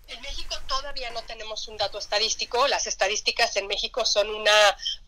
en 0.10 0.22
México 0.22 0.56
todavía 0.68 1.10
no 1.12 1.22
tenemos 1.24 1.68
un 1.68 1.78
dato 1.78 1.98
estadístico, 1.98 2.68
las 2.68 2.88
estadísticas 2.88 3.56
en 3.58 3.68
México 3.68 4.06
son 4.06 4.30
una 4.30 4.52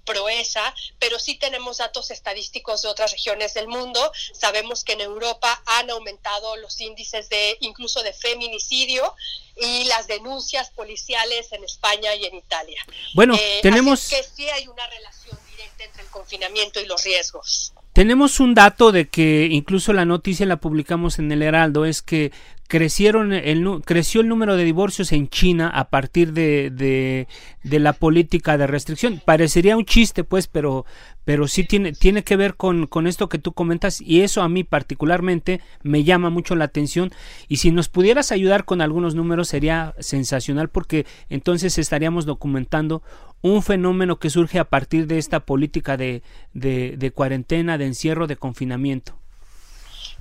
proeza, 0.06 0.74
pero 1.00 1.20
sí 1.20 1.36
tenemos 1.36 1.78
datos 1.78 2.12
estadísticos 2.12 2.82
de 2.82 2.90
otras 2.90 3.12
regiones 3.12 3.54
del 3.54 3.68
mundo. 3.68 4.12
Sabemos 4.34 4.84
que 4.84 4.94
en 4.94 5.02
Europa 5.02 5.62
han 5.66 5.90
aumentado 5.90 6.56
los 6.58 6.80
índices 6.82 7.30
de 7.30 7.58
incluso 7.62 8.04
de 8.04 8.14
feminicidio 8.14 9.16
y 9.56 9.86
las 9.86 10.08
denuncias 10.08 10.72
policiales 10.72 11.52
en 11.52 11.64
España 11.64 12.16
y 12.16 12.26
en 12.26 12.36
Italia. 12.36 12.84
Bueno, 13.14 13.36
eh, 13.40 13.60
tenemos 13.62 14.08
que 14.08 14.24
sí 14.24 14.50
hay 14.50 14.68
una 14.68 14.86
relación 14.88 15.38
directa 15.52 15.84
entre 15.84 16.04
el 16.04 16.10
confinamiento 16.10 16.80
y 16.80 16.86
los 16.86 17.04
riesgos. 17.04 17.74
Tenemos 17.94 18.40
un 18.40 18.56
dato 18.56 18.94
de 18.94 19.10
que 19.10 19.48
incluso 19.52 19.92
la 19.92 20.06
noticia 20.06 20.46
la 20.46 20.58
publicamos 20.58 21.20
en 21.20 21.30
el 21.32 21.42
Heraldo, 21.42 21.84
es 21.84 22.02
que 22.02 22.32
crecieron 22.72 23.34
el, 23.34 23.68
creció 23.84 24.22
el 24.22 24.30
número 24.30 24.56
de 24.56 24.64
divorcios 24.64 25.12
en 25.12 25.28
China 25.28 25.68
a 25.68 25.90
partir 25.90 26.32
de, 26.32 26.70
de, 26.70 27.80
la 27.82 27.92
política 27.92 28.58
de 28.58 28.66
restricción. 28.66 29.22
Parecería 29.26 29.76
un 29.76 29.84
chiste, 29.84 30.24
pues, 30.24 30.48
pero, 30.48 30.86
pero 31.26 31.50
sí 31.50 31.66
tiene, 31.66 31.92
tiene 31.92 32.24
que 32.24 32.38
ver 32.38 32.56
con, 32.56 32.88
con 32.88 33.08
esto 33.08 33.28
que 33.28 33.40
tú 33.40 33.52
comentas 33.52 34.00
y 34.00 34.22
eso 34.22 34.42
a 34.42 34.48
mí 34.48 34.64
particularmente 34.64 35.60
me 35.84 36.06
llama 36.06 36.30
mucho 36.30 36.56
la 36.56 36.64
atención. 36.64 37.12
Y 37.50 37.58
si 37.58 37.72
nos 37.72 37.90
pudieras 37.90 38.32
ayudar 38.32 38.64
con 38.64 38.80
algunos 38.80 39.16
números 39.16 39.50
sería 39.50 39.94
sensacional 40.00 40.70
porque 40.70 41.06
entonces 41.28 41.78
estaríamos 41.78 42.26
documentando 42.26 43.04
un 43.42 43.64
fenómeno 43.64 44.18
que 44.18 44.30
surge 44.30 44.60
a 44.60 44.70
partir 44.70 45.08
de 45.08 45.18
esta 45.18 45.42
política 45.42 45.98
de, 45.98 46.24
de 46.54 47.12
cuarentena, 47.14 47.78
de 47.78 47.88
encierro, 47.88 48.28
de 48.28 48.38
confinamiento. 48.38 49.21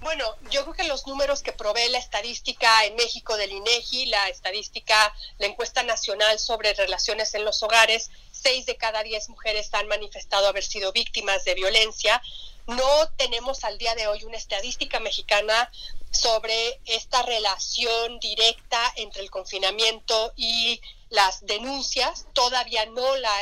Bueno, 0.01 0.35
yo 0.51 0.63
creo 0.63 0.75
que 0.75 0.85
los 0.85 1.07
números 1.07 1.43
que 1.43 1.53
provee 1.53 1.91
la 1.91 1.99
estadística 1.99 2.87
en 2.87 2.97
México 2.97 3.37
del 3.37 3.53
INEGI, 3.53 4.07
la 4.07 4.31
estadística, 4.31 5.15
la 5.39 5.47
encuesta 5.47 5.83
nacional 5.83 6.39
sobre 6.39 6.73
relaciones 6.73 7.35
en 7.35 7.45
los 7.45 7.63
hogares, 7.63 8.11
seis 8.33 8.65
de 8.65 8.77
cada 8.77 9.03
diez 9.03 9.29
mujeres 9.29 9.69
han 9.75 9.89
manifestado 9.89 10.49
haber 10.49 10.65
sido 10.65 10.93
víctimas 10.93 11.45
de 11.45 11.55
violencia. 11.55 12.23
No 12.67 13.09
tenemos 13.19 13.63
al 13.65 13.77
día 13.77 13.95
de 13.95 14.07
hoy 14.07 14.25
una 14.25 14.39
estadística 14.39 15.01
mexicana 15.01 15.71
sobre 16.11 16.81
esta 16.87 17.21
relación 17.23 18.19
directa 18.21 18.81
entre 18.97 19.23
el 19.23 19.31
confinamiento 19.31 20.33
y 20.35 20.81
las 21.11 21.45
denuncias 21.45 22.25
todavía 22.33 22.87
no 22.87 23.17
la, 23.17 23.33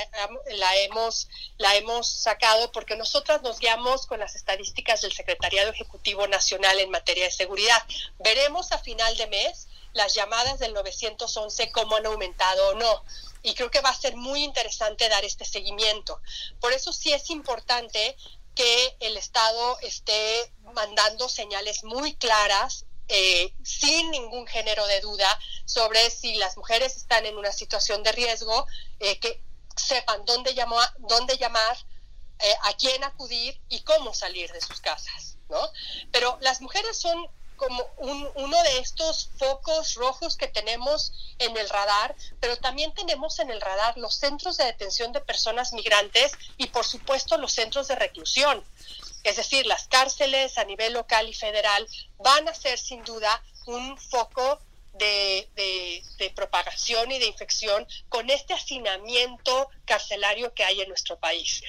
la, 0.57 0.77
hemos, 0.79 1.29
la 1.59 1.77
hemos 1.77 2.09
sacado 2.09 2.73
porque 2.73 2.97
nosotras 2.97 3.43
nos 3.43 3.59
guiamos 3.59 4.07
con 4.07 4.19
las 4.19 4.35
estadísticas 4.35 5.03
del 5.03 5.13
Secretariado 5.13 5.71
Ejecutivo 5.71 6.27
Nacional 6.27 6.81
en 6.81 6.91
materia 6.91 7.25
de 7.25 7.31
seguridad. 7.31 7.83
Veremos 8.19 8.73
a 8.73 8.79
final 8.79 9.15
de 9.19 9.27
mes 9.27 9.69
las 9.93 10.15
llamadas 10.15 10.59
del 10.59 10.73
911 10.73 11.71
cómo 11.71 11.97
han 11.97 12.07
aumentado 12.07 12.69
o 12.71 12.75
no. 12.75 13.05
Y 13.43 13.55
creo 13.55 13.71
que 13.71 13.83
va 13.83 13.91
a 13.91 14.01
ser 14.01 14.17
muy 14.17 14.43
interesante 14.43 15.09
dar 15.11 15.25
este 15.25 15.45
seguimiento. 15.45 16.21
Por 16.61 16.73
eso 16.73 16.93
sí 16.93 17.13
es 17.13 17.29
importante 17.29 18.17
que 18.55 18.97
el 19.01 19.17
Estado 19.19 19.79
esté 19.83 20.53
mandando 20.73 21.29
señales 21.29 21.85
muy 21.85 22.17
claras 22.17 22.87
eh, 23.09 23.53
sin 23.63 24.11
ningún 24.11 24.47
género 24.47 24.87
de 24.87 25.01
duda 25.01 25.39
sobre 25.65 26.11
si 26.11 26.35
las 26.37 26.57
mujeres 26.57 26.97
están 26.97 27.27
en 27.27 27.37
una 27.37 27.53
situación 27.53 28.03
de 28.03 28.13
riesgo, 28.13 28.67
eh, 29.01 29.19
que 29.19 29.43
sepan 29.77 30.25
dónde, 30.25 30.55
llamar, 30.55 30.93
dónde 30.99 31.37
llamar, 31.37 31.77
eh, 32.41 32.55
a 32.63 32.73
quién 32.75 33.03
acudir 33.05 33.61
y 33.69 33.81
cómo 33.83 34.15
salir 34.15 34.51
de 34.53 34.61
sus 34.61 34.81
casas. 34.81 35.37
¿no? 35.49 35.59
Pero 36.13 36.39
las 36.41 36.61
mujeres 36.61 36.97
son 36.97 37.29
como 37.57 37.85
uno 38.37 38.63
de 38.63 38.79
estos 38.79 39.31
focos 39.37 39.95
rojos 39.95 40.37
que 40.37 40.47
tenemos 40.47 41.13
en 41.39 41.57
el 41.57 41.69
radar, 41.69 42.15
pero 42.41 42.57
también 42.57 42.95
tenemos 42.95 43.41
en 43.41 43.51
el 43.51 43.61
radar 43.61 43.99
los 43.99 44.15
centros 44.15 44.57
de 44.57 44.65
detención 44.65 45.13
de 45.13 45.21
personas 45.21 45.73
migrantes 45.73 46.33
y 46.57 46.69
por 46.69 46.87
supuesto 46.87 47.37
los 47.37 47.53
centros 47.53 47.89
de 47.89 47.97
reclusión. 47.97 48.65
Es 49.25 49.37
decir, 49.37 49.67
las 49.67 49.89
cárceles 49.89 50.59
a 50.59 50.65
nivel 50.65 50.93
local 50.93 51.29
y 51.29 51.35
federal 51.35 51.87
van 52.19 52.49
a 52.49 52.55
ser 52.55 52.79
sin 52.79 53.05
duda 53.05 53.43
un 53.67 53.99
foco 53.99 54.61
de, 54.95 55.49
de, 56.19 56.31
propagación 56.31 57.11
y 57.11 57.19
de 57.19 57.27
infección 57.27 57.87
con 58.09 58.31
este 58.31 58.55
hacinamiento 58.55 59.69
carcelario 59.85 60.53
que 60.55 60.65
hay 60.65 60.81
en 60.81 60.89
nuestro 60.89 61.19
país. 61.19 61.63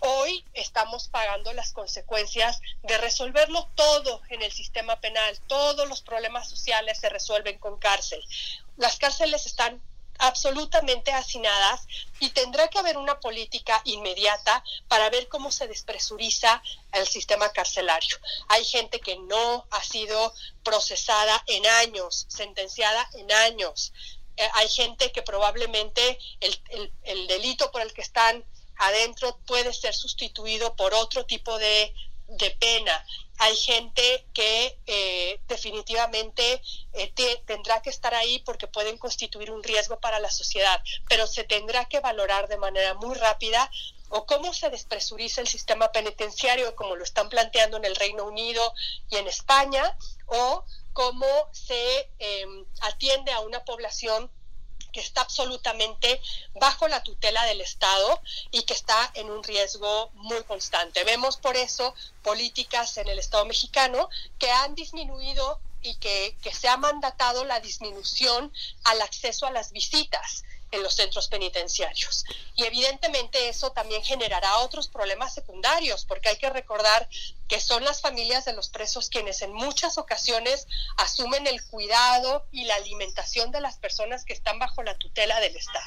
Hoy 0.00 0.44
estamos 0.54 1.08
pagando 1.08 1.52
las 1.52 1.72
consecuencias 1.72 2.60
de 2.82 2.98
resolverlo 2.98 3.68
todo 3.74 4.20
en 4.28 4.42
el 4.42 4.52
sistema 4.52 5.00
penal. 5.00 5.38
Todos 5.46 5.88
los 5.88 6.02
problemas 6.02 6.48
sociales 6.48 6.98
se 6.98 7.08
resuelven 7.08 7.58
con 7.58 7.78
cárcel. 7.78 8.22
Las 8.76 8.96
cárceles 8.96 9.46
están 9.46 9.80
absolutamente 10.18 11.12
hacinadas 11.12 11.86
y 12.20 12.30
tendrá 12.30 12.68
que 12.68 12.78
haber 12.78 12.96
una 12.96 13.20
política 13.20 13.80
inmediata 13.84 14.62
para 14.88 15.10
ver 15.10 15.28
cómo 15.28 15.50
se 15.50 15.68
despresuriza 15.68 16.62
el 16.92 17.06
sistema 17.06 17.50
carcelario. 17.52 18.16
Hay 18.48 18.64
gente 18.64 19.00
que 19.00 19.16
no 19.16 19.66
ha 19.70 19.82
sido 19.82 20.32
procesada 20.62 21.42
en 21.46 21.66
años, 21.66 22.26
sentenciada 22.28 23.08
en 23.14 23.30
años. 23.32 23.92
Eh, 24.36 24.48
hay 24.54 24.68
gente 24.68 25.12
que 25.12 25.22
probablemente 25.22 26.18
el, 26.40 26.92
el 27.04 27.26
delito 27.26 27.70
por 27.70 27.82
el 27.82 27.92
que 27.92 28.02
están 28.02 28.44
adentro 28.78 29.38
puede 29.46 29.72
ser 29.72 29.94
sustituido 29.94 30.76
por 30.76 30.94
otro 30.94 31.24
tipo 31.24 31.58
de, 31.58 31.94
de 32.28 32.50
pena 32.52 33.06
hay 33.38 33.56
gente 33.56 34.26
que 34.32 34.78
eh, 34.86 35.40
definitivamente 35.48 36.62
eh, 36.92 37.12
tendrá 37.46 37.82
que 37.82 37.90
estar 37.90 38.14
ahí 38.14 38.38
porque 38.40 38.66
pueden 38.66 38.98
constituir 38.98 39.50
un 39.50 39.62
riesgo 39.62 39.98
para 40.00 40.20
la 40.20 40.30
sociedad, 40.30 40.82
pero 41.08 41.26
se 41.26 41.44
tendrá 41.44 41.86
que 41.86 42.00
valorar 42.00 42.48
de 42.48 42.56
manera 42.56 42.94
muy 42.94 43.14
rápida 43.14 43.70
o 44.08 44.26
cómo 44.26 44.54
se 44.54 44.70
despresuriza 44.70 45.40
el 45.40 45.48
sistema 45.48 45.90
penitenciario 45.92 46.74
como 46.76 46.96
lo 46.96 47.04
están 47.04 47.28
planteando 47.28 47.76
en 47.76 47.84
el 47.84 47.96
Reino 47.96 48.24
Unido 48.24 48.72
y 49.10 49.16
en 49.16 49.26
España, 49.26 49.96
o 50.26 50.64
cómo 50.92 51.26
se 51.52 52.10
em, 52.18 52.64
atiende 52.80 53.32
a 53.32 53.40
una 53.40 53.64
población 53.64 54.30
que 54.96 55.02
está 55.02 55.20
absolutamente 55.20 56.22
bajo 56.54 56.88
la 56.88 57.02
tutela 57.02 57.44
del 57.44 57.60
Estado 57.60 58.18
y 58.50 58.62
que 58.62 58.72
está 58.72 59.10
en 59.12 59.28
un 59.28 59.44
riesgo 59.44 60.08
muy 60.14 60.42
constante. 60.44 61.04
Vemos 61.04 61.36
por 61.36 61.54
eso 61.54 61.94
políticas 62.22 62.96
en 62.96 63.06
el 63.06 63.18
Estado 63.18 63.44
mexicano 63.44 64.08
que 64.38 64.50
han 64.50 64.74
disminuido 64.74 65.60
y 65.82 65.96
que, 65.96 66.34
que 66.40 66.50
se 66.50 66.68
ha 66.68 66.78
mandatado 66.78 67.44
la 67.44 67.60
disminución 67.60 68.50
al 68.84 69.02
acceso 69.02 69.44
a 69.44 69.50
las 69.50 69.72
visitas 69.72 70.44
en 70.76 70.82
los 70.82 70.94
centros 70.94 71.28
penitenciarios. 71.28 72.24
Y 72.54 72.64
evidentemente 72.64 73.48
eso 73.48 73.72
también 73.72 74.02
generará 74.02 74.58
otros 74.58 74.88
problemas 74.88 75.34
secundarios, 75.34 76.04
porque 76.04 76.28
hay 76.28 76.36
que 76.36 76.50
recordar 76.50 77.08
que 77.48 77.60
son 77.60 77.84
las 77.84 78.00
familias 78.00 78.44
de 78.44 78.52
los 78.52 78.68
presos 78.68 79.08
quienes 79.08 79.42
en 79.42 79.52
muchas 79.52 79.98
ocasiones 79.98 80.66
asumen 80.96 81.46
el 81.46 81.64
cuidado 81.66 82.46
y 82.52 82.64
la 82.64 82.76
alimentación 82.76 83.50
de 83.50 83.60
las 83.60 83.76
personas 83.78 84.24
que 84.24 84.32
están 84.32 84.58
bajo 84.58 84.82
la 84.82 84.96
tutela 84.96 85.40
del 85.40 85.56
Estado. 85.56 85.86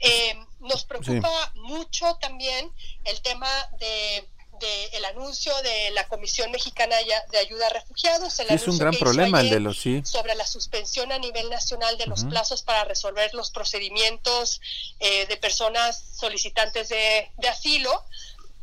Eh, 0.00 0.38
nos 0.60 0.84
preocupa 0.84 1.52
mucho 1.56 2.16
también 2.20 2.72
el 3.04 3.20
tema 3.20 3.48
de 3.78 4.28
del 4.58 5.04
anuncio 5.04 5.52
de 5.62 5.90
la 5.92 6.06
Comisión 6.08 6.50
Mexicana 6.50 6.96
de 7.30 7.38
Ayuda 7.38 7.66
a 7.66 7.70
Refugiados. 7.70 8.38
El 8.38 8.50
es 8.50 8.68
un 8.68 8.78
gran 8.78 8.94
problema 8.94 9.40
el 9.40 9.50
de 9.50 9.60
los 9.60 9.80
sí. 9.80 10.02
Sobre 10.04 10.34
la 10.34 10.46
suspensión 10.46 11.12
a 11.12 11.18
nivel 11.18 11.48
nacional 11.50 11.96
de 11.98 12.06
los 12.06 12.24
plazos 12.24 12.62
para 12.62 12.84
resolver 12.84 13.34
los 13.34 13.50
procedimientos 13.50 14.60
eh, 15.00 15.26
de 15.26 15.36
personas 15.36 16.02
solicitantes 16.14 16.88
de, 16.88 17.30
de 17.36 17.48
asilo. 17.48 18.04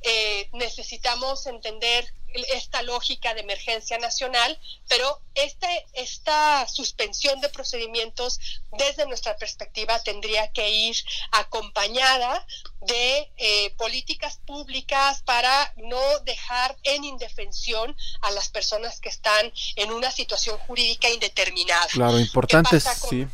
Eh, 0.02 0.50
necesitamos 0.54 1.48
entender 1.48 2.14
esta 2.54 2.82
lógica 2.82 3.34
de 3.34 3.42
emergencia 3.42 3.98
nacional, 3.98 4.60
pero 4.88 5.22
este, 5.36 5.68
esta 5.94 6.68
suspensión 6.68 7.42
de 7.42 7.50
procedimientos 7.50 8.40
desde 8.72 9.06
nuestra 9.06 9.38
perspectiva 9.38 10.00
tendría 10.00 10.52
que 10.52 10.70
ir 10.70 10.96
acompañada 11.32 12.46
de 12.82 13.32
eh, 13.38 13.74
políticas 13.78 14.40
públicas 14.46 15.22
para 15.24 15.74
no 15.78 16.20
dejar 16.24 16.78
en 16.84 17.04
indefensión 17.04 17.96
a 18.22 18.32
las 18.32 18.50
personas 18.50 19.00
que 19.00 19.10
están 19.10 19.52
en 19.76 19.92
una 19.92 20.12
situación 20.12 20.58
jurídica 20.60 21.10
indeterminada. 21.10 21.88
Claro, 21.88 22.20
importante, 22.20 22.80
sí. 22.80 23.28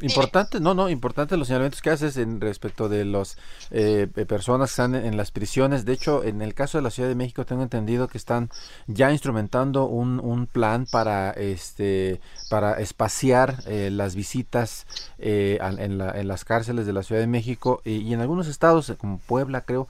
Importante, 0.00 0.60
no, 0.60 0.74
no, 0.74 0.88
importante 0.88 1.36
los 1.36 1.48
señalamientos 1.48 1.82
que 1.82 1.90
haces 1.90 2.16
en 2.16 2.40
respecto 2.40 2.88
de 2.88 3.04
las 3.04 3.36
eh, 3.70 4.06
personas 4.28 4.70
que 4.70 4.72
están 4.72 4.94
en, 4.94 5.16
las 5.16 5.30
prisiones. 5.30 5.84
De 5.84 5.92
hecho, 5.92 6.22
en 6.22 6.40
el 6.42 6.54
caso 6.54 6.78
de 6.78 6.82
la 6.82 6.90
Ciudad 6.90 7.08
de 7.08 7.14
México 7.14 7.44
tengo 7.44 7.62
entendido 7.62 8.08
que 8.08 8.18
están 8.18 8.50
ya 8.86 9.10
instrumentando 9.10 9.86
un, 9.86 10.20
un 10.20 10.46
plan 10.46 10.86
para 10.86 11.30
este 11.30 12.20
para 12.48 12.74
espaciar 12.74 13.62
eh, 13.66 13.90
las 13.90 14.14
visitas 14.14 14.86
eh, 15.18 15.58
en, 15.60 15.98
la, 15.98 16.10
en, 16.10 16.28
las 16.28 16.44
cárceles 16.44 16.86
de 16.86 16.92
la 16.92 17.02
Ciudad 17.02 17.20
de 17.20 17.26
México 17.26 17.82
y 17.84 18.12
en 18.12 18.20
algunos 18.20 18.46
estados 18.46 18.92
como 18.98 19.18
Puebla 19.18 19.62
creo 19.62 19.88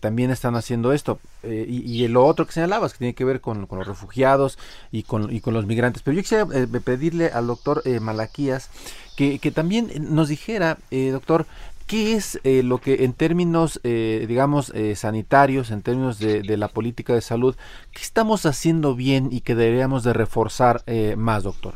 también 0.00 0.30
están 0.30 0.56
haciendo 0.56 0.92
esto 0.92 1.18
y, 1.44 2.04
y, 2.04 2.08
lo 2.08 2.24
otro 2.24 2.46
que 2.46 2.52
señalabas 2.52 2.92
que 2.92 2.98
tiene 2.98 3.14
que 3.14 3.24
ver 3.24 3.40
con, 3.40 3.66
los 3.68 3.86
refugiados 3.86 4.58
y 4.90 5.02
con, 5.02 5.28
los 5.46 5.66
migrantes. 5.66 6.02
Pero 6.02 6.16
yo 6.16 6.22
quisiera 6.22 6.46
pedirle 6.84 7.30
al 7.32 7.46
doctor 7.46 7.82
Malaquías 8.00 8.70
que, 9.16 9.52
también 9.54 9.90
nos 10.14 10.28
dijera, 10.28 10.78
eh, 10.90 11.10
doctor, 11.10 11.46
¿Qué 11.86 12.14
es 12.16 12.40
eh, 12.44 12.62
lo 12.62 12.78
que 12.78 13.04
en 13.04 13.12
términos, 13.12 13.78
eh, 13.82 14.24
digamos, 14.26 14.72
sanitarios, 14.94 15.70
en 15.70 15.82
términos 15.82 16.18
de, 16.18 16.56
la 16.56 16.68
política 16.68 17.12
de 17.12 17.20
salud, 17.20 17.54
qué 17.90 18.00
estamos 18.00 18.46
haciendo 18.46 18.94
bien 18.94 19.28
y 19.30 19.42
que 19.42 19.54
deberíamos 19.54 20.02
de 20.02 20.14
reforzar 20.14 20.84
más, 21.16 21.42
doctor? 21.42 21.74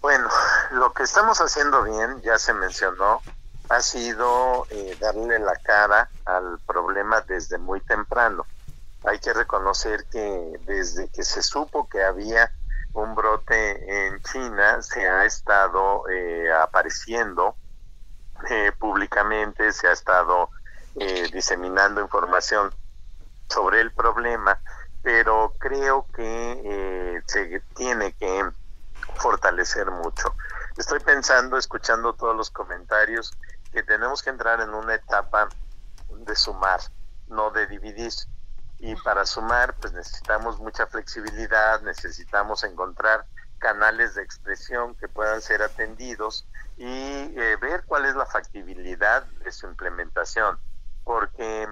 Bueno, 0.00 0.26
lo 0.72 0.92
que 0.94 1.04
estamos 1.04 1.40
haciendo 1.40 1.84
bien, 1.84 2.20
ya 2.24 2.38
se 2.38 2.54
mencionó, 2.54 3.20
ha 3.72 3.80
sido 3.80 4.66
darle 5.00 5.38
la 5.38 5.56
cara 5.56 6.10
al 6.26 6.58
problema 6.66 7.22
desde 7.22 7.56
muy 7.56 7.80
temprano. 7.80 8.46
Hay 9.04 9.18
que 9.18 9.32
reconocer 9.32 10.04
que 10.10 10.60
desde 10.66 11.08
que 11.08 11.24
se 11.24 11.42
supo 11.42 11.88
que 11.88 12.02
había 12.02 12.52
un 12.92 13.14
brote 13.14 14.06
en 14.06 14.20
China 14.22 14.82
se 14.82 15.08
ha 15.08 15.24
estado 15.24 16.08
eh, 16.10 16.52
apareciendo 16.52 17.56
eh, 18.50 18.72
públicamente, 18.78 19.72
se 19.72 19.88
ha 19.88 19.92
estado 19.92 20.50
eh, 20.96 21.28
diseminando 21.32 22.02
información 22.02 22.72
sobre 23.48 23.80
el 23.80 23.90
problema, 23.92 24.60
pero 25.02 25.54
creo 25.58 26.06
que 26.14 27.22
se 27.26 27.62
tiene 27.74 28.12
que 28.12 28.44
fortalecer 29.16 29.90
mucho. 29.90 30.34
Estoy 30.76 31.00
pensando, 31.00 31.56
escuchando 31.58 32.14
todos 32.14 32.36
los 32.36 32.50
comentarios, 32.50 33.32
que 33.72 33.82
tenemos 33.82 34.22
que 34.22 34.30
entrar 34.30 34.60
en 34.60 34.70
una 34.70 34.94
etapa 34.94 35.48
de 36.10 36.36
sumar, 36.36 36.80
no 37.28 37.50
de 37.50 37.66
dividir. 37.66 38.12
Y 38.78 38.96
para 38.96 39.24
sumar 39.26 39.74
pues 39.76 39.92
necesitamos 39.92 40.58
mucha 40.58 40.86
flexibilidad, 40.86 41.80
necesitamos 41.82 42.64
encontrar 42.64 43.26
canales 43.58 44.14
de 44.14 44.22
expresión 44.22 44.96
que 44.96 45.08
puedan 45.08 45.40
ser 45.40 45.62
atendidos 45.62 46.46
y 46.76 46.84
eh, 46.86 47.56
ver 47.60 47.84
cuál 47.86 48.06
es 48.06 48.16
la 48.16 48.26
factibilidad 48.26 49.22
de 49.44 49.52
su 49.52 49.66
implementación, 49.66 50.58
porque 51.04 51.68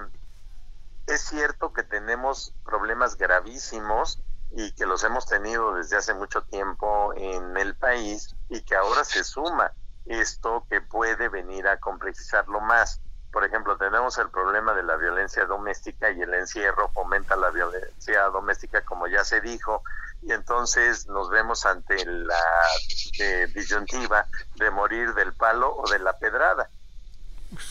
es 1.06 1.20
cierto 1.22 1.72
que 1.72 1.82
tenemos 1.82 2.54
problemas 2.64 3.16
gravísimos 3.16 4.22
y 4.52 4.72
que 4.72 4.86
los 4.86 5.02
hemos 5.02 5.26
tenido 5.26 5.74
desde 5.74 5.96
hace 5.96 6.14
mucho 6.14 6.42
tiempo 6.42 7.12
en 7.16 7.56
el 7.56 7.74
país 7.74 8.36
y 8.48 8.62
que 8.62 8.76
ahora 8.76 9.04
se 9.04 9.24
suma 9.24 9.72
esto 10.10 10.66
que 10.68 10.80
puede 10.80 11.28
venir 11.28 11.68
a 11.68 11.78
complejizarlo 11.78 12.60
más 12.60 13.00
por 13.32 13.44
ejemplo, 13.44 13.76
tenemos 13.76 14.18
el 14.18 14.28
problema 14.28 14.74
de 14.74 14.82
la 14.82 14.96
violencia 14.96 15.44
doméstica 15.46 16.10
y 16.10 16.20
el 16.20 16.34
encierro 16.34 16.88
fomenta 16.88 17.36
la 17.36 17.50
violencia 17.50 18.24
doméstica, 18.24 18.82
como 18.82 19.06
ya 19.06 19.24
se 19.24 19.40
dijo, 19.40 19.84
y 20.22 20.32
entonces 20.32 21.06
nos 21.06 21.30
vemos 21.30 21.64
ante 21.64 22.04
la 22.04 22.42
eh, 23.20 23.46
disyuntiva 23.54 24.26
de 24.56 24.70
morir 24.70 25.14
del 25.14 25.32
palo 25.32 25.76
o 25.76 25.88
de 25.88 26.00
la 26.00 26.18
pedrada. 26.18 26.70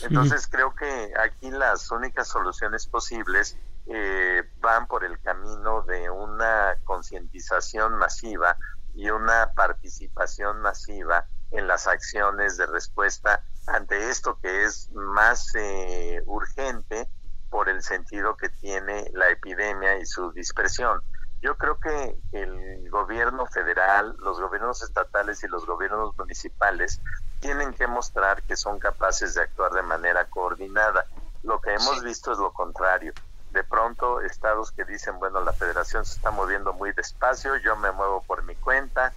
Entonces 0.02 0.46
creo 0.46 0.74
que 0.74 1.12
aquí 1.18 1.50
las 1.50 1.90
únicas 1.90 2.28
soluciones 2.28 2.86
posibles 2.86 3.56
eh, 3.86 4.42
van 4.60 4.86
por 4.86 5.04
el 5.04 5.18
camino 5.20 5.82
de 5.82 6.10
una 6.10 6.76
concientización 6.84 7.96
masiva 7.96 8.56
y 8.94 9.10
una 9.10 9.52
participación 9.54 10.60
masiva 10.60 11.26
en 11.50 11.66
las 11.66 11.86
acciones 11.86 12.56
de 12.56 12.66
respuesta 12.66 13.42
ante 13.66 14.10
esto 14.10 14.38
que 14.40 14.64
es 14.64 14.90
más 14.92 15.54
eh, 15.54 16.22
urgente 16.26 17.08
por 17.48 17.68
el 17.68 17.82
sentido 17.82 18.36
que 18.36 18.48
tiene 18.48 19.10
la 19.12 19.28
epidemia 19.28 19.98
y 19.98 20.06
su 20.06 20.32
dispersión. 20.32 21.00
Yo 21.42 21.56
creo 21.56 21.78
que 21.78 22.16
el 22.32 22.90
gobierno 22.90 23.46
federal, 23.46 24.14
los 24.18 24.40
gobiernos 24.40 24.82
estatales 24.82 25.42
y 25.42 25.48
los 25.48 25.66
gobiernos 25.66 26.16
municipales 26.16 27.00
tienen 27.40 27.72
que 27.72 27.86
mostrar 27.86 28.42
que 28.42 28.56
son 28.56 28.78
capaces 28.78 29.34
de 29.34 29.42
actuar 29.42 29.72
de 29.72 29.82
manera 29.82 30.26
coordinada. 30.26 31.06
Lo 31.42 31.60
que 31.60 31.72
hemos 31.72 32.02
visto 32.02 32.32
es 32.32 32.38
lo 32.38 32.52
contrario. 32.52 33.14
De 33.50 33.64
pronto, 33.64 34.20
estados 34.20 34.70
que 34.70 34.84
dicen, 34.84 35.18
bueno, 35.18 35.40
la 35.40 35.52
federación 35.54 36.04
se 36.04 36.14
está 36.14 36.30
moviendo 36.30 36.72
muy 36.74 36.92
despacio, 36.92 37.56
yo 37.56 37.74
me 37.76 37.90
muevo 37.90 38.22
por 38.22 38.44
mi 38.44 38.54
cuenta 38.56 39.12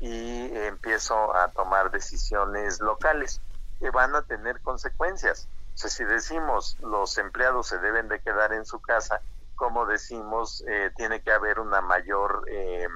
y 0.00 0.56
empiezo 0.56 1.34
a 1.34 1.48
tomar 1.52 1.90
decisiones 1.90 2.80
locales 2.80 3.40
que 3.80 3.90
van 3.90 4.14
a 4.14 4.22
tener 4.22 4.60
consecuencias. 4.60 5.48
O 5.74 5.78
sea, 5.78 5.90
si 5.90 6.04
decimos 6.04 6.76
los 6.80 7.18
empleados 7.18 7.68
se 7.68 7.78
deben 7.78 8.08
de 8.08 8.20
quedar 8.20 8.52
en 8.52 8.64
su 8.64 8.80
casa, 8.80 9.20
como 9.54 9.86
decimos, 9.86 10.64
eh, 10.68 10.92
tiene 10.96 11.20
que 11.22 11.32
haber 11.32 11.58
una 11.58 11.80
mayor 11.80 12.44
eh, 12.48 12.86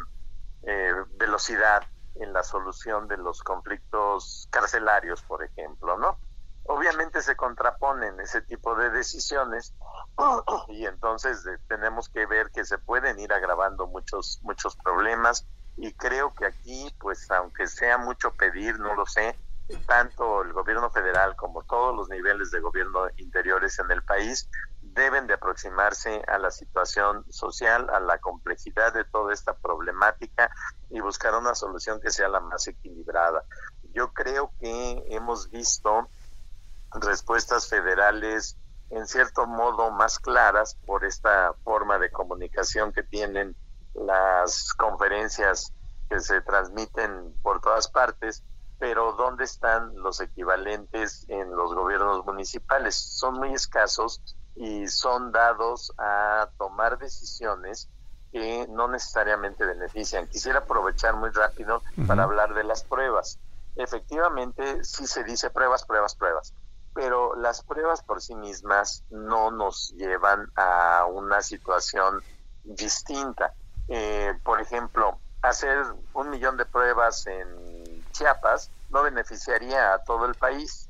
eh, 0.62 0.94
velocidad 1.16 1.82
en 2.16 2.32
la 2.32 2.44
solución 2.44 3.08
de 3.08 3.16
los 3.16 3.42
conflictos 3.42 4.48
carcelarios, 4.50 5.22
por 5.22 5.42
ejemplo, 5.42 5.98
¿no? 5.98 6.18
Obviamente 6.64 7.20
se 7.22 7.34
contraponen 7.34 8.20
ese 8.20 8.42
tipo 8.42 8.76
de 8.76 8.90
decisiones 8.90 9.74
y 10.68 10.86
entonces 10.86 11.44
tenemos 11.66 12.08
que 12.08 12.26
ver 12.26 12.50
que 12.52 12.64
se 12.64 12.78
pueden 12.78 13.18
ir 13.18 13.32
agravando 13.32 13.88
muchos 13.88 14.38
muchos 14.42 14.76
problemas 14.76 15.44
y 15.76 15.92
creo 15.94 16.34
que 16.34 16.46
aquí, 16.46 16.94
pues 16.98 17.30
aunque 17.30 17.66
sea 17.66 17.98
mucho 17.98 18.32
pedir, 18.32 18.78
no 18.78 18.94
lo 18.94 19.06
sé, 19.06 19.38
tanto 19.86 20.42
el 20.42 20.52
gobierno 20.52 20.90
federal 20.90 21.34
como 21.36 21.62
todos 21.62 21.96
los 21.96 22.08
niveles 22.08 22.50
de 22.50 22.60
gobierno 22.60 23.08
interiores 23.16 23.78
en 23.78 23.90
el 23.90 24.02
país 24.02 24.48
deben 24.80 25.26
de 25.26 25.34
aproximarse 25.34 26.22
a 26.26 26.38
la 26.38 26.50
situación 26.50 27.24
social, 27.30 27.88
a 27.90 28.00
la 28.00 28.18
complejidad 28.18 28.92
de 28.92 29.04
toda 29.04 29.32
esta 29.32 29.54
problemática 29.54 30.50
y 30.90 31.00
buscar 31.00 31.34
una 31.34 31.54
solución 31.54 32.00
que 32.00 32.10
sea 32.10 32.28
la 32.28 32.40
más 32.40 32.66
equilibrada. 32.66 33.44
Yo 33.94 34.12
creo 34.12 34.52
que 34.58 35.04
hemos 35.08 35.50
visto 35.50 36.10
respuestas 36.90 37.68
federales 37.68 38.58
en 38.90 39.06
cierto 39.06 39.46
modo 39.46 39.90
más 39.90 40.18
claras 40.18 40.76
por 40.84 41.04
esta 41.04 41.54
forma 41.64 41.98
de 41.98 42.10
comunicación 42.10 42.92
que 42.92 43.02
tienen 43.02 43.56
las 43.94 44.72
conferencias 44.74 45.72
que 46.08 46.20
se 46.20 46.40
transmiten 46.42 47.34
por 47.42 47.60
todas 47.60 47.88
partes, 47.88 48.42
pero 48.78 49.12
¿dónde 49.12 49.44
están 49.44 49.94
los 49.96 50.20
equivalentes 50.20 51.24
en 51.28 51.54
los 51.54 51.74
gobiernos 51.74 52.24
municipales? 52.24 52.96
Son 52.96 53.34
muy 53.34 53.54
escasos 53.54 54.20
y 54.56 54.88
son 54.88 55.32
dados 55.32 55.92
a 55.98 56.50
tomar 56.58 56.98
decisiones 56.98 57.88
que 58.32 58.66
no 58.68 58.88
necesariamente 58.88 59.64
benefician. 59.64 60.26
Quisiera 60.26 60.60
aprovechar 60.60 61.14
muy 61.16 61.30
rápido 61.30 61.82
para 62.06 62.24
hablar 62.24 62.54
de 62.54 62.64
las 62.64 62.82
pruebas. 62.82 63.38
Efectivamente, 63.76 64.84
sí 64.84 65.06
se 65.06 65.22
dice 65.22 65.50
pruebas, 65.50 65.84
pruebas, 65.84 66.14
pruebas, 66.14 66.54
pero 66.94 67.36
las 67.36 67.62
pruebas 67.62 68.02
por 68.02 68.20
sí 68.20 68.34
mismas 68.34 69.04
no 69.10 69.50
nos 69.50 69.90
llevan 69.96 70.50
a 70.56 71.06
una 71.10 71.42
situación 71.42 72.22
distinta. 72.64 73.54
Eh, 73.94 74.32
por 74.42 74.60
ejemplo, 74.60 75.20
hacer 75.42 75.84
un 76.14 76.30
millón 76.30 76.56
de 76.56 76.64
pruebas 76.64 77.26
en 77.26 78.10
Chiapas 78.12 78.70
no 78.88 79.02
beneficiaría 79.02 79.92
a 79.92 79.98
todo 80.04 80.24
el 80.26 80.34
país 80.34 80.88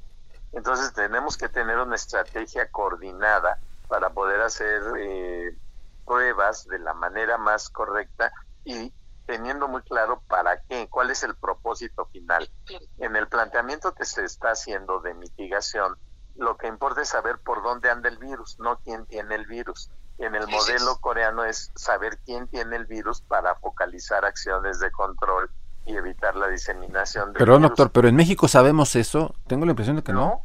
entonces 0.52 0.92
tenemos 0.92 1.36
que 1.36 1.48
tener 1.48 1.78
una 1.78 1.96
estrategia 1.96 2.70
coordinada 2.70 3.58
para 3.88 4.10
poder 4.10 4.40
hacer 4.42 4.82
eh, 4.98 5.56
pruebas 6.04 6.66
de 6.66 6.78
la 6.78 6.94
manera 6.94 7.38
más 7.38 7.70
correcta 7.70 8.32
y 8.64 8.94
teniendo 9.24 9.66
muy 9.66 9.82
claro 9.82 10.22
para 10.28 10.60
qué, 10.68 10.88
cuál 10.90 11.10
es 11.10 11.22
el 11.22 11.36
propósito 11.36 12.06
final. 12.06 12.50
En 12.98 13.16
el 13.16 13.28
planteamiento 13.28 13.94
que 13.94 14.04
se 14.04 14.24
está 14.24 14.50
haciendo 14.50 15.00
de 15.00 15.14
mitigación, 15.14 15.96
lo 16.34 16.56
que 16.56 16.66
importa 16.66 17.02
es 17.02 17.08
saber 17.08 17.38
por 17.38 17.62
dónde 17.62 17.90
anda 17.90 18.08
el 18.08 18.18
virus, 18.18 18.58
no 18.58 18.78
quién 18.80 19.06
tiene 19.06 19.34
el 19.34 19.46
virus. 19.46 19.90
En 20.18 20.34
el 20.34 20.46
modelo 20.46 20.98
coreano 21.00 21.44
es 21.44 21.72
saber 21.74 22.18
quién 22.24 22.46
tiene 22.46 22.76
el 22.76 22.86
virus 22.86 23.22
para 23.22 23.54
focalizar 23.56 24.24
acciones 24.24 24.78
de 24.78 24.90
control 24.92 25.50
y 25.84 25.96
evitar 25.96 26.36
la 26.36 26.48
diseminación. 26.48 27.32
Pero 27.32 27.58
doctor, 27.58 27.90
pero 27.90 28.08
en 28.08 28.16
México 28.16 28.46
sabemos 28.46 28.94
eso. 28.94 29.34
Tengo 29.46 29.64
la 29.64 29.72
impresión 29.72 29.96
de 29.96 30.02
que 30.02 30.12
no. 30.12 30.42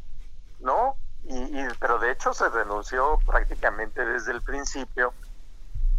No, 0.60 0.96
Y, 1.24 1.66
pero 1.78 1.98
de 1.98 2.10
hecho 2.10 2.32
se 2.32 2.48
renunció 2.48 3.18
prácticamente 3.26 4.04
desde 4.04 4.32
el 4.32 4.42
principio, 4.42 5.12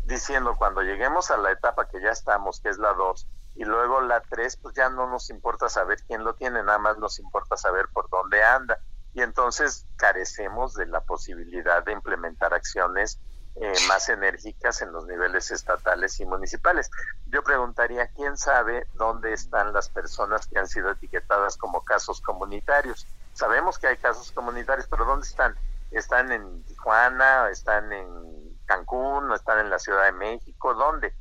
diciendo 0.06 0.56
cuando 0.58 0.82
lleguemos 0.82 1.32
a 1.32 1.38
la 1.38 1.52
etapa 1.52 1.88
que 1.88 2.02
ya 2.02 2.10
estamos, 2.10 2.60
que 2.60 2.70
es 2.70 2.78
la 2.78 2.94
2, 2.94 3.28
y 3.56 3.64
luego 3.64 4.02
la 4.02 4.22
3, 4.22 4.58
pues 4.58 4.76
ya 4.76 4.90
no 4.90 5.10
nos 5.10 5.30
importa 5.30 5.70
saber 5.70 6.00
quién 6.08 6.24
lo 6.24 6.34
tiene, 6.34 6.64
nada 6.64 6.80
más 6.80 6.98
nos 6.98 7.20
importa 7.20 7.56
saber 7.58 7.88
por 7.94 8.10
dónde 8.10 8.44
anda. 8.44 8.80
Y 9.14 9.22
entonces 9.22 9.86
carecemos 9.96 10.74
de 10.74 10.86
la 10.86 11.02
posibilidad 11.02 11.84
de 11.84 11.94
implementar 11.94 12.54
acciones 12.54 13.20
eh, 13.56 13.74
más 13.88 14.08
enérgicas 14.10 14.82
en 14.82 14.92
los 14.92 15.06
niveles 15.06 15.52
estatales 15.52 16.20
y 16.20 16.26
municipales. 16.26 16.90
Yo 17.26 17.44
preguntaría, 17.44 18.08
¿quién 18.08 18.38
sabe 18.38 18.88
dónde 18.94 19.34
están 19.34 19.74
las 19.74 19.90
personas 19.90 20.48
que 20.48 20.60
han 20.60 20.68
sido 20.68 20.92
etiquetadas 20.92 21.58
como 21.58 21.84
casos 21.84 22.22
comunitarios? 22.22 23.06
Sabemos 23.34 23.78
que 23.78 23.88
hay 23.88 23.98
casos 23.98 24.32
comunitarios, 24.32 24.88
pero 24.88 25.06
¿dónde 25.06 25.28
están? 25.28 25.56
¿Están 25.92 26.32
en 26.32 26.64
Tijuana? 26.64 27.50
¿Están 27.50 27.92
en 27.92 28.58
Cancún? 28.66 29.30
¿O 29.30 29.36
están 29.36 29.60
en 29.60 29.70
la 29.70 29.80
Ciudad 29.80 30.06
de 30.06 30.12
México? 30.14 30.74
¿Dónde? 30.74 31.14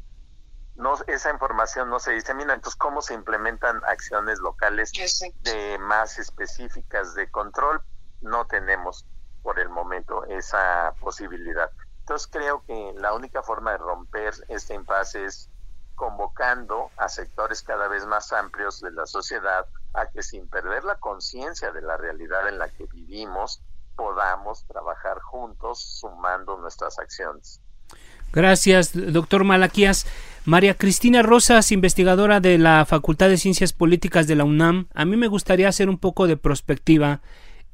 No, 0.76 0.95
esa 1.09 1.33
información 1.33 1.91
no 1.91 1.99
se 1.99 2.12
disemina. 2.12 2.55
Entonces, 2.55 2.79
¿cómo 2.79 3.03
se 3.03 3.14
implementan 3.14 3.83
acciones 3.85 4.39
locales 4.39 4.93
de 5.43 5.76
más 5.81 6.20
específicas 6.20 7.14
de 7.14 7.29
control? 7.31 7.83
No 8.20 8.47
tenemos 8.47 9.05
por 9.43 9.59
el 9.59 9.68
momento 9.68 10.24
esa 10.26 10.95
posibilidad. 11.01 11.70
Entonces 12.09 12.31
creo 12.33 12.63
que 12.67 12.95
la 12.97 13.13
única 13.13 13.43
forma 13.43 13.73
de 13.73 13.77
romper 13.77 14.33
este 14.49 14.73
impasse 14.73 15.27
es 15.27 15.51
convocando 15.95 16.91
a 16.97 17.07
sectores 17.11 17.61
cada 17.61 17.87
vez 17.87 18.07
más 18.07 18.33
amplios 18.33 18.81
de 18.81 18.93
la 18.93 19.05
sociedad 19.05 19.67
a 19.93 20.07
que 20.07 20.23
sin 20.23 20.49
perder 20.49 20.85
la 20.85 20.95
conciencia 20.95 21.71
de 21.71 21.83
la 21.83 21.99
realidad 21.99 22.49
en 22.49 22.59
la 22.59 22.71
que 22.71 22.87
vivimos, 22.87 23.61
podamos 23.95 24.65
trabajar 24.67 25.21
juntos 25.21 25.83
sumando 26.01 26.57
nuestras 26.57 26.99
acciones. 26.99 27.61
Gracias, 28.33 28.93
doctor 28.95 29.45
Malaquías. 29.45 30.07
María 30.47 30.79
Cristina 30.79 31.21
Rosas, 31.21 31.73
investigadora 31.73 32.41
de 32.41 32.57
la 32.57 32.87
Facultad 32.87 33.29
de 33.29 33.37
Ciencias 33.37 33.75
Políticas 33.75 34.27
de 34.27 34.35
la 34.35 34.45
UNAM. 34.45 34.89
A 34.95 35.05
mí 35.05 35.19
me 35.19 35.27
gustaría 35.27 35.69
hacer 35.69 35.91
un 35.91 35.99
poco 35.99 36.27
de 36.27 36.39
prospectiva. 36.39 37.21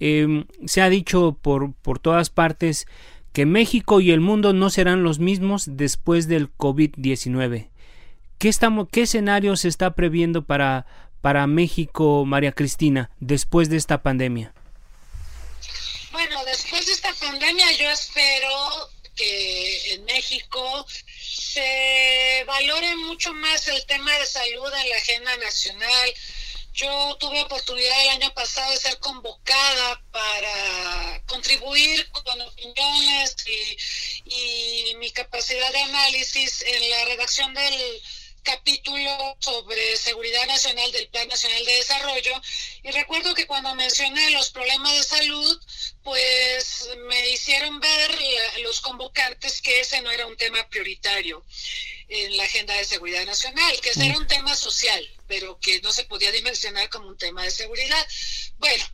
Em, 0.01 0.49
se 0.66 0.82
ha 0.82 0.89
dicho 0.89 1.39
por, 1.41 1.72
por 1.74 2.01
todas 2.01 2.30
partes 2.30 2.89
que 3.35 3.47
México 3.47 4.01
y 4.01 4.12
el 4.12 4.20
mundo 4.20 4.53
no 4.53 4.70
serán 4.70 5.03
los 5.03 5.18
mismos 5.18 5.64
después 5.66 6.28
del 6.28 6.57
COVID-19. 6.57 7.68
¿Qué, 8.39 8.51
¿Qué 8.93 9.03
escenario 9.03 9.57
se 9.57 9.66
está 9.66 9.91
previendo 9.95 10.45
para, 10.45 10.87
para 11.20 11.49
México, 11.49 12.24
María 12.24 12.53
Cristina, 12.53 13.11
después 13.18 13.68
de 13.68 13.76
esta 13.76 14.03
pandemia? 14.05 14.55
Bueno, 16.12 16.45
después 16.45 16.87
de 16.87 16.93
esta 16.93 17.12
pandemia 17.12 17.72
yo 17.72 17.91
espero 17.91 18.49
que 19.16 19.95
en 19.95 20.05
México 20.05 20.87
se 21.18 22.45
valore 22.47 22.95
mucho 22.97 23.35
más 23.35 23.66
el 23.66 23.85
tema 23.87 24.12
de 24.12 24.26
salud 24.26 24.72
en 24.80 24.91
la 24.91 24.97
agenda 24.97 25.37
nacional, 25.39 26.14
yo 26.74 27.16
tuve 27.20 27.40
oportunidad 27.40 28.02
el 28.02 28.08
año 28.22 28.34
pasado 28.34 28.70
de 28.72 28.76
ser 28.78 28.98
convocada 28.98 30.02
para 30.10 31.22
contribuir 31.26 32.10
con 32.10 32.40
opiniones 32.40 33.36
y, 33.46 34.94
mi 34.96 35.10
capacidad 35.10 35.70
de 35.72 35.82
análisis 35.82 36.62
en 36.62 36.90
la 36.90 37.04
redacción 37.04 37.52
del 37.52 38.02
capítulo 38.42 39.36
sobre 39.38 39.96
seguridad 39.96 40.46
nacional 40.46 40.90
del 40.92 41.08
Plan 41.08 41.28
Nacional 41.28 41.64
de 41.64 41.74
Desarrollo. 41.74 42.42
Y 42.82 42.90
recuerdo 42.90 43.34
que 43.34 43.46
cuando 43.46 43.74
mencioné 43.74 44.30
los 44.30 44.50
problemas 44.50 44.92
de 44.94 45.02
salud, 45.02 45.60
pues 46.02 46.88
me 47.06 47.30
hicieron 47.30 47.80
ver 47.80 48.18
los 48.62 48.80
convocantes 48.80 49.60
que 49.60 49.80
ese 49.80 50.00
no 50.02 50.10
era 50.10 50.26
un 50.26 50.36
tema 50.36 50.66
prioritario 50.68 51.44
en 52.09 52.36
la 52.36 52.44
agenda 52.44 52.74
de 52.74 52.84
seguridad 52.84 53.24
nacional, 53.24 53.80
que 53.80 53.90
ese 53.90 54.07
era 54.07 54.18
un 54.18 54.26
tema 54.26 54.55
social, 54.55 55.09
pero 55.26 55.59
que 55.59 55.80
no 55.80 55.92
se 55.92 56.05
podía 56.05 56.32
dimensionar 56.32 56.88
como 56.90 57.09
un 57.09 57.18
tema 57.18 57.42
de 57.42 57.50
seguridad. 57.50 58.07
Bueno, 58.59 58.84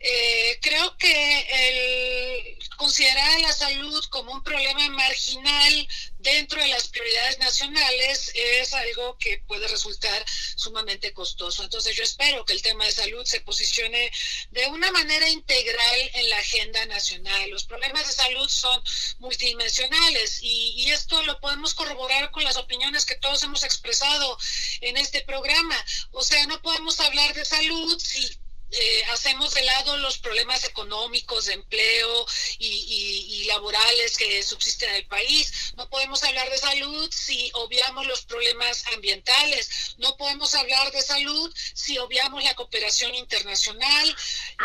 eh, 0.00 0.58
creo 0.62 0.96
que 0.96 1.40
el 1.50 2.58
considerar 2.76 3.40
la 3.40 3.52
salud 3.52 4.02
como 4.06 4.32
un 4.32 4.42
problema 4.42 4.88
marginal 4.88 5.88
dentro 6.18 6.60
de 6.60 6.68
las 6.68 6.88
prioridades 6.88 7.38
nacionales 7.38 8.32
es 8.34 8.72
algo 8.72 9.18
que 9.18 9.42
puede 9.46 9.68
resultar 9.68 10.24
sumamente 10.56 11.12
costoso. 11.12 11.62
Entonces 11.62 11.94
yo 11.94 12.02
espero 12.02 12.44
que 12.44 12.54
el 12.54 12.62
tema 12.62 12.84
de 12.86 12.92
salud 12.92 13.24
se 13.24 13.40
posicione 13.42 14.10
de 14.50 14.66
una 14.68 14.90
manera 14.92 15.28
integral 15.28 16.10
en 16.14 16.30
la 16.30 16.38
agenda 16.38 16.86
nacional. 16.86 17.50
Los 17.50 17.64
problemas 17.64 18.06
de 18.06 18.14
salud 18.14 18.48
son 18.48 18.82
multidimensionales 19.18 20.38
y, 20.42 20.72
y 20.76 20.90
esto 20.90 21.22
lo 21.24 21.38
podemos 21.40 21.74
corroborar 21.74 22.30
con 22.30 22.44
las 22.44 22.56
opiniones 22.60 23.04
que 23.04 23.16
todos 23.16 23.42
hemos 23.42 23.64
expresado 23.64 24.38
en 24.80 24.96
este 24.96 25.22
programa. 25.22 25.76
O 26.12 26.22
sea, 26.22 26.46
no 26.46 26.60
podemos 26.62 27.00
hablar 27.00 27.34
de 27.34 27.44
salud 27.44 27.98
si 27.98 28.38
eh, 28.72 29.04
hacemos 29.12 29.52
de 29.52 29.62
lado 29.62 29.96
los 29.96 30.18
problemas 30.18 30.62
económicos, 30.64 31.46
de 31.46 31.54
empleo 31.54 32.26
y, 32.58 33.44
laborales 33.46 34.16
que 34.16 34.44
subsisten 34.44 34.90
en 34.90 34.96
el 34.96 35.06
país. 35.06 35.72
No 35.76 35.90
podemos 35.90 36.22
hablar 36.22 36.48
de 36.48 36.58
salud 36.58 37.10
si 37.12 37.50
obviamos 37.54 38.06
los 38.06 38.22
problemas 38.22 38.84
ambientales. 38.94 39.96
No 39.98 40.16
podemos 40.16 40.54
hablar 40.54 40.92
de 40.92 41.02
salud 41.02 41.52
si 41.74 41.98
obviamos 41.98 42.44
la 42.44 42.54
cooperación 42.54 43.12
internacional 43.16 44.16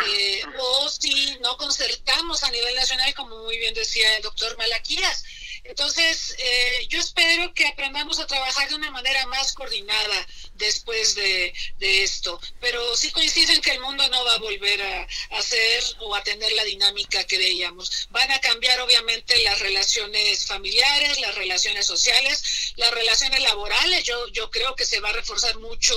eh, 0.08 0.44
o 0.60 0.90
si 0.90 1.36
no 1.42 1.58
concertamos 1.58 2.44
a 2.44 2.52
nivel 2.52 2.76
nacional, 2.76 3.12
como 3.16 3.44
muy 3.44 3.58
bien 3.58 3.74
decía 3.74 4.18
el 4.18 4.22
doctor 4.22 4.56
Malaquías. 4.58 5.24
Entonces, 5.66 6.36
eh, 6.38 6.88
yo 6.90 7.00
espero 7.00 7.54
que 7.54 7.68
aprendamos 7.68 8.20
a 8.20 8.28
trabajar 8.28 8.70
de 8.70 8.76
una 8.76 8.92
manera 8.92 9.26
más 9.28 9.54
coordinada 9.54 10.28
después 10.56 11.16
de, 11.16 11.54
esto, 11.80 12.40
pero 12.60 12.96
sí 12.98 13.12
coinciden 13.12 13.62
que 13.62 13.72
el 13.72 13.80
mundo 13.80 14.08
no 14.10 14.26
va 14.26 14.34
a 14.34 14.40
volver 14.40 14.82
a, 14.82 15.08
hacer 15.32 15.84
o 16.00 16.16
a 16.16 16.24
tener 16.24 16.52
la 16.54 16.64
dinámica 16.64 17.24
que 17.26 17.38
veíamos. 17.38 18.08
Van 18.10 18.32
a 18.32 18.42
cambiar 18.42 18.80
obviamente 18.82 19.38
las 19.44 19.60
relaciones 19.60 20.46
familiares, 20.46 21.20
las 21.20 21.36
relaciones 21.36 21.86
sociales, 21.86 22.74
las 22.76 22.92
relaciones 22.92 23.42
laborales. 23.42 24.04
Yo, 24.04 24.28
yo 24.30 24.50
creo 24.50 24.76
que 24.76 24.86
se 24.86 25.00
va 25.00 25.10
a 25.10 25.14
reforzar 25.14 25.58
mucho 25.60 25.96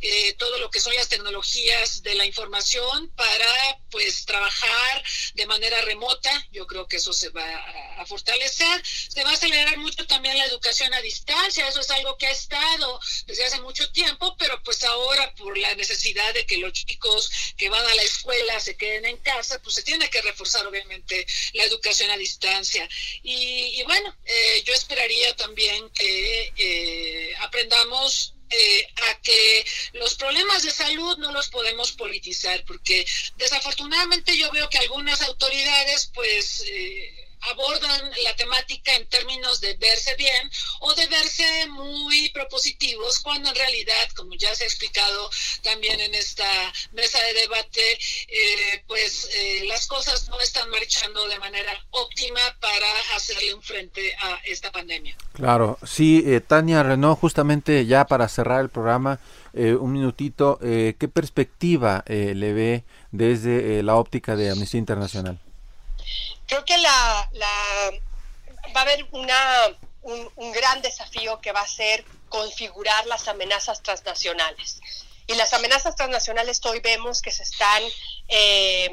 eh, 0.00 0.34
todo 0.34 0.58
lo 0.58 0.70
que 0.70 0.80
son 0.80 0.94
las 0.94 1.08
tecnologías 1.08 2.02
de 2.02 2.14
la 2.14 2.24
información 2.24 3.10
para 3.10 3.78
pues 3.90 4.24
trabajar 4.24 5.04
de 5.34 5.46
manera 5.46 5.80
remota. 5.82 6.30
Yo 6.52 6.66
creo 6.66 6.86
que 6.86 6.96
eso 6.96 7.12
se 7.12 7.28
va 7.30 7.46
a 7.98 8.06
fortalecer 8.06 8.82
se 9.08 9.24
va 9.24 9.30
a 9.30 9.34
acelerar 9.34 9.78
mucho 9.78 10.06
también 10.06 10.36
la 10.38 10.44
educación 10.44 10.92
a 10.94 11.00
distancia, 11.00 11.68
eso 11.68 11.80
es 11.80 11.90
algo 11.90 12.16
que 12.16 12.26
ha 12.26 12.30
estado 12.30 13.00
desde 13.26 13.44
hace 13.44 13.60
mucho 13.60 13.90
tiempo, 13.92 13.95
pero 14.38 14.62
pues 14.62 14.82
ahora 14.84 15.32
por 15.34 15.56
la 15.56 15.74
necesidad 15.74 16.32
de 16.34 16.46
que 16.46 16.58
los 16.58 16.72
chicos 16.72 17.30
que 17.56 17.68
van 17.68 17.84
a 17.84 17.94
la 17.94 18.02
escuela 18.02 18.58
se 18.60 18.76
queden 18.76 19.06
en 19.06 19.16
casa, 19.18 19.60
pues 19.62 19.76
se 19.76 19.82
tiene 19.82 20.10
que 20.10 20.22
reforzar 20.22 20.66
obviamente 20.66 21.26
la 21.54 21.64
educación 21.64 22.10
a 22.10 22.16
distancia. 22.16 22.88
Y, 23.22 23.82
bueno, 23.84 24.14
eh, 24.24 24.62
yo 24.64 24.74
esperaría 24.74 25.34
también 25.36 25.88
que 25.90 26.52
eh, 26.56 27.34
aprendamos 27.40 28.34
eh, 28.50 28.86
a 29.08 29.20
que 29.22 29.66
los 29.94 30.14
problemas 30.14 30.62
de 30.62 30.70
salud 30.70 31.16
no 31.18 31.32
los 31.32 31.48
podemos 31.48 31.92
politizar, 31.92 32.64
porque 32.64 33.04
desafortunadamente 33.36 34.36
yo 34.36 34.50
veo 34.52 34.68
que 34.68 34.78
algunas 34.78 35.20
autoridades 35.22 36.10
pues 36.14 36.62
abordan 37.50 38.10
la 38.24 38.36
temática 38.36 38.94
en 38.94 39.06
términos 39.08 39.60
de 39.60 39.74
verse 39.74 40.14
bien 40.16 40.50
o 40.80 40.94
de 40.94 41.06
verse 41.06 41.66
muy 41.68 42.30
propositivos, 42.30 43.20
cuando 43.20 43.48
en 43.48 43.54
realidad, 43.54 44.08
como 44.14 44.34
ya 44.34 44.54
se 44.54 44.64
ha 44.64 44.66
explicado 44.66 45.30
también 45.62 46.00
en 46.00 46.14
esta 46.14 46.48
mesa 46.92 47.18
de 47.22 47.40
debate, 47.40 47.98
eh, 48.28 48.82
pues 48.86 49.28
eh, 49.34 49.64
las 49.68 49.86
cosas 49.86 50.28
no 50.28 50.40
están 50.40 50.68
marchando 50.70 51.26
de 51.28 51.38
manera 51.38 51.72
óptima 51.90 52.40
para 52.60 52.86
hacerle 53.14 53.54
un 53.54 53.62
frente 53.62 54.14
a 54.20 54.40
esta 54.44 54.70
pandemia. 54.72 55.16
Claro, 55.32 55.78
sí, 55.86 56.22
eh, 56.26 56.40
Tania 56.40 56.82
Renault, 56.82 57.18
justamente 57.20 57.86
ya 57.86 58.06
para 58.06 58.28
cerrar 58.28 58.60
el 58.60 58.68
programa, 58.68 59.20
un 59.58 59.90
minutito, 59.90 60.58
¿qué 60.60 61.10
perspectiva 61.10 62.04
le 62.06 62.52
ve 62.52 62.84
desde 63.10 63.82
la 63.82 63.96
óptica 63.96 64.36
de 64.36 64.50
Amnistía 64.50 64.78
Internacional? 64.78 65.40
Creo 66.46 66.64
que 66.64 66.78
la, 66.78 67.30
va 68.74 68.80
a 68.80 68.82
haber 68.82 69.06
una, 69.12 69.76
un, 70.02 70.52
gran 70.52 70.80
desafío 70.82 71.40
que 71.40 71.52
va 71.52 71.62
a 71.62 71.68
ser 71.68 72.04
configurar 72.28 73.06
las 73.06 73.28
amenazas 73.28 73.82
transnacionales. 73.82 74.80
Y 75.26 75.34
las 75.34 75.52
amenazas 75.54 75.96
transnacionales 75.96 76.60
hoy 76.64 76.80
vemos 76.80 77.20
que 77.20 77.32
se 77.32 77.42
están 77.42 77.82
eh, 78.28 78.90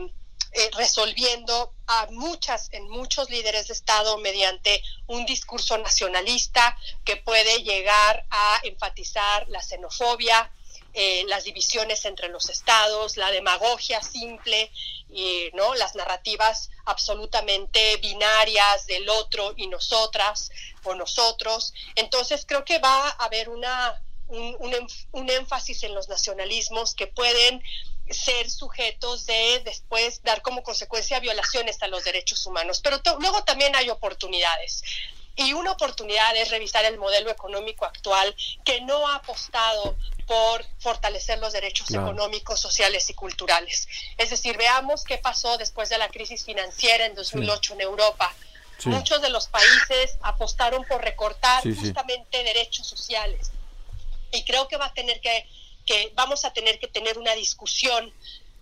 eh, 0.56 0.70
resolviendo 0.78 1.74
a 1.88 2.08
muchas, 2.12 2.70
en 2.74 2.88
muchos 2.90 3.30
líderes 3.30 3.68
de 3.68 3.74
Estado 3.74 4.18
mediante 4.18 4.84
un 5.08 5.26
discurso 5.26 5.78
nacionalista 5.78 6.78
que 7.04 7.18
puede 7.18 7.64
llegar 7.64 8.26
a 8.30 8.60
enfatizar 8.64 9.48
la 9.50 9.62
xenofobia, 9.62 10.52
eh, 10.94 11.26
las 11.28 11.44
divisiones 11.44 12.06
entre 12.06 12.30
los 12.30 12.50
estados, 12.50 13.18
la 13.18 13.32
demagogia 13.32 14.02
simple 14.02 14.72
y 15.10 15.50
no 15.54 15.76
las 15.76 15.96
narrativas 15.96 16.70
absolutamente 16.86 17.98
binarias 17.98 18.86
del 18.88 19.10
otro 19.10 19.54
y 19.56 19.68
nosotras 19.68 20.52
o 20.84 20.96
nosotros. 20.96 21.74
Entonces 21.96 22.46
creo 22.48 22.64
que 22.64 22.80
va 22.80 23.10
a 23.10 23.26
haber 23.26 23.50
una, 23.50 24.02
un, 24.28 24.88
un 25.12 25.30
énfasis 25.30 25.84
en 25.84 25.94
los 25.94 26.10
nacionalismos 26.10 26.94
que 26.96 27.08
pueden 27.08 27.64
ser 28.10 28.50
sujetos 28.50 29.26
de 29.26 29.62
después 29.64 30.22
dar 30.24 30.42
como 30.42 30.62
consecuencia 30.62 31.20
violaciones 31.20 31.82
a 31.82 31.88
los 31.88 32.04
derechos 32.04 32.46
humanos. 32.46 32.82
Pero 32.84 33.02
luego 33.20 33.44
también 33.44 33.76
hay 33.76 33.90
oportunidades. 33.90 34.84
Y 35.36 35.54
una 35.54 35.72
oportunidad 35.72 36.36
es 36.36 36.52
revisar 36.52 36.86
el 36.86 36.98
modelo 36.98 37.32
económico 37.32 37.86
actual 37.86 38.36
que 38.64 38.82
no 38.82 39.08
ha 39.08 39.16
apostado 39.16 39.96
por 40.28 40.64
fortalecer 40.80 41.40
los 41.40 41.54
derechos 41.54 41.90
económicos, 41.92 42.60
sociales 42.60 43.10
y 43.10 43.14
culturales. 43.14 43.88
Es 44.18 44.30
decir, 44.30 44.58
veamos 44.58 45.04
qué 45.04 45.18
pasó 45.18 45.58
después 45.58 45.90
de 45.90 45.98
la 45.98 46.10
crisis 46.10 46.46
financiera 46.46 47.06
en 47.06 47.16
2008 47.16 47.74
en 47.74 47.82
Europa. 47.82 48.34
Muchos 48.86 49.22
de 49.22 49.30
los 49.30 49.48
países 49.48 50.18
apostaron 50.22 50.84
por 50.86 51.02
recortar 51.02 51.64
justamente 51.64 52.44
derechos 52.44 52.86
sociales. 52.86 53.52
Y 54.32 54.44
creo 54.44 54.68
que 54.68 54.78
va 54.78 54.88
a 54.88 54.94
tener 54.94 55.22
que, 55.22 55.48
que 55.86 56.12
vamos 56.16 56.46
a 56.46 56.54
tener 56.54 56.80
que 56.80 56.88
tener 56.88 57.18
una 57.18 57.34
discusión 57.34 58.14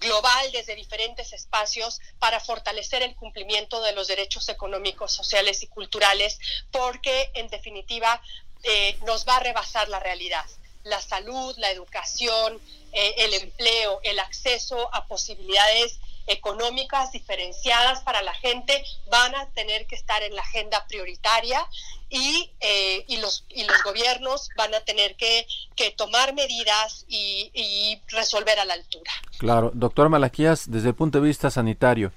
global 0.01 0.51
desde 0.51 0.75
diferentes 0.75 1.31
espacios 1.31 2.01
para 2.19 2.39
fortalecer 2.39 3.03
el 3.03 3.15
cumplimiento 3.15 3.81
de 3.81 3.93
los 3.93 4.07
derechos 4.07 4.49
económicos, 4.49 5.13
sociales 5.13 5.63
y 5.63 5.67
culturales, 5.67 6.39
porque 6.71 7.31
en 7.35 7.47
definitiva 7.47 8.21
eh, 8.63 8.97
nos 9.05 9.25
va 9.25 9.37
a 9.37 9.39
rebasar 9.39 9.87
la 9.87 9.99
realidad. 9.99 10.45
La 10.83 10.99
salud, 10.99 11.55
la 11.57 11.69
educación, 11.69 12.59
eh, 12.91 13.15
el 13.19 13.33
empleo, 13.35 14.01
el 14.03 14.19
acceso 14.19 14.89
a 14.93 15.05
posibilidades 15.05 15.99
económicas 16.27 17.11
diferenciadas 17.11 18.01
para 18.01 18.21
la 18.21 18.33
gente 18.33 18.83
van 19.09 19.35
a 19.35 19.49
tener 19.53 19.85
que 19.85 19.95
estar 19.95 20.21
en 20.23 20.35
la 20.35 20.41
agenda 20.41 20.85
prioritaria 20.87 21.67
y, 22.11 22.53
eh, 22.59 23.05
y, 23.07 23.17
los, 23.17 23.45
y 23.49 23.63
los 23.63 23.81
gobiernos 23.83 24.49
van 24.55 24.75
a 24.75 24.81
tener 24.81 25.15
que, 25.15 25.47
que 25.75 25.91
tomar 25.91 26.35
medidas 26.35 27.05
y, 27.07 27.49
y, 27.53 28.01
resolver 28.15 28.59
a 28.59 28.65
la 28.65 28.75
altura. 28.75 29.11
Claro, 29.39 29.71
doctor 29.73 30.09
Malaquías, 30.09 30.69
desde 30.69 30.89
el 30.89 30.95
punto 30.95 31.19
de 31.19 31.27
vista 31.27 31.49
sanitario. 31.49 32.11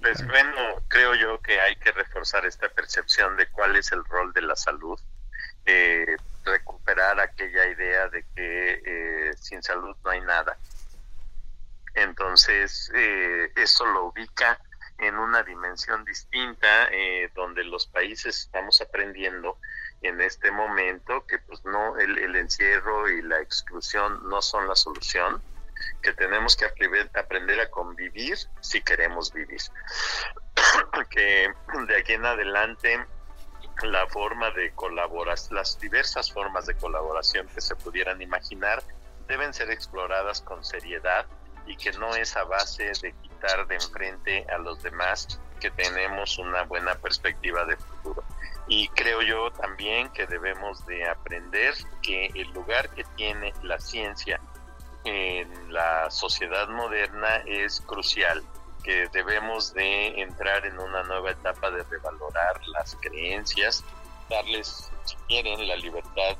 Pues 0.00 0.26
bueno, 0.26 0.56
creo 0.88 1.14
yo 1.14 1.40
que 1.40 1.60
hay 1.60 1.76
que 1.76 1.92
reforzar 1.92 2.44
esta 2.46 2.68
percepción 2.70 3.36
de 3.36 3.46
cuál 3.48 3.76
es 3.76 3.92
el 3.92 4.04
rol 4.04 4.32
de 4.32 4.42
la 4.42 4.56
salud, 4.56 4.98
eh, 5.66 6.16
recuperar 6.44 7.20
aquella 7.20 7.66
idea 7.66 8.08
de 8.08 8.24
que 8.34 8.82
eh, 8.84 9.34
sin 9.38 9.62
salud 9.62 9.94
no 10.02 10.10
hay 10.10 10.20
nada 10.22 10.58
entonces, 11.94 12.90
eh, 12.94 13.52
eso 13.56 13.84
lo 13.86 14.06
ubica 14.06 14.58
en 15.02 15.18
una 15.18 15.42
dimensión 15.42 16.04
distinta, 16.04 16.88
eh, 16.92 17.30
donde 17.34 17.64
los 17.64 17.86
países 17.88 18.38
estamos 18.38 18.80
aprendiendo 18.80 19.58
en 20.00 20.20
este 20.20 20.50
momento 20.50 21.26
que 21.26 21.38
pues 21.38 21.64
no 21.64 21.98
el, 21.98 22.36
encierro 22.36 23.08
y 23.08 23.20
la 23.22 23.40
exclusión 23.40 24.28
no 24.28 24.40
son 24.40 24.68
la 24.68 24.76
solución, 24.76 25.42
que 26.02 26.12
tenemos 26.12 26.56
que 26.56 26.66
aprender 27.14 27.60
a 27.60 27.70
convivir 27.70 28.36
si 28.60 28.80
queremos 28.80 29.32
vivir. 29.32 29.60
que 31.10 31.52
de 31.88 31.96
aquí 31.96 32.12
en 32.12 32.24
adelante 32.24 33.04
la 33.82 34.06
forma 34.06 34.50
de 34.52 34.72
colaborar, 34.72 35.36
las 35.50 35.80
diversas 35.80 36.32
formas 36.32 36.66
de 36.66 36.76
colaboración 36.76 37.48
que 37.48 37.60
se 37.60 37.74
pudieran 37.74 38.22
imaginar 38.22 38.82
deben 39.26 39.52
ser 39.52 39.70
exploradas 39.70 40.42
con 40.42 40.64
seriedad 40.64 41.26
y 41.66 41.76
que 41.76 41.92
no 41.92 42.14
es 42.14 42.36
a 42.36 42.44
base 42.44 42.92
de 43.00 43.12
quitar 43.22 43.66
de 43.66 43.76
enfrente 43.76 44.46
a 44.52 44.58
los 44.58 44.82
demás 44.82 45.40
que 45.60 45.70
tenemos 45.70 46.38
una 46.38 46.64
buena 46.64 46.94
perspectiva 46.96 47.64
de 47.64 47.76
futuro. 47.76 48.24
Y 48.68 48.88
creo 48.88 49.22
yo 49.22 49.50
también 49.52 50.08
que 50.10 50.26
debemos 50.26 50.84
de 50.86 51.08
aprender 51.08 51.74
que 52.00 52.26
el 52.34 52.50
lugar 52.52 52.90
que 52.90 53.04
tiene 53.16 53.52
la 53.62 53.78
ciencia 53.78 54.40
en 55.04 55.72
la 55.72 56.10
sociedad 56.10 56.68
moderna 56.68 57.42
es 57.46 57.80
crucial, 57.80 58.42
que 58.82 59.08
debemos 59.12 59.72
de 59.74 60.20
entrar 60.20 60.64
en 60.66 60.78
una 60.78 61.02
nueva 61.04 61.30
etapa 61.30 61.70
de 61.70 61.82
revalorar 61.84 62.66
las 62.68 62.96
creencias, 63.00 63.84
darles, 64.28 64.90
si 65.04 65.16
quieren, 65.28 65.66
la 65.66 65.76
libertad 65.76 66.36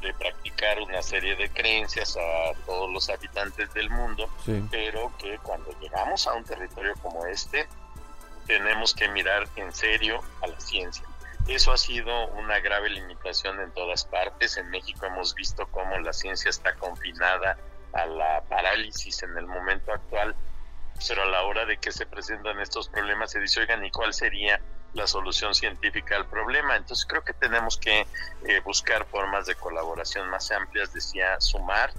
de 0.00 0.12
practicar 0.14 0.80
una 0.80 1.02
serie 1.02 1.36
de 1.36 1.50
creencias 1.50 2.16
a 2.16 2.54
todos 2.66 2.90
los 2.92 3.08
habitantes 3.10 3.72
del 3.74 3.90
mundo, 3.90 4.28
pero 4.70 5.12
que 5.18 5.38
cuando 5.38 5.70
llegamos 5.80 6.26
a 6.26 6.34
un 6.34 6.44
territorio 6.44 6.94
como 7.02 7.26
este, 7.26 7.66
tenemos 8.46 8.94
que 8.94 9.08
mirar 9.08 9.48
en 9.56 9.72
serio 9.72 10.20
a 10.42 10.46
la 10.46 10.58
ciencia. 10.60 11.04
Eso 11.46 11.72
ha 11.72 11.78
sido 11.78 12.28
una 12.28 12.60
grave 12.60 12.90
limitación 12.90 13.60
en 13.60 13.70
todas 13.72 14.04
partes. 14.04 14.56
En 14.58 14.68
México 14.70 15.06
hemos 15.06 15.34
visto 15.34 15.66
cómo 15.68 15.98
la 15.98 16.12
ciencia 16.12 16.50
está 16.50 16.74
confinada 16.74 17.56
a 17.92 18.06
la 18.06 18.42
parálisis 18.48 19.22
en 19.22 19.36
el 19.36 19.46
momento 19.46 19.92
actual, 19.92 20.36
pero 21.06 21.22
a 21.22 21.26
la 21.26 21.42
hora 21.44 21.64
de 21.64 21.78
que 21.78 21.90
se 21.90 22.04
presentan 22.06 22.60
estos 22.60 22.88
problemas 22.88 23.30
se 23.30 23.40
dice, 23.40 23.60
oigan, 23.60 23.84
¿y 23.84 23.90
cuál 23.90 24.12
sería 24.12 24.60
la 24.94 25.06
solución 25.06 25.54
científica 25.54 26.16
al 26.16 26.26
problema? 26.26 26.76
Entonces 26.76 27.06
creo 27.06 27.22
que 27.22 27.32
tenemos 27.32 27.76
que 27.76 28.00
eh, 28.00 28.60
buscar 28.64 29.06
formas 29.06 29.46
de 29.46 29.54
colaboración 29.54 30.28
más 30.30 30.50
amplias, 30.50 30.92
decía, 30.92 31.40
sumar, 31.40 31.92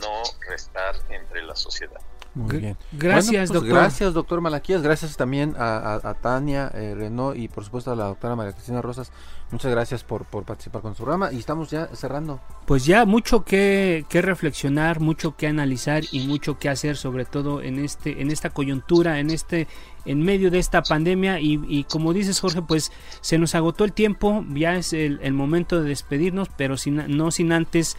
no 0.00 0.22
restar 0.48 0.94
entre 1.10 1.42
la 1.42 1.56
sociedad. 1.56 2.00
Muy 2.34 2.56
bien. 2.58 2.76
Gracias, 2.92 3.50
pues, 3.50 3.52
doctor. 3.52 3.74
Gracias, 3.74 4.14
doctor 4.14 4.40
Malaquías. 4.40 4.80
Gracias 4.82 5.16
también 5.16 5.54
a, 5.58 6.14
Tania 6.22 6.70
eh, 6.74 6.94
Renault 6.96 7.36
y 7.36 7.48
por 7.48 7.64
supuesto 7.64 7.92
a 7.92 7.96
la 7.96 8.04
doctora 8.04 8.36
María 8.36 8.52
Cristina 8.52 8.80
Rosas. 8.80 9.12
Muchas 9.50 9.70
gracias 9.70 10.02
por, 10.02 10.24
por 10.24 10.44
participar 10.44 10.80
con 10.80 10.94
su 10.94 11.02
programa 11.02 11.30
y 11.30 11.38
estamos 11.38 11.70
ya 11.70 11.88
cerrando. 11.88 12.40
Pues 12.66 12.86
ya 12.86 13.04
mucho 13.04 13.44
que, 13.44 14.06
que, 14.08 14.22
reflexionar, 14.22 14.98
mucho 15.00 15.36
que 15.36 15.46
analizar 15.46 16.04
y 16.10 16.26
mucho 16.26 16.58
que 16.58 16.70
hacer, 16.70 16.96
sobre 16.96 17.26
todo 17.26 17.60
en 17.60 17.78
este, 17.78 18.22
en 18.22 18.30
esta 18.30 18.48
coyuntura, 18.48 19.18
en 19.18 19.28
este, 19.28 19.68
en 20.04 20.22
medio 20.22 20.50
de 20.50 20.58
esta 20.58 20.82
pandemia. 20.82 21.40
Y, 21.40 21.84
como 21.88 22.12
dices, 22.12 22.40
Jorge, 22.40 22.62
pues 22.62 22.92
se 23.20 23.38
nos 23.38 23.54
agotó 23.54 23.84
el 23.84 23.92
tiempo, 23.92 24.44
ya 24.54 24.76
es 24.76 24.92
el, 24.92 25.20
el 25.22 25.32
momento 25.32 25.80
de 25.80 25.88
despedirnos, 25.88 26.48
pero 26.56 26.76
sin, 26.76 27.16
no 27.16 27.30
sin 27.30 27.52
antes 27.52 27.96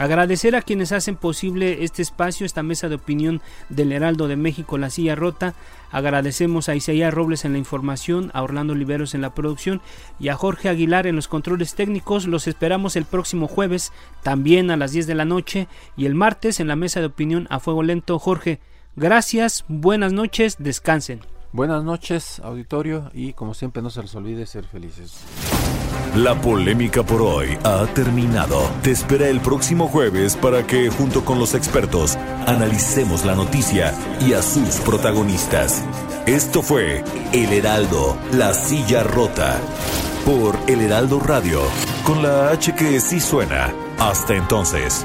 Agradecer 0.00 0.56
a 0.56 0.62
quienes 0.62 0.92
hacen 0.92 1.14
posible 1.14 1.84
este 1.84 2.00
espacio, 2.00 2.46
esta 2.46 2.62
mesa 2.62 2.88
de 2.88 2.94
opinión 2.94 3.42
del 3.68 3.92
Heraldo 3.92 4.28
de 4.28 4.36
México, 4.36 4.78
La 4.78 4.88
Silla 4.88 5.14
Rota. 5.14 5.52
Agradecemos 5.90 6.70
a 6.70 6.74
Isaías 6.74 7.12
Robles 7.12 7.44
en 7.44 7.52
la 7.52 7.58
información, 7.58 8.30
a 8.32 8.42
Orlando 8.42 8.72
Oliveros 8.72 9.14
en 9.14 9.20
la 9.20 9.34
producción 9.34 9.82
y 10.18 10.28
a 10.28 10.36
Jorge 10.36 10.70
Aguilar 10.70 11.06
en 11.06 11.16
los 11.16 11.28
controles 11.28 11.74
técnicos. 11.74 12.26
Los 12.26 12.48
esperamos 12.48 12.96
el 12.96 13.04
próximo 13.04 13.46
jueves, 13.46 13.92
también 14.22 14.70
a 14.70 14.78
las 14.78 14.92
10 14.92 15.06
de 15.06 15.14
la 15.16 15.26
noche, 15.26 15.68
y 15.98 16.06
el 16.06 16.14
martes 16.14 16.60
en 16.60 16.68
la 16.68 16.76
mesa 16.76 17.00
de 17.00 17.06
opinión 17.06 17.46
a 17.50 17.60
fuego 17.60 17.82
lento. 17.82 18.18
Jorge, 18.18 18.58
gracias, 18.96 19.66
buenas 19.68 20.14
noches, 20.14 20.56
descansen. 20.58 21.20
Buenas 21.52 21.82
noches, 21.82 22.40
auditorio, 22.44 23.10
y 23.12 23.32
como 23.32 23.54
siempre 23.54 23.82
no 23.82 23.90
se 23.90 24.02
les 24.02 24.14
olvide 24.14 24.46
ser 24.46 24.64
felices. 24.64 25.24
La 26.14 26.40
polémica 26.40 27.02
por 27.02 27.22
hoy 27.22 27.58
ha 27.64 27.86
terminado. 27.86 28.60
Te 28.82 28.92
espera 28.92 29.28
el 29.28 29.40
próximo 29.40 29.88
jueves 29.88 30.36
para 30.36 30.64
que, 30.64 30.90
junto 30.90 31.24
con 31.24 31.40
los 31.40 31.54
expertos, 31.54 32.16
analicemos 32.46 33.24
la 33.24 33.34
noticia 33.34 33.92
y 34.20 34.32
a 34.32 34.42
sus 34.42 34.76
protagonistas. 34.80 35.84
Esto 36.24 36.62
fue 36.62 37.02
El 37.32 37.52
Heraldo, 37.52 38.16
la 38.32 38.54
silla 38.54 39.02
rota, 39.02 39.58
por 40.24 40.56
El 40.68 40.80
Heraldo 40.80 41.18
Radio, 41.18 41.62
con 42.04 42.22
la 42.22 42.50
H 42.50 42.76
que 42.76 43.00
sí 43.00 43.18
suena. 43.18 43.74
Hasta 43.98 44.36
entonces. 44.36 45.04